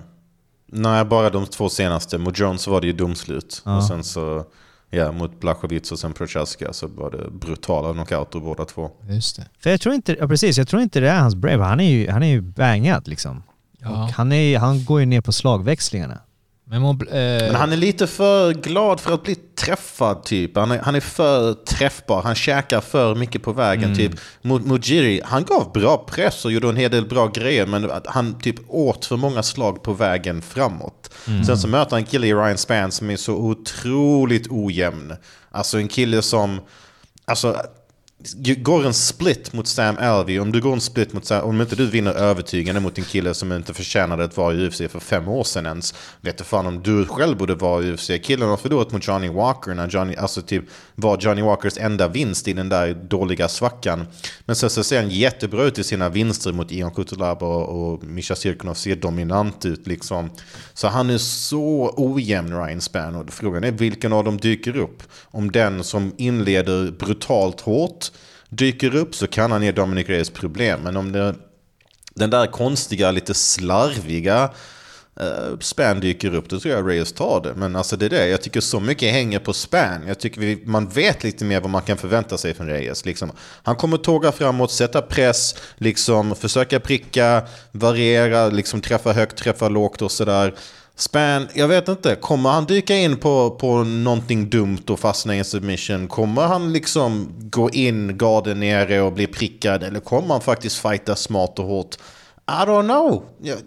[0.67, 2.19] nej, bara de två senaste.
[2.19, 3.63] Mot Jones var det ju domslut.
[3.65, 3.77] Ja.
[3.77, 4.45] Och sen så,
[4.97, 8.91] ja, mot Blachowicz och sen Prochaska så var det brutala knockouter båda två.
[9.09, 9.47] Just det.
[9.59, 11.65] För jag tror inte, ja precis, jag tror inte det är hans brave.
[11.65, 13.43] Han är ju, han är ju bangad liksom.
[13.79, 13.89] Ja.
[13.89, 16.21] Och han, är, han går ju ner på slagväxlingarna.
[16.69, 16.97] Men, må, eh,
[17.47, 20.57] Men han är lite för glad för att bli träffad typ.
[20.57, 22.23] Han är, han är för träffbar.
[22.23, 23.97] Han käkar för mycket på vägen.
[23.97, 24.13] Typ.
[24.43, 27.67] Mot Mujiri, han gav bra press och gjorde en hel del bra grejer.
[27.67, 31.11] Men han typ åt för många slag på vägen framåt.
[31.47, 35.15] Sen så möter han en kille i Ryan Spann som är så otroligt ojämn.
[35.51, 36.61] Alltså en kille som...
[37.25, 37.57] Alltså,
[38.35, 41.77] går en split mot Sam Alvey, om du går en split mot Sam, om inte
[41.77, 45.29] du vinner övertygande mot en kille som inte förtjänade att vara i UFC för fem
[45.29, 48.11] år sedan ens, vet du fan om du själv borde vara i UFC.
[48.23, 50.65] Killen har förlorat mot Johnny Walker när Johnny, alltså typ
[50.95, 54.07] var Johnny Walkers enda vinst i den där dåliga svackan.
[54.45, 58.05] Men sen så ser han jättebra ut i sina vinster mot Ion Kutulab och, och
[58.05, 60.31] Mischa Sirkunov ser dominant ut liksom.
[60.75, 65.03] Så han är så ojämn Ryan Spann och frågan är vilken av dem dyker upp.
[65.25, 68.11] Om den som inleder brutalt hårt
[68.49, 70.81] dyker upp så kan han ge Dominic Reyes problem.
[70.83, 71.35] Men om det,
[72.15, 74.51] den där konstiga, lite slarviga
[75.21, 77.55] Uh, Span dyker upp, då tror jag Reyes tar det.
[77.55, 80.07] Men alltså det är det, jag tycker så mycket hänger på Span.
[80.07, 83.05] Jag tycker vi, man vet lite mer vad man kan förvänta sig från Reyes.
[83.05, 83.33] Liksom.
[83.63, 87.43] Han kommer tåga framåt, sätta press, liksom, försöka pricka,
[87.73, 90.55] variera, liksom, träffa högt, träffa lågt och sådär.
[90.99, 95.39] Span, jag vet inte, kommer han dyka in på, på någonting dumt och fastna i
[95.39, 96.09] en submission?
[96.09, 99.83] Kommer han liksom gå in, garden nere och bli prickad?
[99.83, 101.97] Eller kommer han faktiskt fighta smart och hårt?
[102.49, 103.25] I don't know.
[103.43, 103.59] Jag,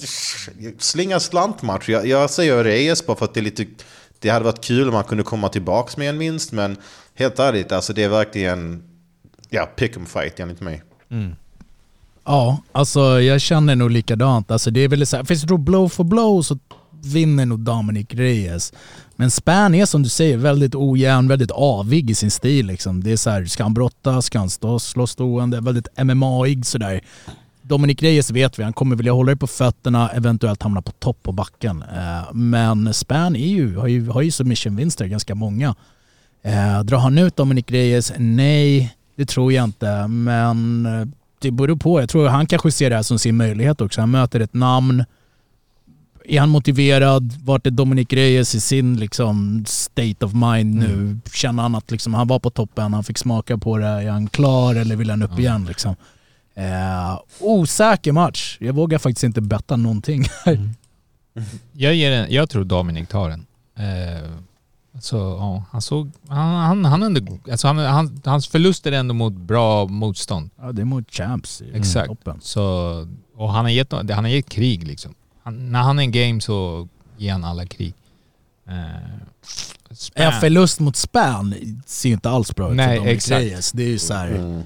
[0.80, 1.90] slinga slantmatch.
[1.90, 3.66] Jag, jag säger Reyes bara för att det är lite...
[4.20, 6.52] Det hade varit kul om han kunde komma tillbaka med en vinst.
[6.52, 6.78] men
[7.16, 8.84] helt ärligt, alltså det är verkligen...
[9.50, 10.84] Ja, pick 'em fight enligt mig.
[11.12, 11.36] Mm.
[12.26, 14.52] Ja, alltså jag känner nog likadant.
[14.52, 16.58] Alltså det är väl så här, finns det då blow for blow så
[17.04, 18.74] vinner nog Dominic Reyes.
[19.16, 22.66] Men Span är som du säger väldigt ojämn, väldigt avig i sin stil.
[22.68, 23.04] Liksom.
[23.04, 27.02] Det är så här, ska han brotta, ska han stå, slå stående, väldigt MMA-ig sådär.
[27.62, 31.18] Dominic Reyes vet vi, han kommer vilja hålla dig på fötterna, eventuellt hamna på topp
[31.24, 31.84] på backen.
[31.96, 35.76] Eh, men Span är ju, har ju, har ju submission-vinster, ganska många.
[36.42, 38.14] Eh, drar han ut Dominic Reyes?
[38.18, 40.08] Nej, det tror jag inte.
[40.08, 41.08] Men eh,
[41.40, 42.00] det beror på.
[42.00, 44.02] Jag tror han kanske ser det här som sin möjlighet också.
[44.02, 45.06] Han möter ett namn.
[46.30, 47.34] Är han motiverad?
[47.44, 51.18] Vart är Dominic Reyes i sin liksom, state of mind nu?
[51.34, 53.88] Känner han att liksom, han var på toppen, han fick smaka på det.
[53.88, 55.66] Är han klar eller vill han upp igen?
[55.66, 55.96] Liksom?
[56.56, 58.58] Eh, osäker match.
[58.60, 60.70] Jag vågar faktiskt inte betta någonting här.
[61.72, 63.46] Jag, ger en, jag tror Dominic tar den.
[63.78, 64.30] Eh,
[64.96, 66.12] alltså, ja, han såg...
[66.28, 70.50] Han, han, han, ändå, alltså han, han, hans förluster är ändå mot bra motstånd.
[70.62, 72.08] Ja, det är mot champs i Exakt.
[72.08, 72.40] toppen.
[72.42, 72.62] Så,
[73.36, 75.14] och han har, gett, han har gett krig liksom.
[75.50, 76.88] Han, när han är en game så
[77.18, 77.94] ger han alla krig.
[78.68, 78.74] Eh,
[80.16, 83.42] En förlust mot Span ser inte alls bra ut Nej, för Dominic exakt.
[83.42, 83.72] Reyes.
[83.72, 84.64] Det är ju så här,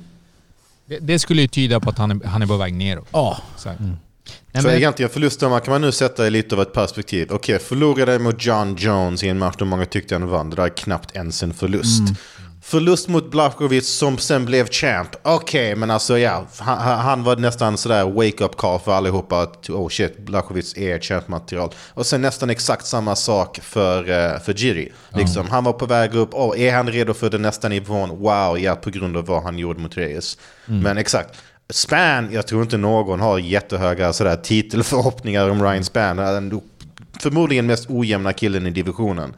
[0.86, 3.08] det, det skulle ju tyda på att han är, han är på väg neråt.
[3.12, 3.38] ja.
[3.56, 3.80] Exakt.
[3.80, 7.28] Nej, så men- egentligen förlusten man kan man nu sätta i lite av ett perspektiv.
[7.32, 10.50] Okej, förlorade mot John Jones i en match där många tyckte han vann.
[10.50, 12.02] Det där är knappt ens en förlust.
[12.66, 15.10] Förlust mot Blachowicz som sen blev champ.
[15.24, 19.42] Okej, men alltså ja, han, han var nästan sådär wake-up call för allihopa.
[19.42, 21.74] Att, oh shit, Blachowicz är champmaterial.
[21.94, 24.92] Och sen nästan exakt samma sak för, eh, för Jiri.
[25.10, 26.34] Liksom, Han var på väg upp.
[26.34, 28.10] Oh, är han redo för den nästa nivån?
[28.10, 30.38] Wow, ja, på grund av vad han gjorde mot Reyes.
[30.66, 31.36] Men exakt.
[31.70, 36.62] Span, jag tror inte någon har jättehöga sådär, titelförhoppningar om Ryan Span.
[37.20, 39.34] Förmodligen mest ojämna killen i divisionen.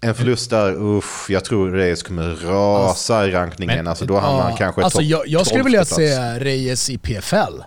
[0.00, 3.76] En förlust där, uff, jag tror Reyes kommer rasa i rankningen.
[3.76, 6.90] Men- alltså då hamnar han kanske alltså, topp jag, jag skulle 12 vilja se Reyes
[6.90, 7.60] i PFL.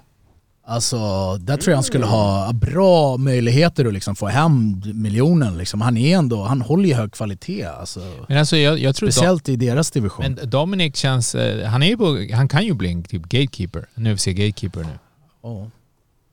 [0.68, 0.98] Alltså,
[1.38, 5.58] där tror jag han skulle ha bra möjligheter att liksom få hem miljonen.
[5.58, 5.82] Liksom.
[5.82, 7.66] Han är ändå, han håller ju hög kvalitet.
[7.66, 9.08] Alltså, Men alltså jag, jag tror...
[9.08, 10.26] Dom, speciellt i deras division.
[10.38, 11.36] men Dominic känns...
[11.36, 13.88] eh, Han, är på, han kan ju bli en typ gatekeeper.
[13.96, 15.00] En UFC-gatekeeper nu.
[15.44, 15.68] Ja.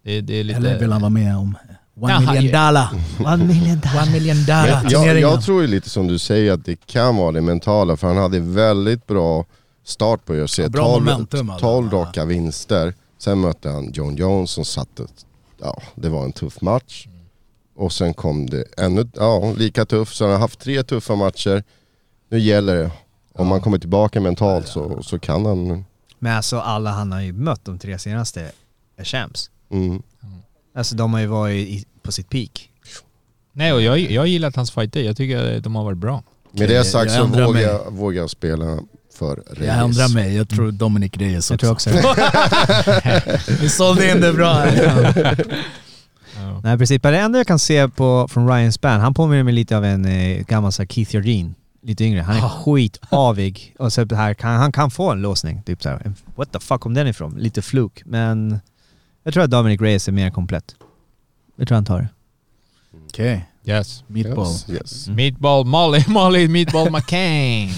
[0.04, 0.56] Det, det är lite...
[0.58, 1.56] Eller vill han vara med om
[1.96, 2.88] one Ja, han- million dollar?
[3.32, 4.02] One million dollar.
[4.02, 7.32] One million dollar Jag, jag, tror ju lite som du säger att det kan vara
[7.32, 9.44] det mentala för han hade väldigt bra
[9.84, 10.58] start på UFC.
[10.58, 11.66] Ja, bra 12, momentum, alltså.
[11.66, 12.94] 12 raka vinster.
[13.18, 15.06] Sen mötte han John Jones som satte,
[15.60, 17.06] ja det var en tuff match.
[17.76, 20.14] Och sen kom det ännu, ja lika tuff.
[20.14, 21.64] Så han har haft tre tuffa matcher.
[22.30, 22.90] Nu gäller det,
[23.32, 25.84] om man kommer tillbaka mentalt så, så kan han...
[26.18, 28.52] Men alltså alla han har ju mött de tre senaste
[28.96, 29.50] är champs.
[29.70, 30.02] Mm.
[30.76, 32.70] Alltså de har ju varit i, på sitt peak.
[33.52, 35.00] Nej, och jag, jag har gillat hans fighter.
[35.02, 36.22] Jag tycker att de har varit bra.
[36.52, 37.62] Med det sagt jag så vågar mig.
[37.62, 38.78] jag, vågar jag spela
[39.18, 39.66] för Reyes.
[39.76, 41.90] Jag ändrar mig, jag tror Dominic Reyes Jag tror också.
[43.60, 45.36] Vi sålde in det bra här.
[46.62, 49.54] Nej precis, men det enda jag kan se på, från Ryan Span, han påminner mig
[49.54, 51.54] lite av en eh, gammal så här, Keith Jardine.
[51.82, 52.20] Lite yngre.
[52.20, 52.48] Han är Ah.
[52.64, 53.74] skitavig.
[53.78, 55.62] Och så här, kan, han kan få en låsning.
[55.62, 57.34] Typ så här, what the fuck kom den ifrån?
[57.38, 58.02] Lite fluk.
[58.04, 58.60] Men
[59.26, 60.74] jag tror att Dominic Reyes är mer komplett.
[61.56, 62.08] Jag tror han tar det.
[63.08, 64.04] Okej, Yes.
[64.06, 64.46] meatball.
[64.46, 65.08] Yes, yes.
[65.08, 67.70] Meatball Molly, Molly Meatball McCain.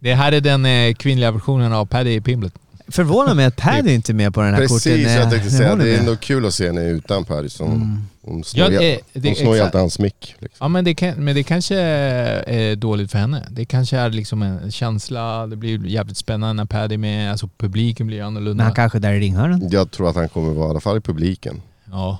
[0.00, 2.54] Det här är den eh, kvinnliga versionen av Paddy Pimblet.
[2.88, 4.74] Förvånar mig att Paddy inte är med på den här korten.
[4.74, 7.58] Precis, jag tänkte säga det är ändå kul att se henne utan Paris.
[7.58, 10.34] Hon, hon snor, Ja, det- det- ju alltid hans mick.
[10.38, 10.56] Liksom.
[10.64, 13.46] Ja men det, kan, men det kanske är dåligt för henne.
[13.50, 17.48] Det kanske är liksom en känsla, det blir jävligt spännande när Paddy är med, alltså
[17.58, 18.54] publiken blir annorlunda.
[18.56, 19.68] Men han kanske är där i ringhörnan.
[19.70, 21.62] Jag tror att han kommer vara i alla fall i publiken.
[21.90, 22.18] Ja,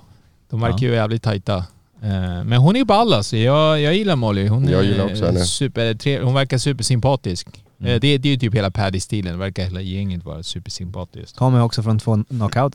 [0.50, 1.56] de verkar ju jävligt tajta.
[2.02, 3.36] Eh, Men hon är ball alltså.
[3.36, 4.48] Jag, jag gillar Molly.
[4.48, 5.40] Hon, Jag gillar också henne.
[5.44, 7.48] Super, hon verkar supersympatisk.
[7.80, 7.92] Mm.
[7.92, 9.38] Eh, Det, det är ju typ hela Paddy-stilen.
[9.38, 11.36] Verkar hela gänget vara supersympatiskt.
[11.36, 12.74] Kommer också från två knockout.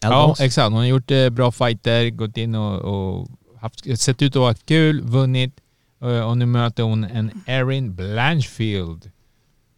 [0.00, 0.64] Ja, exakt.
[0.64, 3.28] Hon har gjort eh, bra fighter, gått in och, och
[3.60, 5.60] haft, sett ut att vara kul, vunnit.
[6.02, 9.10] Eh, Och nu möter hon en Erin Blanchfield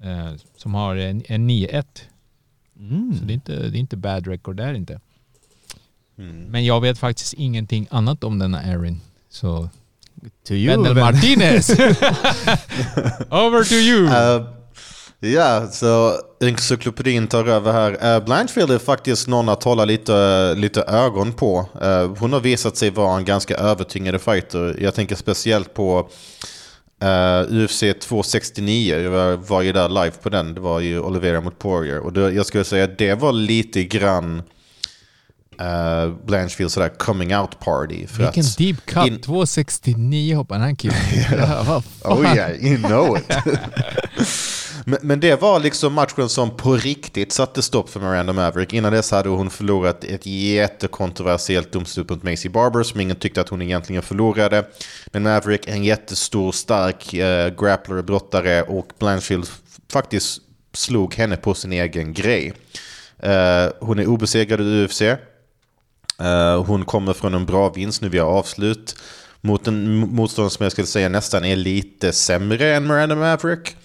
[0.03, 1.85] eh, som har en, en 9-1.
[2.81, 3.15] Mm.
[3.19, 5.01] Så det är, inte, det är inte bad record där inte.
[6.19, 6.43] Mm.
[6.45, 9.01] Men jag vet faktiskt ingenting annat om denna Erin.
[9.31, 9.69] Så
[10.49, 10.67] To you.
[10.71, 11.05] Wendell väl?
[11.15, 11.71] Martinez!
[13.31, 14.07] Over to you!
[14.07, 14.47] Eh,
[15.21, 18.17] Ja, så encyklopedin tar över här.
[18.17, 21.67] Uh, Blanchfield är faktiskt någon att hålla lite, lite ögon på.
[21.83, 24.77] Eh, hon har visat sig vara en ganska övertyngande fighter.
[24.81, 26.09] Jag tänker speciellt på
[27.05, 28.97] uh, UFC 269.
[28.97, 30.55] Jag var, ju där live på den.
[30.55, 31.99] Det var ju Oliveira mot Poirier.
[31.99, 34.43] Och det, jag skulle säga att det var lite grann
[35.61, 38.07] uh, Blanchfields sådär coming out party.
[38.07, 39.07] För Vilken att deep cut.
[39.07, 40.97] in- 269 hoppar här killen.
[41.67, 42.13] vad fan.
[42.19, 43.37] Oh yeah, you know it.
[44.89, 48.73] men, men det var liksom matchen som på riktigt satte stopp för Miranda Maverick.
[48.73, 53.49] Innan dess hade hon förlorat ett jättekontroversiellt domslut mot Macy Barber som ingen tyckte att
[53.49, 54.65] hon egentligen förlorade.
[55.07, 59.49] Men Maverick är en jättestor, stark äh, grappler, brottare och Blanchfield
[59.93, 60.41] faktiskt
[60.73, 62.53] slog henne på sin egen grej.
[63.19, 65.03] Eh, hon är obesegrad i UFC.
[65.03, 68.97] Eh, hon kommer från en bra vinst nu via avslut.
[69.41, 73.77] Mot en motståndare som jag skulle säga nästan är lite sämre än Miranda Maverick.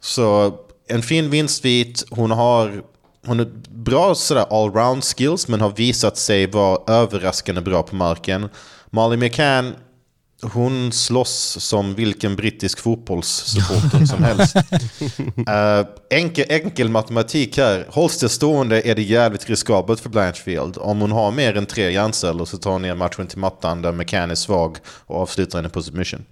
[0.00, 0.54] Så
[0.88, 2.04] en fin vinstvit.
[2.10, 2.82] Hon har
[3.26, 8.48] hon har bra sådär allround skills men har visat sig vara överraskande bra på marken.
[8.90, 9.74] Molly McCann,
[10.42, 14.56] hon slåss som vilken brittisk fotbollssupporter som helst.
[15.48, 17.86] Eh, enkel, enkel matematik här.
[17.88, 20.78] Hålls det stående är det jävligt riskabelt för Blanchfield.
[20.78, 23.92] Om hon har mer än tre hjärnceller så tar hon ner matchen till mattan där
[23.92, 26.24] McCann är svag och avslutar henne på submission.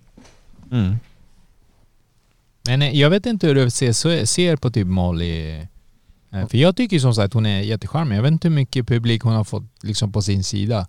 [2.68, 5.50] Men eh, jag vet inte hur UFC så- ser på typ Molly.
[6.32, 8.16] Eh, För jag tycker som sagt hon är jättecharmig.
[8.18, 10.86] Jag vet inte hur mycket publik hon har fått liksom på sin sida.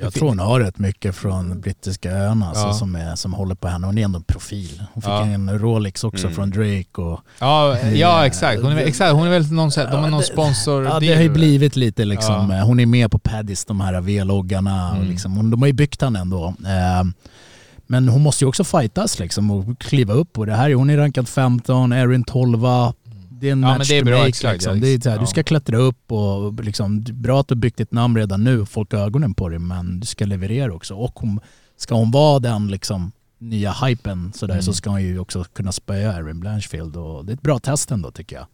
[0.00, 2.72] Jag tror hon har rätt mycket från brittiska öarna alltså, Ja.
[2.72, 3.86] som, är, som håller på henne.
[3.86, 4.82] Hon är ändå en profil.
[4.92, 5.24] Hon fick Ja.
[5.26, 6.34] en Rolex också Mm.
[6.36, 7.00] från Drake.
[7.00, 8.62] Och, Ja, ja exakt.
[8.62, 9.12] Hon är, väl- exakt.
[9.12, 10.84] Hon är väl någon, här- de har någon sponsor.
[10.84, 12.56] ja, det har ju blivit lite liksom, Ja.
[12.58, 14.96] eh, hon är med på Paddis, de här V-loggarna.
[14.96, 15.08] Mm.
[15.08, 16.54] liksom, de har ju byggt henne ändå.
[17.86, 20.38] Men hon måste ju också fightas liksom och kliva upp.
[20.38, 22.60] Och det här, är- hon är rankad 15, Erin 12.
[22.60, 24.80] Det är en Ja, men match det är to bra, make, exakt, liksom.
[24.80, 25.20] det är så här, ja.
[25.20, 28.44] Du ska klättra upp och liksom, det är bra att du byggt ditt namn redan
[28.44, 30.94] nu folk har ögonen på dig men du ska leverera också.
[30.94, 31.40] Och hon,
[31.76, 34.62] ska hon vara den liksom, nya hypen sådär, Mm.
[34.62, 36.96] så ska hon ju också kunna spöa Erin Blanchfield.
[36.96, 38.46] Och det är ett bra test ändå tycker jag.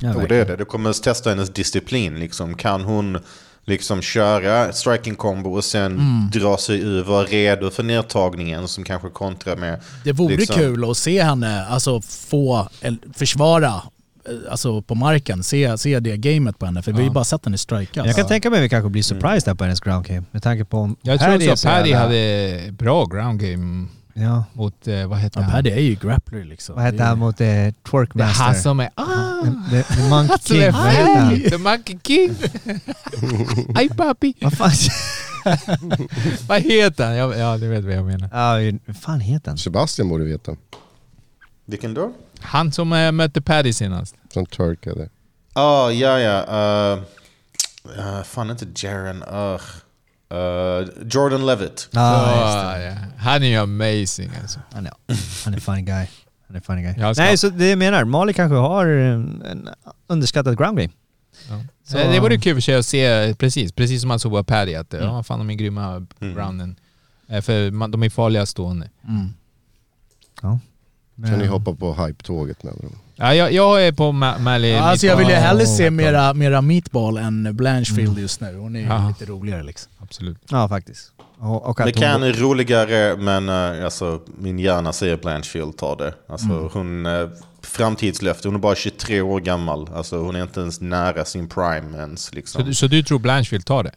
[0.00, 0.56] Ja, Jo, det är det.
[0.56, 2.14] Det kommer att testa hennes disciplin.
[2.14, 2.54] Liksom.
[2.54, 3.18] Kan hon
[3.70, 6.30] liksom köra striking combo och sen Mm.
[6.32, 9.80] dra sig ur, vara redo för nedtagningen som kanske kontrar med...
[10.04, 13.80] Det vore liksom- kul att se henne alltså, få, eller, försvara eh,
[14.50, 16.82] alltså, på marken, se, se det gamet på henne.
[16.82, 17.12] För vi har ju Ja.
[17.12, 18.06] bara sett henne strika.
[18.06, 20.22] Jag kan Så- tänka mig att vi kanske blir surprised där på hennes ground game.
[20.30, 23.86] Med tanke på om Jag Paddy tror också så Paddy jävla- hade bra ground game
[24.14, 24.44] Ja.
[24.52, 25.52] mot, eh, vad heter Ja, han?
[25.52, 26.74] Paddy är ju grappler liksom.
[26.74, 28.44] Vad är- han mot eh, Det är Twerkmaster?
[28.44, 28.90] han som är...
[28.94, 29.42] Ah!
[29.70, 30.72] The, the Monkey är King.
[30.72, 31.40] Vad hette han?
[31.50, 32.36] The Monkey King!
[33.76, 34.34] Aj papi!
[34.40, 34.70] Vad fan?
[36.48, 37.16] Vad heter han?
[37.16, 38.28] Ja, ja, du vet vad jag menar.
[38.32, 39.58] Ja, vad fan heter han?
[39.58, 40.56] Sebastian borde veta.
[41.66, 42.12] Vilken då?
[42.40, 44.14] Han som eh, mötte Paddy senast.
[44.32, 45.08] Som turkade.
[45.52, 46.44] Ah, ja, ja.
[46.96, 47.02] Uh,
[47.98, 49.22] uh, fan inte Jaren.
[49.22, 49.60] Uh,
[50.32, 51.88] uh, Jordan Levitt.
[51.92, 53.06] Ja, just Så, ja.
[53.18, 54.60] Han är ju amazing alltså.
[54.72, 54.92] Han är,
[55.44, 56.06] han är funny guy.
[56.46, 56.94] Han är funny guy.
[56.98, 59.68] Jag ska- Nej, så det jag menar, Mali kanske har en, en
[60.06, 60.90] underskattad ground game.
[61.48, 61.60] Ja.
[61.84, 64.44] Så- Eh, Det vore kul för sig att se, precis, precis som man såg på
[64.44, 65.06] Paddy, att Mm.
[65.06, 66.36] ja, fan de är grymma Mm.
[66.38, 66.76] rounden.
[67.28, 68.90] Eh, För man, de är farliga stående.
[69.08, 69.28] Mm.
[71.28, 72.98] Kan ni hoppa på hype-tåget med dem?
[73.20, 74.68] Ja, jag, jag är på Ma- Mally.
[74.70, 78.56] Ja, alltså jag vill ju hellre se mera, mera meatball än Blanchfield just nu.
[78.56, 79.08] Hon är ju Ja.
[79.18, 79.92] lite roligare liksom.
[80.02, 80.38] Absolut.
[80.50, 81.12] Ja, faktiskt.
[81.38, 85.96] Och, och att McCann hon, är roligare, men uh, alltså, min hjärna säger Blanchfield tar
[85.96, 86.14] det.
[86.28, 86.68] Alltså, Mm.
[86.72, 87.28] hon, uh,
[87.62, 89.88] framtidslöfte, hon är bara 23 år gammal.
[89.94, 92.20] Alltså, hon är inte ens nära sin prime ens.
[92.22, 92.64] Så, Liksom.
[92.64, 93.92] du- så du tror Blanchfield tar det?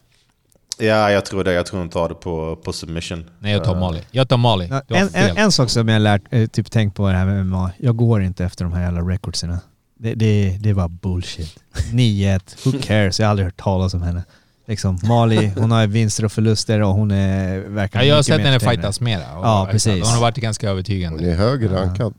[0.78, 1.52] Ja, jag tror det.
[1.52, 3.30] Jag tror hon tar det på, på submission.
[3.38, 4.00] Nej, jag tar Molly.
[4.10, 7.14] Jag tar har en, en, en sak som jag lärt, eh, typ tänkt på det
[7.14, 7.70] här med MMA.
[7.78, 9.60] Jag går inte efter de här jävla recordserna.
[9.98, 11.58] Det, det, det var bullshit.
[11.92, 13.20] 9-1, who cares?
[13.20, 14.24] Jag har aldrig hört talas om henne.
[14.66, 18.40] Liksom, Mali, hon har vinster och förluster och hon är verkar ja, jag har sett
[18.40, 19.22] henne fightas mera.
[19.32, 20.04] Ja, precis.
[20.04, 21.30] Hon har varit ganska Hon övertygande.
[21.30, 22.14] är högre rankad.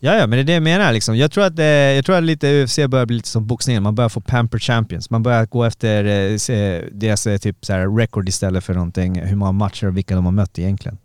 [0.00, 1.16] Ja, ja, men det är det jag menar liksom.
[1.16, 3.82] Jag tror att, eh, jag tror att lite UFC börjar bli lite som boxningen.
[3.82, 5.10] Man börjar få pamper champions.
[5.10, 9.36] Man börjar gå efter eh, deras eh, typ så här record istället för någonting, hur
[9.36, 10.98] många matcher och vilka de har mött egentligen.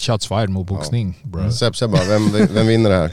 [0.00, 1.52] Shots fired mot boxning, bro.
[1.52, 3.12] Seb, Seb bara, vem, vem vinner det här?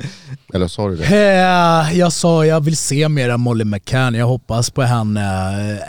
[0.53, 1.03] Eller sa du det?
[1.05, 5.21] Eh, Jag sa jag vill se mera Molly McCann, jag hoppas på henne.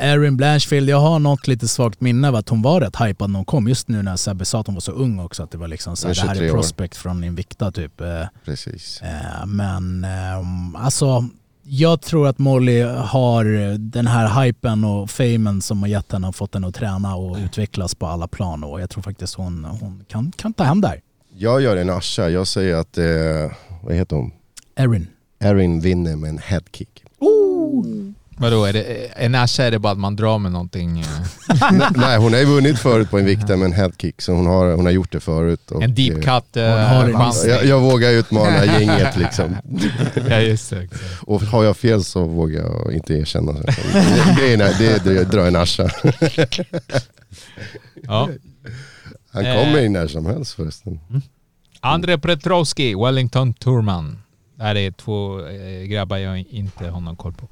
[0.00, 3.30] Eh, Erin Blanchfield, jag har något lite svagt minne av att hon var rätt hypad
[3.30, 3.68] när hon kom.
[3.68, 5.96] Just nu när Sebbe sa att hon var så ung också, att det var liksom
[5.96, 6.54] så här, det här 23 är år.
[6.54, 8.00] prospect från Invicta typ.
[8.00, 8.06] Eh,
[8.44, 9.00] Precis.
[9.46, 11.28] Men eh, alltså,
[11.70, 13.44] jag tror att Molly har
[13.78, 17.36] den här hypen och famen som har gett henne och fått henne att träna och
[17.36, 21.00] utvecklas på alla plan och jag tror faktiskt hon, hon kan, kan ta hem där.
[21.36, 24.32] Jag gör en Asha, jag säger att, eh, vad heter hon?
[24.74, 25.06] Erin.
[25.38, 27.04] Erin vinner med en headkick.
[28.40, 28.82] Vadå, är det,
[29.16, 31.00] en Asha är det bara att man drar med någonting?
[31.00, 31.06] eh,
[31.96, 34.72] Nej, hon har ju vunnit förut på en viktare med en headkick, så hon har,
[34.72, 35.70] hon har gjort det förut.
[35.70, 37.48] och, En deep eh, cut eh?
[37.50, 39.56] Jag, jag vågar utmana gänget liksom.
[40.28, 40.88] Ja, just det.
[41.20, 43.52] Och har jag fel så vågar jag inte erkänna.
[43.52, 43.74] det.
[44.40, 45.88] Grejen är, det är att dra en Asha.
[48.02, 48.28] Ja.
[49.32, 49.54] Han Eh.
[49.64, 51.00] kommer in när som helst förresten.
[51.80, 54.18] André Petrowski, Wellington Turman.
[54.56, 57.48] Det här är två eh, grabbar jag inte har någon koll på.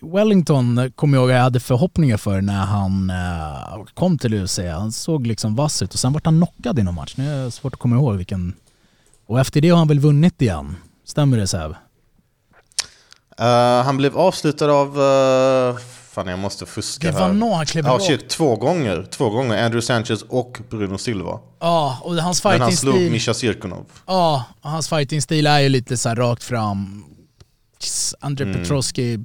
[0.00, 4.58] Wellington kommer jag ihåg jag hade förhoppningar för när han eh, kom till UFC.
[4.58, 7.14] Han såg liksom vass ut och sen vart han knockad i någon match.
[7.16, 8.54] Nu är det svårt att komma ihåg vilken.
[9.26, 10.76] Och efter det har han väl vunnit igen?
[11.04, 11.74] Stämmer det Säv?
[13.38, 14.98] Eh, han blev avslutad av...
[14.98, 15.76] Uh,
[16.10, 17.32] fan, jag måste fuska Det var här.
[17.32, 18.04] någon han klev rakt.
[18.04, 19.06] shit, två gånger.
[19.10, 19.64] Två gånger.
[19.64, 21.38] Andrew Sanchez och Bruno Silva.
[21.60, 23.12] Ja, och hans Men han slog fighting-stil...
[23.12, 23.86] Mischa Sirkunov.
[24.06, 27.04] Ja, och hans fighting-stil är ju lite så rakt fram.
[28.20, 28.56] André Mm.
[28.56, 29.18] Petrosky,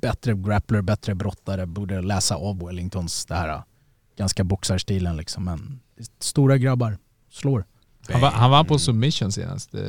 [0.00, 3.62] bättre grappler, bättre brottare, borde läsa av Wellingtons det här eh,
[4.16, 5.44] ganska boxarstilen liksom.
[5.44, 5.80] Men
[6.18, 6.98] stora grabbar,
[7.30, 7.64] slår.
[8.08, 9.80] Han var, han var på submission senast, eh,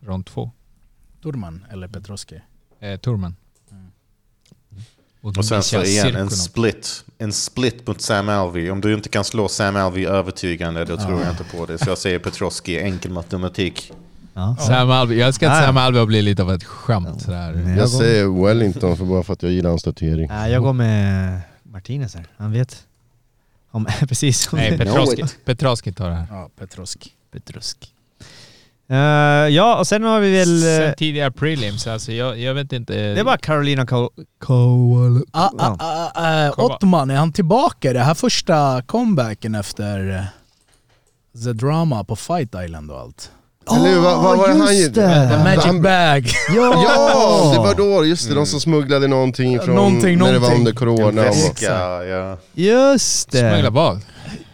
[0.00, 0.50] rond två.
[1.22, 2.36] Turman eller Petrosky.
[2.80, 3.36] Eh, Turman.
[5.22, 7.04] Och sen så igen, en split.
[7.18, 8.70] En split mot Sam Alvey.
[8.70, 11.78] Om du inte kan slå Sam Alvey övertygande, då tror jag inte på det.
[11.78, 13.92] Så jag säger Petrosky, enkel matematik.
[14.40, 14.56] Ja.
[14.66, 15.18] Sam Alvey.
[15.18, 15.64] Jag älskar att.
[15.64, 17.62] Sam Alvey blivit lite av ett skämt sådär.
[17.66, 20.28] Jag Jag säger Wellington för bara för att jag gillar hans tatuering.
[20.28, 22.26] Nej, jag går med Martinez här.
[22.36, 22.84] Han vet.
[23.70, 24.52] Om, precis.
[24.52, 25.24] Nej, Petrowski.
[25.44, 26.26] Petrowski tar det här.
[26.30, 27.10] Ja, Petrosky.
[27.32, 27.92] Petrusk.
[28.88, 28.96] Eh,
[29.48, 30.56] ja, och sen har vi väl...
[30.62, 33.14] eh, Sen tidigare prelims, alltså jag, jag vet inte.
[33.14, 34.10] det var Carolina Ko-
[34.40, 35.24] Kowal...
[35.30, 35.76] Ah, ah,
[36.14, 36.64] ah, va.
[36.64, 37.92] Ottman, är han tillbaka?
[37.92, 43.30] Det här första comebacken efter eh, The Drama på Fight Island och allt.
[43.76, 44.00] Eller hur?
[44.00, 45.00] Vad, vad var det han just gjorde?
[45.08, 45.28] det.
[45.30, 46.30] The Magic han- Bag.
[46.56, 48.34] Ja, det var då, just det.
[48.34, 50.58] De som smugglade någonting från Någonting, när det var någonting.
[50.58, 51.20] under En corona.
[51.22, 52.38] Och, väska, ja.
[52.54, 53.70] Just Smuggla det.
[53.70, 54.00] vad?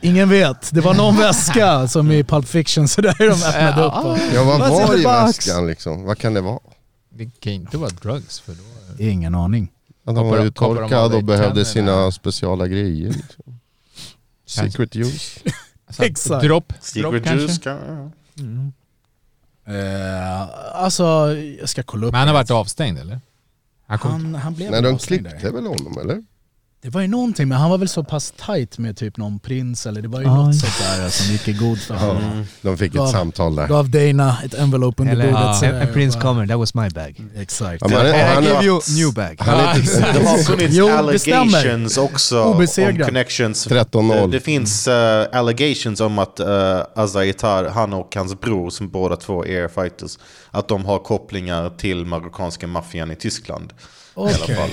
[0.01, 0.70] Ingen vet.
[0.74, 4.05] Det var någon väska som i Pulp Fiction så där de öppnade upp.
[4.05, 6.05] Och, ja, vad var i väskan liksom?
[6.05, 6.59] Vad kan det vara?
[7.14, 9.05] Det kan inte vara drugs för då...
[9.05, 9.68] ingen aning.
[10.06, 11.64] Att han var Koppar- de av dig och behövde tänderna?
[11.64, 13.09] sina speciala grejer.
[13.09, 13.59] Liksom.
[14.47, 15.40] Secret use.
[15.86, 16.44] Alltså, Exakt.
[16.44, 17.47] Dropp, dropp Secret kanske?
[17.47, 18.12] juice kan...
[19.66, 20.43] Eh,
[20.82, 21.05] alltså,
[21.60, 23.20] jag ska kolla upp Men han har varit avstängd eller?
[23.86, 25.30] Han kom han, han blev Nej, de avstängd där.
[25.30, 26.22] klippte väl honom eller?
[26.86, 29.86] Det var ju någonting, men han var väl så pass tight med typ någon prins
[29.86, 30.34] eller det var ju Aj.
[30.34, 32.46] något sånt där som gick i god för honom.
[32.62, 33.68] De fick Gav- ett samtal där.
[33.68, 35.40] Gav Dana ett envelope under Eller, bordet.
[35.46, 37.22] ja, så en, prins kommer, that was my bag.
[37.36, 37.82] Exakt.
[37.90, 39.36] Ja, han, I han, give you new bag.
[39.38, 43.06] han är inte Det har funnits Jo, allegations också om Obesegrad.
[43.06, 43.66] connections.
[43.68, 44.20] 13-0.
[44.20, 44.94] Det, det finns uh,
[45.32, 46.46] allegations om att uh,
[46.94, 50.18] Azaitar, han och hans bror som båda två är fighters,
[50.50, 53.72] att de har kopplingar till marockanska maffian i Tyskland.
[54.16, 54.70] I alla fall.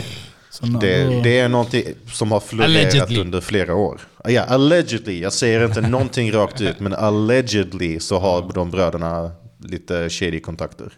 [0.61, 3.19] Det, det är någonting som har florerat Allegedly.
[3.21, 4.01] under flera år.
[4.25, 5.21] Ja, allegedly.
[5.21, 10.93] Jag säger inte någonting rakt ut, men allegedly så har de bröderna lite shady kontakter.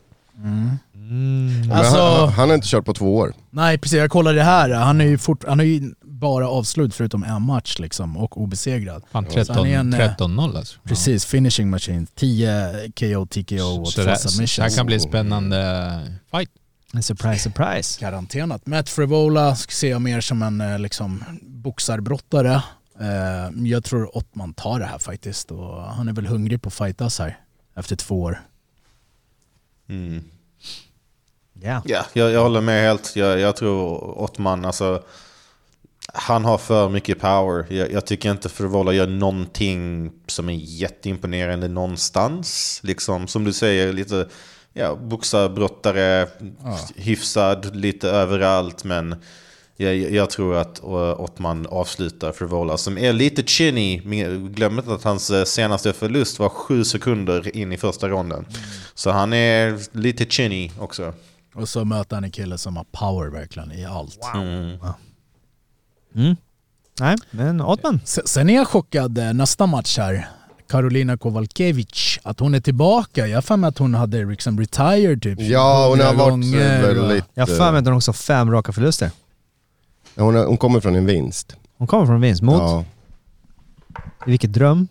[0.94, 3.34] men Alltså- han, han har inte kört på två år.
[3.49, 4.69] Nej precis, jag kollade det här.
[4.69, 9.03] Han är ju, fort, han är ju bara avslut förutom en match liksom och obesegrad.
[9.11, 10.80] Fan Så han är en, eh, 13-0 alltså.
[10.84, 12.07] Precis, finishing machine.
[12.15, 16.02] 10 KO, TKO och Så två det, här kan bli spännande
[16.32, 16.49] fight.
[17.01, 18.01] Surprise, surprise.
[18.01, 18.65] Garanterat.
[18.65, 22.61] Matt Frivola ser jag mer som en eh, liksom, boxarbrottare.
[22.99, 26.73] Eh, jag tror Ottman tar det här faktiskt och han är väl hungrig på att
[26.73, 27.39] fightas här
[27.76, 28.41] efter två år.
[29.89, 30.23] Mm.
[31.61, 31.81] Ja.
[31.85, 33.15] Ja, jag, jag håller med helt.
[33.15, 35.03] Jag, jag tror Ottman, alltså,
[36.13, 37.65] han har för mycket power.
[37.69, 42.80] Jag, jag tycker inte Frivola gör någonting som är jätteimponerande någonstans.
[42.84, 44.27] Liksom, som du säger, lite
[44.77, 46.27] ja, boxarbrottare,
[46.95, 48.84] hyfsad lite överallt.
[48.84, 49.15] Men
[49.77, 50.80] jag, jag tror att
[51.18, 53.97] Ottman avslutar Frivola, som är lite chinny.
[54.49, 58.45] Glöm inte att hans eh, senaste förlust var sju sekunder in i första ronden.
[58.93, 61.14] Så han är lite chinny också.
[61.56, 64.19] Och så möter han en kille som har power verkligen i allt.
[64.34, 64.77] Mm.
[66.15, 66.35] Mm.
[66.99, 67.99] Nej, men Ottman.
[68.06, 70.27] Sen är jag chockad eh, nästa match här.
[70.69, 73.27] Karolina Kowalkiewicz, att hon är tillbaka.
[73.27, 76.89] Jag har för mig att hon hade liksom retired typ Ja, hon har varit gånger
[76.89, 77.25] och- väldigt...
[77.33, 79.05] Jag har för mig att hon också har fem raka förluster.
[80.15, 81.55] eh, hon, har- hon kommer från en vinst.
[81.77, 82.55] Hon kommer från vinst mot...
[82.59, 82.85] Ja.
[84.25, 84.87] Vilket dröm.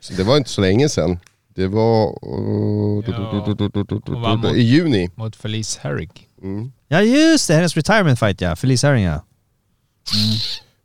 [0.00, 1.18] Så det var inte så länge sedan.
[1.54, 2.18] Det var...
[3.06, 4.36] Ja.
[4.36, 5.10] Mot- I juni.
[5.14, 6.10] Mot Felice Herrig.
[6.42, 6.72] Mm.
[6.88, 8.56] Ja just det, hennes retirement fight ja.
[8.56, 9.22] Felice Herring ja.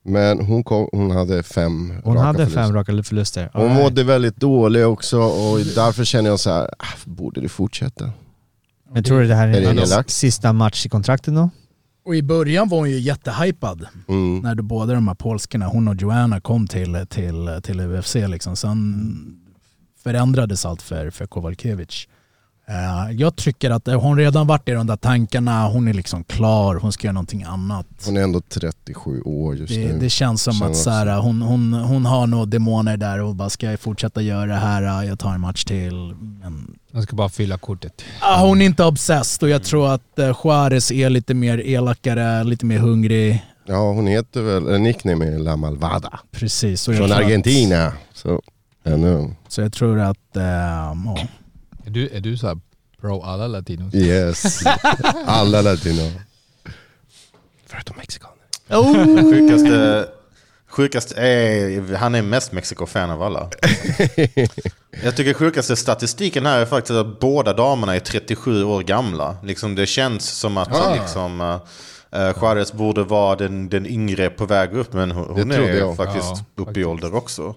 [0.03, 2.64] Men hon, kom, hon hade fem Hon raka hade förluster.
[2.64, 3.49] fem raka förluster.
[3.53, 3.84] Hon Alright.
[3.84, 8.11] mådde väldigt dålig också och därför känner jag så här, ah, borde det fortsätta?
[8.94, 10.10] Men tror du det här Är det är elakt?
[10.10, 11.49] sista match i kontraktet då?
[12.06, 13.86] Och i början var hon ju jättehypad.
[14.07, 14.40] Mm.
[14.40, 18.15] När då båda de här polskorna, hon och Joanna, kom till, till, till UFC.
[18.15, 18.56] Liksom.
[18.56, 19.15] Sen
[20.03, 22.07] förändrades allt för, för Kowalkiewicz.
[22.72, 26.76] Eh, jag tycker att hon redan varit i de där tankarna, hon är liksom klar,
[26.76, 27.85] hon ska göra någonting annat.
[28.06, 29.99] Hon är ändå 37 år just Det, nu.
[29.99, 33.35] det känns som Känner att så här, hon, hon, hon har nog demoner där och
[33.35, 36.15] bara ska jag fortsätta göra det här, jag tar en match till.
[36.41, 38.02] Men, De ska bara fylla kortet.
[38.22, 42.43] ah, hon är inte obsessed och jag tror att uh, Juarez är lite mer elakare,
[42.43, 43.45] lite mer hungrig.
[43.65, 46.19] Ja, hon heter väl, nickname är La Malvada.
[46.31, 46.85] Precis.
[46.85, 47.93] Från tror att- Argentina.
[48.14, 48.41] Så,
[48.85, 49.35] ännu.
[49.48, 51.18] Så jag tror att, eh, ja.
[51.91, 52.57] Är du, är du så här
[53.01, 53.93] pro alla latinos?
[53.95, 54.65] Yes.
[55.26, 56.11] Alla latino.
[57.65, 58.35] Förutom mexikaner.
[58.69, 59.31] Oh!
[59.31, 60.07] Sjukaste,
[60.69, 63.49] sjukaste är, han är mest Mexiko-fan av alla.
[65.03, 69.38] Jag tycker sjukaste statistiken här är faktiskt att båda damerna är 37 år gamla.
[69.43, 70.95] Liksom det känns som att Ah.
[70.95, 71.59] liksom, uh,
[72.41, 75.97] Juarez borde vara den, den yngre på väg upp, men hon, hon är jag.
[75.97, 77.55] faktiskt Ja, uppe i ålder också.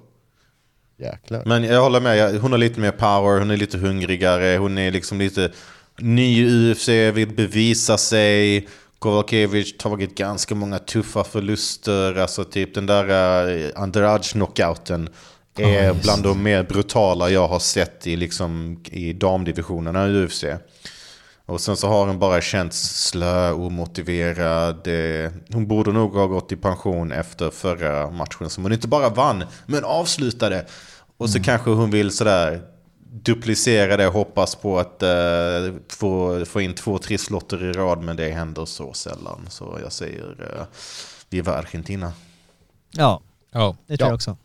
[0.98, 1.42] Jäklar.
[1.46, 4.78] Men jag håller med, jag- hon har lite mer power, hon är lite hungrigare, hon
[4.78, 5.50] är liksom lite
[5.98, 8.68] ny i UFC, vill bevisa sig.
[8.98, 15.08] Kowalkiewicz tagit ganska många tuffa förluster, alltså typ den där uh, Andrade-knockouten
[15.58, 20.44] är bland de mer brutala jag har sett i, liksom, i damdivisionerna i UFC.
[21.46, 24.88] Och sen så har hon bara känts slö, omotiverad.
[25.52, 29.44] Hon borde nog ha gått i pension efter förra matchen som hon inte bara vann,
[29.66, 30.66] men avslutade.
[31.16, 32.62] Och så kanske hon vill sådär
[33.10, 35.08] duplicera det och hoppas på att eh,
[35.88, 39.46] få, få in två trisslotter i rad, men det händer så sällan.
[39.48, 40.64] Så jag säger uh,
[41.30, 42.12] Viva Argentina.
[42.90, 43.20] Ja,
[43.52, 43.76] Ja.
[43.86, 44.10] det tror Ja.
[44.10, 44.36] jag också.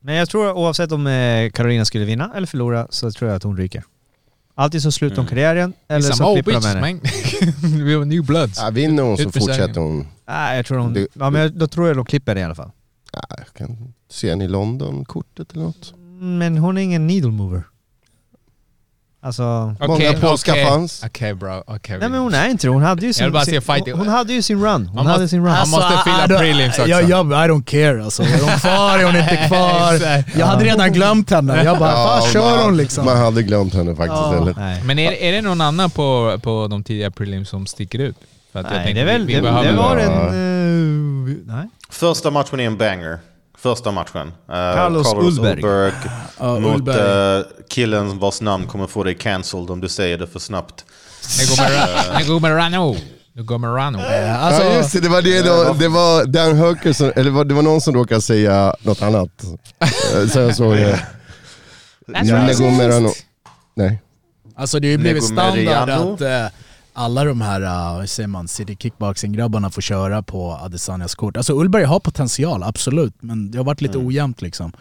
[0.00, 3.42] Men jag tror oavsett om eh, Carolina skulle vinna eller förlora så tror jag att
[3.42, 3.84] hon ryker.
[4.58, 6.80] Alltid så slutar hon karriären eller så klipper de henne.
[6.80, 7.00] man.
[7.86, 8.58] We have new bloods.
[8.58, 10.06] Ja, vinner hon så fortsätter hon.
[10.28, 11.06] Nej, jag tror hon...
[11.14, 12.70] Ja, men då tror jag de klipper det i alla fall.
[13.12, 15.94] Ja, jag kan se henne i London, kortet eller något.
[16.20, 17.62] Men hon är ingen needle mover.
[19.20, 19.74] Alltså...
[19.80, 20.66] Okej, Många polska okej.
[20.66, 21.02] fans.
[21.06, 21.98] Okej bro, okej.
[22.00, 22.70] Nej men hon är inte det.
[22.70, 23.32] Hon hade ju sin...
[23.32, 23.84] bara se sin fight.
[23.90, 24.86] hon, hon hade ju sin run.
[24.86, 25.48] Hon Man hade måste- sin run.
[25.54, 26.90] Han måste fylla I don't- prelims också.
[26.90, 28.22] Jag, jag, I don't care alltså.
[28.32, 28.98] Är hon kvar?
[28.98, 30.24] Är hon inte kvar?
[30.38, 31.64] Jag hade redan glömt henne.
[31.64, 33.04] Jag bara, Ja, fan kör hon liksom?
[33.04, 34.20] Man hade glömt henne faktiskt.
[34.22, 34.36] Ja.
[34.42, 34.54] Eller?
[34.56, 34.82] Nej.
[34.84, 38.16] Men är, är det någon annan på, på de tidiga prelims som sticker ut?
[38.52, 39.26] För att jag Nej, tänkte det är väl...
[39.26, 41.28] vi, Det, vi behöver det var en...
[41.28, 41.68] eh, nej.
[41.90, 43.18] Första matchen är en banger.
[43.60, 44.28] Första matchen.
[44.28, 45.52] Eh, Carlos Ullberg.
[45.56, 45.92] Ullberg
[46.38, 47.38] Ja, mot Ullberg.
[47.38, 50.84] eh, killen vars namn kommer få dig cancelled om du säger det för snabbt.
[52.18, 52.96] Negomerano.
[53.32, 53.98] Negomerano.
[53.98, 57.24] Eh, Alltså, ja just det, det var det då, det var Dan Hooker som, eller
[57.24, 59.44] det var, det var någon som råkade säga något annat.
[59.80, 61.00] Eh, Så jag såg det.
[62.06, 63.10] Negomerano.
[63.74, 64.02] Nej.
[64.56, 66.46] Alltså det har ju blivit standard att eh,
[66.98, 67.60] alla de här,
[68.00, 71.36] uh, säger man, city kickboxing-grabbarna får köra på Adesanyas kort.
[71.36, 74.72] Alltså Ullberg har potential, absolut, men det har varit lite ojämnt liksom.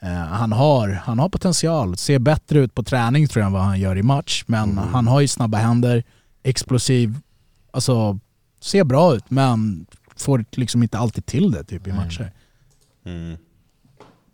[0.00, 3.62] Eh, han, har, han har potential, ser bättre ut på träning tror jag än vad
[3.62, 6.04] han gör i match, men han har ju snabba händer,
[6.42, 7.18] explosiv,
[7.70, 8.18] alltså
[8.60, 9.86] ser bra ut men
[10.16, 12.32] får liksom inte alltid till det typ i matcher.
[13.04, 13.36] Mm.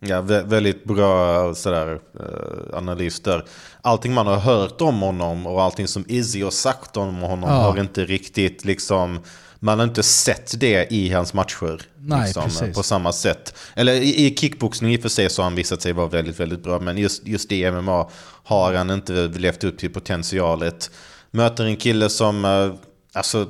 [0.00, 3.44] Ja, vä- väldigt bra sådär, eh, analys där.
[3.82, 7.56] Allting man har hört om honom och allting som Izzy har sagt om honom Ja.
[7.56, 9.20] har inte riktigt liksom...
[9.62, 11.82] Man har inte sett det i hans matcher.
[11.98, 12.72] Nej, liksom.
[12.74, 13.54] På samma sätt.
[13.74, 16.40] Eller i, i kickboxning i och för sig så har han visat sig vara väldigt,
[16.40, 16.78] väldigt bra.
[16.80, 18.10] Men just, just i MMA
[18.44, 20.90] har han inte levt upp till potentialet.
[21.30, 22.44] Möter en kille som...
[22.44, 22.72] eh,
[23.12, 23.48] Alltså,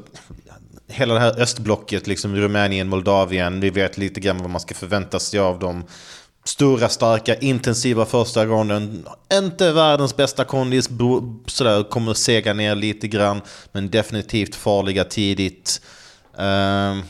[0.89, 5.19] hela det här östblocket, liksom Rumänien, Moldavien, vi vet lite grann vad man ska förvänta
[5.21, 5.85] sig av dem.
[6.45, 9.07] Stora, starka, intensiva första ronden.
[9.33, 10.89] Inte världens bästa kondis,
[11.47, 13.41] sådär, kommer sega ner lite grann.
[13.73, 15.81] Men definitivt farliga tidigt.
[16.39, 17.03] Uh,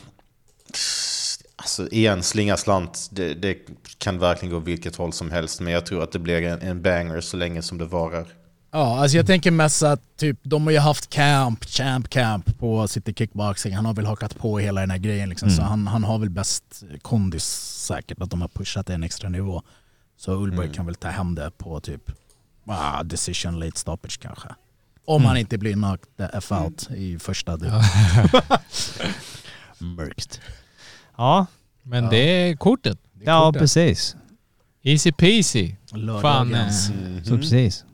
[1.55, 3.57] alltså igen, slinga slant, det, det
[3.97, 5.61] kan verkligen gå vilket håll som helst.
[5.61, 8.40] Men jag tror att det blir en, en banger så länge som det varar.
[8.73, 12.87] Ja, alltså jag tänker mest att typ, de har ju haft camp, champ camp på
[12.87, 13.75] City Kickboxing.
[13.75, 15.49] Han har väl hakat på hela den här grejen liksom.
[15.49, 16.63] Så han, han har väl bäst
[17.01, 17.45] kondis
[17.87, 19.63] säkert, att de har pushat en extra nivå.
[20.17, 22.11] Så Ullberg kan väl ta hem det på typ
[22.65, 24.47] ah, decision late stoppage kanske.
[25.05, 27.81] Om han inte blir knocked the F out i första delen.
[29.77, 30.41] Mörkt.
[31.17, 31.45] Ja,
[31.83, 32.99] Men det är kortet.
[33.23, 34.15] ja precis.
[34.83, 35.75] Easy peasy.
[35.91, 36.89] Fan, Lördagens.
[36.89, 37.85] eh, Så precis.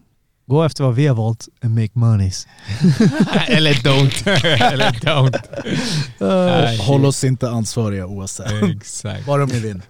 [0.47, 2.47] Gå efter vad vi har valt and make monies.
[3.47, 4.29] Eller don't.
[4.73, 5.37] Eller don't.
[6.19, 8.63] Nej, Håll oss inte ansvariga oavsett.
[8.77, 9.25] Exakt.
[9.25, 9.81] Bara om ni vinner.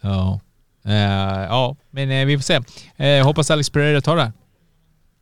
[0.00, 0.40] Ja.
[0.84, 0.94] Eh,
[1.42, 2.60] ja, men eh, vi får se.
[3.06, 4.32] Eh, hoppas Alex Pereira tar det här.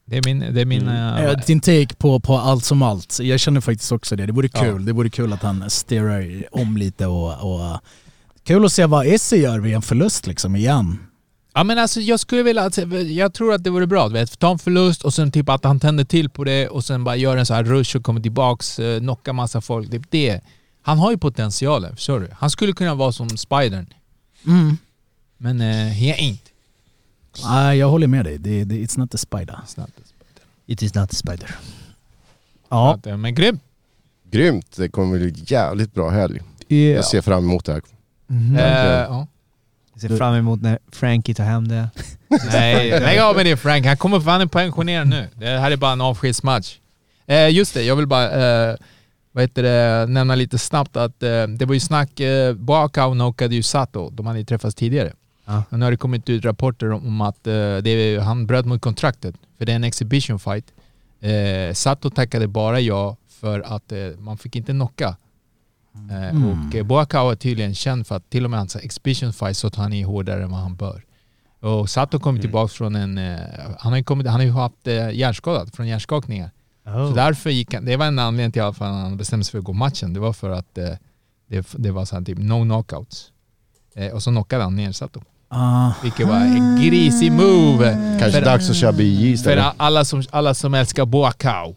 [0.07, 0.55] Det är min...
[0.55, 3.19] Det är min eh, Eh, Din take på, på allt som allt.
[3.23, 4.27] Jag känner faktiskt också det.
[4.27, 4.61] Det vore Ja.
[4.61, 4.85] kul.
[4.85, 7.81] Det vore kul att han stirrar om lite och, och
[8.45, 10.99] kul att se vad Esse gör vid en förlust liksom igen.
[11.55, 12.79] Ja men alltså jag skulle vilja, att-
[13.11, 15.65] jag tror att det vore bra, du vet, ta en förlust och sen typ att
[15.65, 18.21] han tänder till på det och sen bara gör en så här rush och kommer
[18.21, 19.91] tillbaks, eh, knockar massa folk.
[19.91, 20.41] Det, det.
[20.83, 22.29] Han har ju potentialen, förstår du?
[22.35, 23.87] Han skulle kunna vara som Spidern.
[24.47, 24.77] Mm.
[25.39, 26.39] Men uh, he ain't.
[27.45, 28.39] Nej, jag håller med dig.
[28.39, 29.59] Det, det, it's not the spider.
[30.67, 31.55] It is not a spider.
[32.69, 33.01] Ja.
[33.05, 33.11] Ja.
[33.13, 33.59] Att, men grym.
[34.31, 36.41] Grymt, det kommer bli jävligt bra helg.
[36.69, 36.97] Yeah.
[36.97, 37.83] Jag ser fram emot det här.
[38.27, 38.57] Mhm.
[38.57, 39.17] Eh, Verkligen.
[39.19, 39.27] ja.
[40.03, 41.91] Jag ser fram emot när Frankie tar hem det.
[42.53, 43.87] Nej, lägg av med det Frank.
[43.87, 45.29] Han kommer fan pensionerad nu.
[45.35, 46.77] Det här är bara en avskedsmatch.
[47.27, 48.77] Eh, just det, jag vill bara eh,
[49.33, 53.55] vad heter det, nämna lite snabbt att eh, det var ju snack, eh, Boakau knockade
[53.55, 55.13] ju Sato, de hade ju träffats tidigare.
[55.45, 55.63] Ja.
[55.71, 59.35] Och nu har det kommit ut rapporter om, att eh, det han bröt mot kontraktet,
[59.59, 60.65] för det är en exhibition fight.
[61.21, 65.17] Eh, Sato tackade bara ja för att eh, man fick inte knocka.
[66.11, 66.69] Eh, Mm.
[66.69, 69.71] Och eh, Boakau är tydligen känd för att till och med hans exhibition fight så
[69.71, 71.05] tar han i hårdare än vad han bör.
[71.61, 72.41] Och Sato kom Mm.
[72.41, 73.19] tillbaka från en...
[73.19, 73.39] Eh,
[73.79, 76.51] han har ju kommit, han har ju haft hjärnskadad från hjärnskakningar.
[76.87, 77.09] Oh.
[77.09, 79.65] Så därför gick han, det var en anledning till att han bestämde sig för att
[79.65, 80.13] gå matchen.
[80.13, 80.99] Det var för att det,
[81.77, 83.33] det var så här typ no knockouts.
[84.13, 85.21] Och så knockade han ner Sato.
[85.49, 85.93] Ah.
[86.03, 87.93] Vilket var en grisig move.
[88.21, 89.65] Kanske För- dags att köra BJ För istället.
[89.77, 91.75] alla som, alla som älskar Boakau.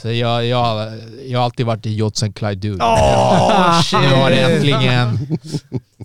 [0.00, 0.92] Så jag, jag,
[1.26, 2.84] jag har alltid varit i Jotsen Clyde dude.
[2.84, 4.00] Oh, shit.
[4.00, 5.38] Nu har det äntligen...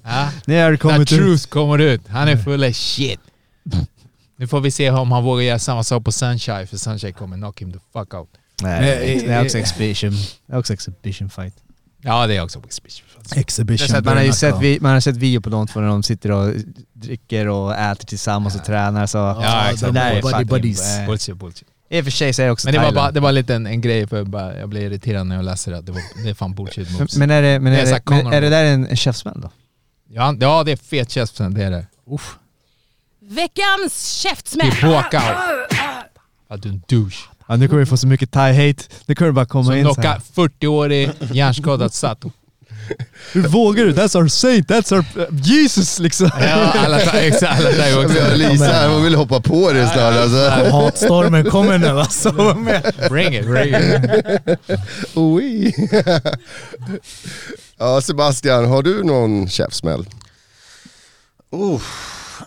[0.04, 1.08] Ja, när kommit ut.
[1.20, 2.08] truth kommer ut.
[2.08, 3.20] Han är full av shit.
[4.38, 7.38] Nu får vi se om han vågar göra samma sak på Sunshine, för Sunshine kommer
[7.38, 8.30] knock him the fuck out.
[8.62, 8.82] Nej,
[9.26, 10.12] det är också exhibition.
[10.46, 11.54] Det är också exhibition fight.
[12.02, 13.08] Ja, det är också exhibition.
[13.36, 14.04] Är Exhibition.
[14.04, 16.32] man, har ju sett, vi, man har sett video på de två när de sitter
[16.32, 16.54] och
[16.94, 19.18] dricker och äter tillsammans och tränar så...
[19.18, 19.94] Ja, exakt.
[19.94, 21.06] Det där är Buddy buddies.
[21.08, 21.68] Bullshit, bullshit.
[21.92, 22.96] I och för sig det också Men det var, Thailand.
[23.06, 25.46] bara, det var lite en, en grej, för jag, bara, jag blev irriterad när jag
[25.46, 25.82] läste det.
[25.82, 27.16] Det, var, det är fan bullshit moves.
[27.18, 29.50] Men är det, men Det är det, men är det där en, en käftsmäll då?
[30.10, 31.86] ja, ja, det är fet käften, det är det.
[32.12, 32.36] Uff.
[33.22, 34.68] Veckans Det käftsmäll.
[34.68, 35.22] är Boakau.
[36.50, 37.18] Ja, du är en douche.
[37.48, 38.84] Ja, nu kommer vi få så mycket thai-hate.
[39.06, 40.22] Nu kommer det bara komma Som in här.
[40.36, 42.32] 40-årig hjärnskadad Sato.
[43.34, 43.94] Hur vågar du?
[43.94, 46.30] That's our saint, that's our uh, Jesus liksom.
[46.40, 48.36] Ja, alla exakt, alla tar också.
[48.36, 50.72] Lisa hon vill hoppa på det snart alltså.
[50.72, 52.32] Hatstormen kommer nu alltså.
[52.56, 52.94] Med.
[53.10, 54.60] Bring it, bring it.
[55.14, 55.76] Oj.
[57.80, 60.06] ja Sebastian, har du någon käftsmäll?
[61.54, 61.82] Uh,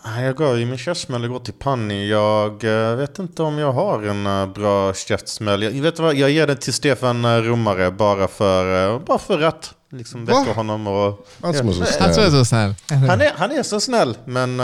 [0.03, 2.09] jag gav ju min käftsmäll igår till Panni.
[2.09, 5.63] Jag eh, vet inte om jag har en eh, bra käftsmäll.
[5.63, 9.73] Jag, vet vad, jag ger den till Stefan eh, Romare bara för, bara för att
[9.91, 10.87] liksom väcka honom.
[10.87, 12.31] Och, Han som är så Han som är snäll.
[12.31, 12.75] så snäll.
[12.89, 14.59] han, är, han är så snäll, men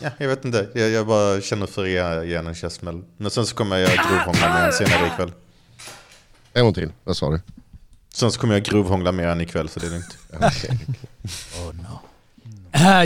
[0.00, 0.68] ja, jag vet inte.
[0.74, 1.88] Jag, jag bara känner för att
[2.26, 3.02] ge, honom en käftsmäll.
[3.16, 5.32] Men sen så kommer jag grovhångla med honom senare ikväll.
[6.52, 7.40] En gång till, vad sa du?
[8.14, 10.18] Sen så kommer jag grovhångla med honom ikväll, så det är lugnt.
[10.32, 10.38] Eh,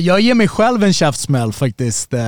[0.01, 2.13] Jag ger mig själv en käftsmäll faktiskt.
[2.15, 2.21] eh,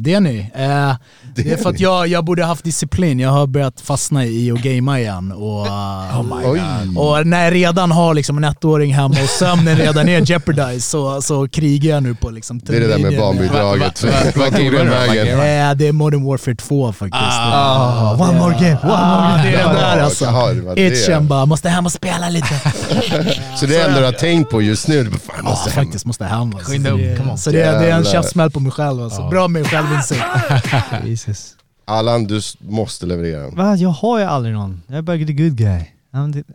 [0.00, 0.50] Det är ni.
[0.54, 0.94] Eh,
[1.34, 3.20] Det är för att jag, jag borde haft disciplin.
[3.20, 5.32] Jag har börjat fastna i att gamea igen.
[5.32, 6.60] Och, eh, Oj.
[6.96, 11.22] och när jag redan har liksom en ettåring hemma och sömnen redan är jeopardized så,
[11.22, 14.02] så krigar jag nu på liksom Det är det där med barnbidraget.
[14.04, 15.28] Va- va- va- Vad tog den vägen?
[15.28, 17.22] Eh, Det är Modern Warfare 2 faktiskt.
[17.22, 19.74] Ah, one more game, one Ah, more det är game.
[19.74, 20.24] den där alltså.
[20.24, 20.80] det det.
[20.86, 22.48] Itchen bara, måste hem och spela lite.
[23.56, 25.04] Så det är enda du har tänkt på just nu?
[25.04, 25.84] Du bara, måste hem.
[25.84, 26.54] faktiskt måste hem.
[26.56, 26.72] Alltså.
[26.84, 27.38] Så det- come on.
[27.38, 29.28] Så det, är- det är en käftsmäll på mig själv alltså.
[29.28, 30.20] Bra med självinsikt.
[31.04, 31.52] Jesus.
[31.84, 33.48] Allan, du måste leverera.
[33.50, 33.76] Va?
[33.76, 34.82] Jag har ju aldrig någon.
[34.86, 35.80] Jag är bara the good guy.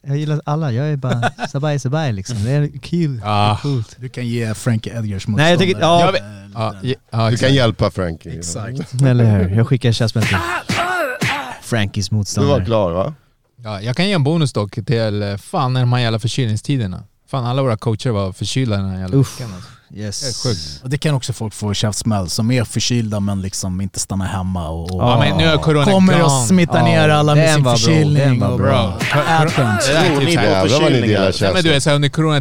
[0.03, 2.43] Jag gillar alla, jag är bara sabai sabai liksom.
[2.43, 3.21] Det är kul.
[3.23, 3.57] Ah.
[3.57, 3.95] Coolt.
[3.99, 5.43] Du kan ge Frankie Edgars motståndare.
[5.45, 6.13] Nej, jag tycker- ja.
[6.53, 8.37] Ja, ja, ja, Du kan hjälpa Frankie.
[8.37, 9.01] Exakt.
[9.05, 9.55] Eller hur?
[9.55, 10.37] Jag skickar käftsmäll till
[11.61, 12.65] Frankies Du var motståndare.
[12.65, 13.13] klar va?
[13.63, 17.03] Ja, jag kan ge en bonus dock till eh, fan de här jävla förkylningstiderna.
[17.31, 19.39] Fan alla våra coacher var förkylda den här jävla Uff.
[19.39, 19.53] veckan.
[19.55, 19.69] Alltså.
[19.95, 20.21] Yes.
[20.21, 20.83] Det är sjukt.
[20.83, 24.69] Och det kan också folk få käftsmäll som är förkylda men liksom inte stannar hemma
[24.69, 26.23] och, och Ja, men nu är corona kommer gone.
[26.25, 28.13] och smittar Ja, ner alla med sin förkylning.
[28.13, 28.97] den var bra.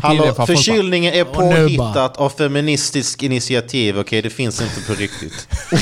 [0.02, 4.22] Hallå, förkylningen är påhittat av feministiskt initiativ, okej?
[4.22, 5.48] Det finns inte på riktigt.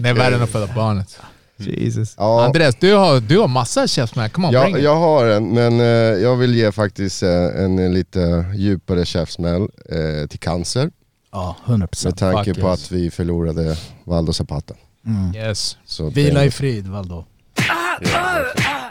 [0.00, 1.18] Det är värre än att föda barnet.
[1.66, 2.14] Jesus.
[2.18, 4.30] Ja, Andreas, du har, du har massa käftsmäll.
[4.30, 4.98] Come on, bring jag, it.
[5.00, 5.86] har en, men eh,
[6.22, 10.90] jag vill ge faktiskt eh, en, en lite djupare käftsmäll eh, till cancer.
[11.32, 12.18] Ja, 100 Med procent.
[12.18, 12.84] tanke Fuck på yes.
[12.84, 14.74] att vi förlorade Valdo Zapata.
[15.06, 15.34] Mm.
[15.36, 15.76] Yes.
[15.84, 17.24] Så Vila det- i frid Valdo.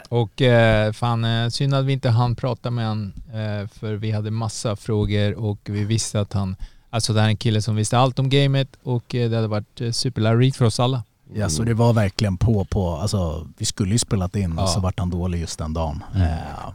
[0.08, 4.10] Och eh, fan, eh, synd att vi inte hann prata med han eh, för vi
[4.10, 6.56] hade massa frågor och vi visste att han,
[6.90, 9.48] alltså det här är en kille som visste allt om gamet och eh, det hade
[9.48, 11.02] varit eh, superlärorikt för oss alla.
[11.34, 14.66] Ja, så det var verkligen på på, alltså vi skulle ju spelat in och Ja.
[14.66, 16.04] så vart han dålig just den dagen.
[16.16, 16.68] Eh,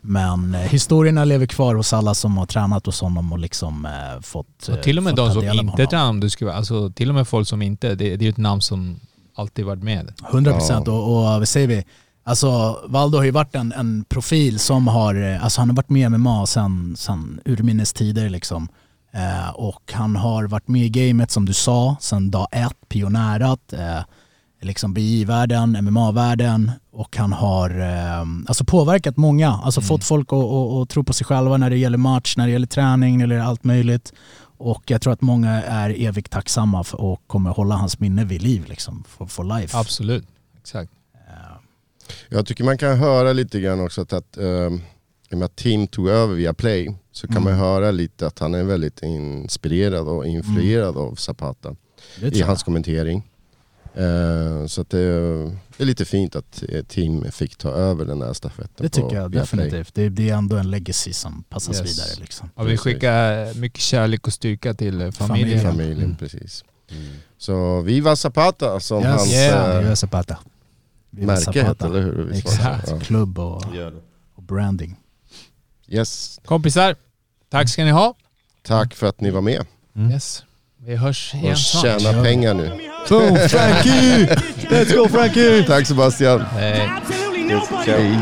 [0.00, 4.20] men eh, historierna lever kvar hos alla som har tränat hos honom och liksom eh,
[4.22, 4.68] fått...
[4.68, 5.86] Och till och med fått de som inte
[6.20, 8.60] du vara, alltså till och med folk som inte, det, det är ju ett namn
[8.62, 9.00] som
[9.34, 10.12] alltid varit med.
[10.30, 10.92] 100 procent Ja.
[10.92, 11.84] och, och vad säger vi?
[12.24, 15.88] Alltså Valdo har ju varit en, en profil som har, eh, alltså han har varit
[15.90, 16.46] med i MMA
[16.96, 18.68] sen urminnes tider liksom.
[19.16, 23.72] Eh, och han har varit med i gamet som du sa, sen dag ett, pionjärat,
[23.72, 24.00] eh,
[24.62, 30.72] liksom BI-världen, MMA-världen och han har eh, alltså påverkat många, alltså fått folk att, att,
[30.72, 33.34] att tro på sig själva när det gäller match, när det gäller träning, när det
[33.34, 34.12] gäller allt möjligt.
[34.58, 38.42] Och jag tror att många är evigt tacksamma för, och kommer hålla hans minne vid
[38.42, 39.78] liv liksom, for, for life.
[39.78, 40.26] Absolut,
[40.58, 40.92] exakt.
[42.28, 44.82] Jag tycker man kan höra lite grann också att, att um,
[45.30, 47.44] i och med att Tim tog över via Play så kan Mm.
[47.44, 51.76] man höra lite att han är väldigt inspirerad och influerad av Zapata
[52.20, 53.22] Det i hans kommentering.
[53.94, 55.06] Eh, så att det,
[55.76, 58.70] det är lite fint att eh, Tim fick ta över den här stafetten.
[58.76, 59.94] Det tycker på jag definitivt.
[59.94, 61.90] Det, det är ändå en legacy som passas Yes.
[61.98, 62.20] vidare.
[62.20, 62.50] Liksom.
[62.54, 65.60] Och vi skickar mycket kärlek och styrka till eh, familjen.
[65.60, 66.16] Familjen, Mm.
[66.16, 66.64] precis.
[67.38, 69.08] Så Viva Zapata som Yes.
[69.16, 69.76] hans Yeah.
[69.76, 70.38] eh, Viva Zapata.
[71.10, 71.66] Viva märke Zapata.
[71.68, 72.32] heter, eller hur?
[72.32, 73.00] Exakt, Ja.
[73.00, 73.62] klubb och,
[74.34, 74.96] och branding.
[75.88, 76.40] Yes.
[76.44, 76.96] Kompisar,
[77.50, 78.14] tack ska ni ha.
[78.62, 79.66] Tack för att ni var med
[80.12, 80.44] Yes.
[80.86, 82.00] Vi hörs igen och snart.
[82.00, 82.68] tjäna pengar nu.
[83.08, 84.26] Boom, Frankie!
[84.70, 85.64] Let's go Frankie!
[85.64, 86.40] Tack Sebastian!
[86.40, 86.90] Hej.
[87.86, 88.18] Hej.